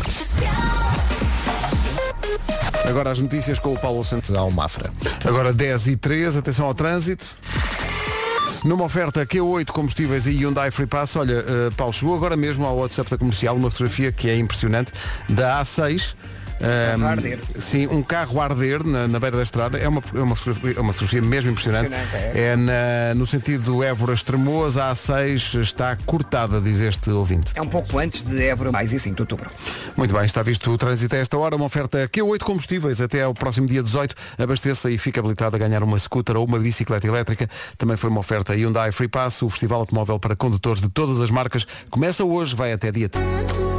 [2.89, 4.31] Agora as notícias com o Paulo Santos.
[4.31, 4.93] Dá um Mafra.
[5.25, 7.27] Agora 10 e 3, atenção ao trânsito.
[8.65, 12.77] Numa oferta Q8 combustíveis e Hyundai Free Pass, olha, eh, Paulo, chegou agora mesmo ao
[12.79, 14.93] WhatsApp da comercial uma fotografia que é impressionante
[15.29, 16.15] da A6.
[16.61, 17.39] A arder.
[17.61, 19.79] Sim, um carro a arder na, na beira da estrada.
[19.79, 20.37] É uma, é uma,
[20.77, 21.87] é uma fotografia mesmo impressionante.
[21.87, 27.53] Impressionante, É na- no sentido do Évora Estremoas, a A6 está cortada, diz este ouvinte.
[27.55, 29.51] É um pouco antes de Évora, mais e 5 de outubro.
[29.97, 33.35] Muito bem, está visto o trânsito a esta hora, uma oferta Q8 combustíveis até ao
[33.35, 34.15] próximo dia 18.
[34.39, 37.49] Abasteça e fica habilitado a ganhar uma scooter ou uma bicicleta elétrica.
[37.77, 41.31] Também foi uma oferta Hyundai Free Pass, o festival automóvel para condutores de todas as
[41.31, 41.67] marcas.
[41.91, 43.74] Começa hoje, vai até dia 30.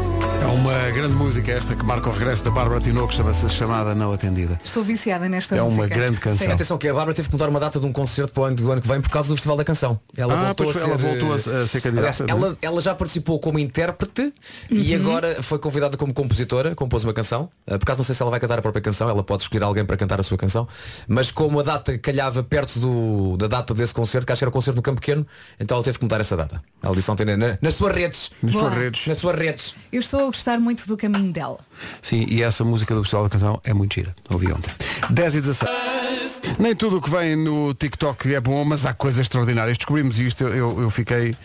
[0.46, 4.14] É uma grande música esta que marca o regresso da Bárbara Tinoco, chama-se Chamada Não
[4.14, 4.62] Atendida.
[4.64, 5.96] Estou viciada nesta É uma música.
[5.96, 6.46] grande canção.
[6.46, 8.44] Sim, atenção que a Bárbara teve que mudar uma data de um concerto para o
[8.46, 10.00] ano, do ano que vem por causa do Festival da Canção.
[10.16, 12.26] Ela Ah, voltou a ser, ela voltou a- eh, a ser candidata, aliás, é?
[12.30, 14.32] ela, ela já participou como intérprete
[14.70, 15.02] e Uhum.
[15.02, 17.50] agora foi convidada como compositora, compôs uma canção.
[17.66, 19.64] Eh, Por acaso não sei se ela vai cantar a própria canção, ela pode escolher
[19.64, 20.68] alguém para cantar a sua canção.
[21.08, 24.50] Mas como a data calhava perto do- da data desse concerto, que acho que era
[24.50, 25.26] o concerto no Campo Pequeno,
[25.60, 26.62] então ela teve que mudar essa data.
[26.84, 28.30] Ela disse ontem na, nas suas redes.
[28.44, 28.66] Nas Boa.
[28.70, 29.08] suas redes.
[29.08, 29.76] Nas suas redes.
[29.92, 31.60] Eu estou gostar muito do caminho dela.
[32.02, 34.16] Sim, e essa música do Festival da Canção é muito gira.
[34.30, 34.72] Ouvi ontem.
[35.10, 36.42] 10 e 16.
[36.60, 39.78] Nem tudo o que vem no TikTok é bom, mas há coisas extraordinárias.
[39.78, 41.36] Descobrimos isto, eu, eu, fiquei.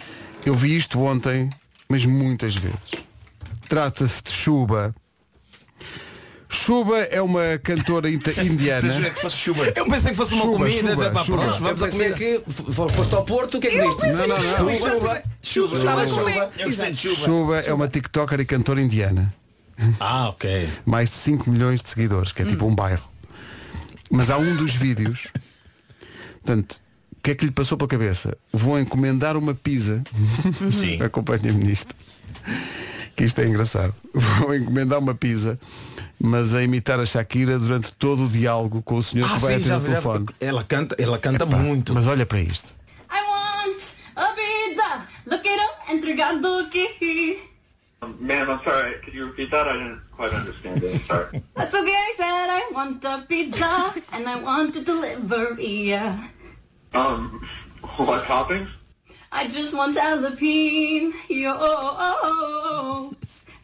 [0.45, 1.49] Eu vi isto ontem,
[1.89, 2.91] mas muitas vezes.
[3.69, 4.95] Trata-se de Chuba.
[6.53, 9.11] Chuba é uma cantora indiana.
[9.11, 9.73] que fosse chuva.
[9.77, 11.39] Eu pensei que fosse uma comida, chuva, já para chuva.
[11.43, 12.15] pronto, Eu vamos a comer.
[12.15, 14.07] que f- foste ao Porto, o que é que viste?
[14.07, 14.75] Não, não, não.
[14.75, 15.23] Chuva.
[16.59, 17.15] Eu gostei de chuva.
[17.25, 19.33] Chuba é uma TikToker e cantora indiana.
[19.99, 20.69] Ah, ok.
[20.85, 23.09] Mais de 5 milhões de seguidores, que é tipo um bairro.
[24.11, 25.29] Mas há um dos vídeos.
[26.45, 26.81] Portanto,
[27.17, 28.37] o que é que lhe passou pela cabeça?
[28.53, 30.03] Vou encomendar uma pizza.
[30.73, 31.01] Sim.
[31.03, 31.95] Acompanha-me nisto.
[33.17, 33.95] que isto é engraçado.
[34.13, 35.59] Vou encomendar uma pizza,
[36.23, 39.59] mas a imitar a Shakira durante todo o diálogo com o senhor Ah, que vai
[39.59, 40.27] sim, atender o telefone.
[40.39, 41.95] Ela canta, ela canta Epá, muito.
[41.95, 42.69] Mas olha para isto.
[43.11, 43.83] I want
[44.17, 45.07] a pizza.
[45.27, 47.43] Look it up, entregado aqui.
[48.19, 48.95] Ma'am, I'm sorry.
[49.03, 49.67] Could you repeat that?
[49.69, 50.95] I didn't quite understand it.
[50.95, 51.43] I'm sorry.
[51.57, 55.95] That's okay, I said I want a pizza and I want a delivery.
[56.95, 57.47] Um,
[57.97, 58.69] what toppings?
[59.33, 61.13] I just want jalapeno,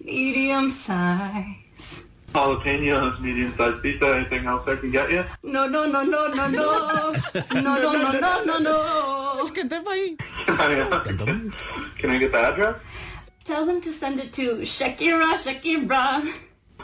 [0.05, 2.06] medium size.
[2.37, 4.15] Jalapenos, medium-sized pizza.
[4.15, 5.25] Anything else I can get you?
[5.43, 7.15] No, no, no, no, no, no.
[7.55, 9.37] No, no, no, no, no, no.
[9.39, 10.17] Mas canta bem.
[11.99, 12.77] Can I get the address?
[13.45, 16.23] Tell them to send it to Shakira, Shakira.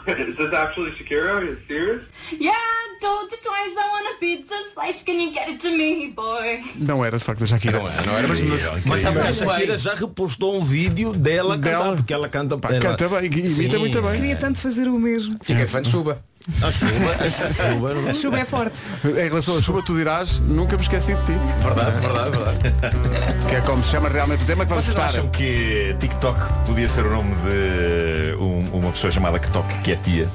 [0.07, 1.35] Is this actually Shakira?
[1.35, 2.03] Are you serious?
[2.37, 2.51] Yeah,
[2.99, 5.03] told you twice I want a pizza slice.
[5.03, 6.61] Can you get it to me, boy?
[6.75, 7.79] Não era de facto a Shakira.
[7.79, 11.13] Não era, não era, mas, mas, mas sabe que a Shakira já repostou um vídeo
[11.13, 14.13] dela, cantar, porque ela canta Pá, canta bem, imita muito bem.
[14.13, 15.37] Queria tanto fazer o mesmo.
[15.41, 16.21] Fiquei fã de chuba.
[16.61, 18.09] A chuva, a chuva.
[18.09, 18.77] A chuva é forte.
[19.05, 21.31] Em relação à chuva, tu dirás, nunca me esqueci de ti.
[21.61, 23.45] Verdade, verdade, verdade.
[23.47, 25.19] Que é como se chama realmente o tema que vamos Vocês não estar.
[25.19, 29.95] acham que TikTok podia ser o nome de um- uma pessoa chamada Ktok, que é
[29.95, 30.27] tia,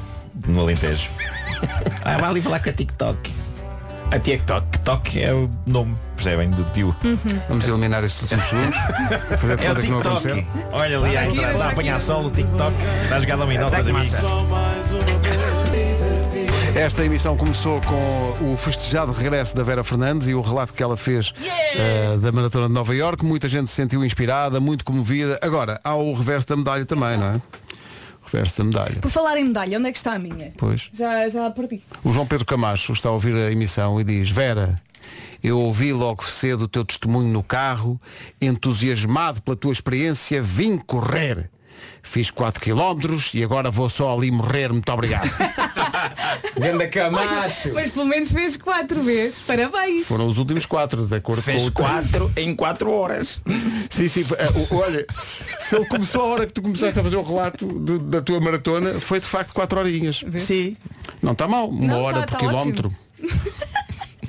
[0.47, 1.09] no Alentejo?
[2.05, 3.35] Ah, vai ali falar com a TikTok.
[4.10, 6.97] A TikTok, TikTok é o nome, percebem, do tio.
[7.51, 8.78] Vamos eliminar estes últimos segundos.
[9.39, 10.26] Fazer É o conta que não TikTok.
[10.30, 10.44] aconteceu.
[10.72, 12.72] Olha ali, Shakira, está a apanhar sol o TikTok.
[13.02, 14.14] Está a jogar dominó com os amigos.
[16.74, 20.97] Esta emissão começou com o festejado regresso da Vera Fernandes e o relato que ela
[20.97, 21.32] fez
[21.74, 23.24] eh, da Maratona de Nova Iorque.
[23.24, 25.39] Muita gente se sentiu inspirada, muito comovida.
[25.43, 27.36] Agora, há o reverso da medalha também, não é?
[27.36, 28.97] O reverso da medalha.
[29.01, 30.53] Por falar em medalha, onde é que está a minha?
[30.57, 30.89] Pois.
[30.93, 31.82] Já, já a perdi.
[32.05, 34.81] O João Pedro Camacho está a ouvir a emissão e diz Vera,
[35.43, 38.01] eu ouvi logo cedo o teu testemunho no carro,
[38.40, 41.51] entusiasmado pela tua experiência, vim correr.
[42.02, 44.72] Fiz 4 km e agora vou só ali morrer.
[44.72, 45.28] Muito obrigado.
[46.59, 47.72] Ganda Camacho.
[47.74, 49.40] Mas pelo menos fez quatro vezes.
[49.40, 50.06] Parabéns.
[50.06, 53.40] Foram os últimos quatro, de acordo Fez com o quatro em quatro horas.
[53.90, 54.24] Sim, sim.
[54.38, 55.06] eh, Olha,
[55.60, 58.40] se ele começou a hora que tu começaste a fazer o relato do- da tua
[58.40, 60.24] maratona, foi de facto 4 horinhas.
[60.38, 60.76] Sim.
[61.22, 61.68] Não está mal.
[61.68, 62.94] Uma Não, hora tá- por tá quilómetro.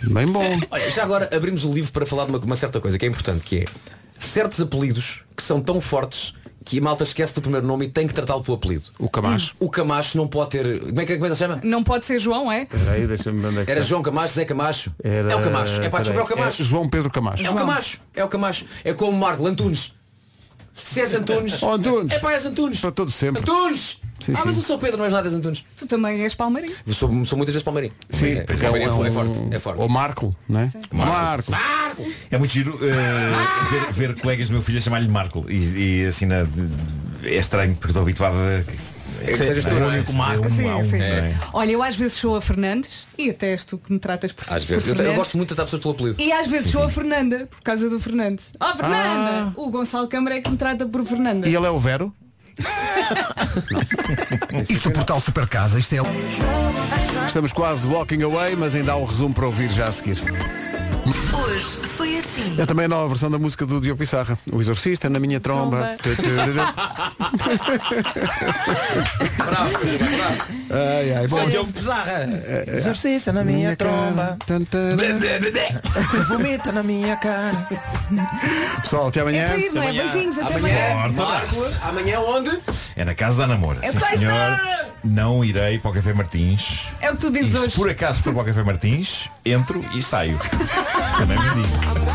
[0.03, 0.59] Bem bom.
[0.71, 3.09] Olha, já agora abrimos o livro para falar de uma, uma certa coisa que é
[3.09, 3.65] importante, que é
[4.17, 6.33] certos apelidos que são tão fortes
[6.65, 8.83] que a malta esquece do primeiro nome e tem que tratá-lo pelo apelido.
[8.99, 9.55] O Camacho.
[9.59, 10.79] O Camacho não pode ter.
[10.81, 11.59] Como é que, como é que ele chama?
[11.63, 12.63] Não pode ser João, é?
[12.63, 13.89] Espera aí, deixa-me ver onde é que Era está.
[13.89, 14.91] João Camacho, Zé Camacho.
[15.03, 15.81] Era- É o Camacho.
[15.81, 16.61] É pá, desculpa, é o peraí, Camacho.
[16.61, 17.45] é João Pedro Camacho.
[17.45, 18.01] É o Camacho.
[18.15, 18.65] É o Camacho.
[18.83, 19.93] É como Marco Antunes.
[20.73, 21.61] Se és Antunes.
[21.63, 22.13] Oh, Antunes.
[22.13, 22.79] É pá, és Antunes.
[22.79, 23.41] Para todo sempre.
[23.41, 23.98] Antunes!
[24.19, 24.61] Sim, ah, mas sim.
[24.61, 25.63] eu sou Pedro, não és nada, Antunes.
[25.77, 26.75] Tu também és palmeirinho.
[26.85, 27.93] Eu sou, sou muitas vezes palmeirinho.
[28.09, 29.39] Sim, é, porque palmeirinho um- é, forte.
[29.51, 29.81] É forte.
[29.81, 30.71] O Marco, não é?
[30.91, 31.51] Marco.
[32.31, 36.05] É muito giro eh, ver, ver colegas do meu filho a chamar-lhe Marco e, e
[36.07, 36.47] assim na-
[37.23, 38.61] é estranho porque estou habituado a
[39.21, 39.85] É que sejas tu, é?
[39.85, 40.49] único Marco.
[40.49, 41.37] Sim, não é?
[41.51, 44.43] Olha, eu às vezes sou a Fernandes e até és tu que me tratas por
[44.53, 44.87] Às por vezes.
[44.87, 45.17] Eu, eu Fernandes.
[45.17, 46.21] gosto muito de tratar pessoas pelo apelido.
[46.21, 46.89] E às vezes Sim, sou a.
[46.89, 48.39] Fernanda, por causa do Fernando.
[48.61, 49.53] Oh Fernanda!
[49.57, 51.47] O Gonçalo Câmara é que me trata por Fernanda.
[51.49, 52.13] E ele é o Vero?
[54.69, 55.99] Isto é o portal Super Casa, isto é.
[57.25, 60.17] Estamos quase walking away, mas ainda há um resumo para ouvir já a seguir.
[61.33, 61.65] Hoje
[61.97, 62.38] foi assim.
[62.57, 64.37] É também a nova versão da música do Diogo Pissarra.
[64.51, 65.95] O Exorcista na minha tromba.
[69.37, 70.43] Bravo, bravo.
[70.69, 71.49] ai, ai, bom.
[71.49, 72.27] Diogo Pizarra.
[72.67, 74.37] Exorcista na minha tromba.
[76.27, 77.67] Vomita na minha cara.
[78.81, 79.43] Pessoal, até amanhã.
[79.49, 79.91] É não é?
[79.93, 80.95] Beijinhos, até Amanhã, amanhã.
[81.15, 81.79] Marco, abraço.
[81.83, 82.59] amanhã onde?
[82.95, 83.79] É na casa da namora.
[83.83, 84.59] É Sim, senhor.
[85.03, 86.81] Não irei para o Café Martins.
[87.01, 87.75] É o que tu E dizes se hoje.
[87.75, 90.39] por acaso for para o Café Martins, entro e saio.
[91.17, 92.08] Também me digo.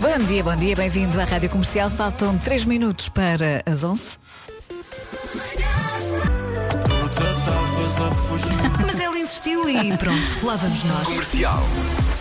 [0.00, 1.90] Bom dia, bom dia, bem-vindo à Rádio Comercial.
[1.90, 4.10] Faltam 3 minutos para as 11.
[8.84, 11.04] Mas ele insistiu e pronto, lá vamos nós.
[11.04, 11.62] Comercial.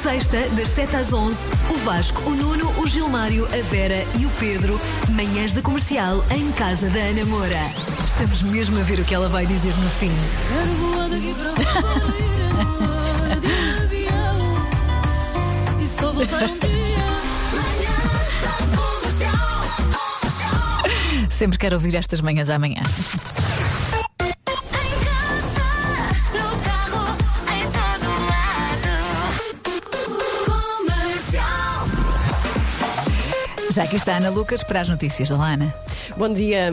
[0.02, 1.36] Sexta, das 7 às 11,
[1.70, 4.80] o Vasco, o Nuno, o Gilmário, a Vera e o Pedro,
[5.10, 7.60] manhãs da comercial em casa da Ana Moura.
[8.06, 10.12] Estamos mesmo a ver o que ela vai dizer no fim.
[21.30, 22.82] Sempre quero ouvir estas manhãs amanhã.
[33.72, 35.74] Já aqui está a Ana Lucas para as notícias da Lana.
[36.18, 36.70] Bom dia.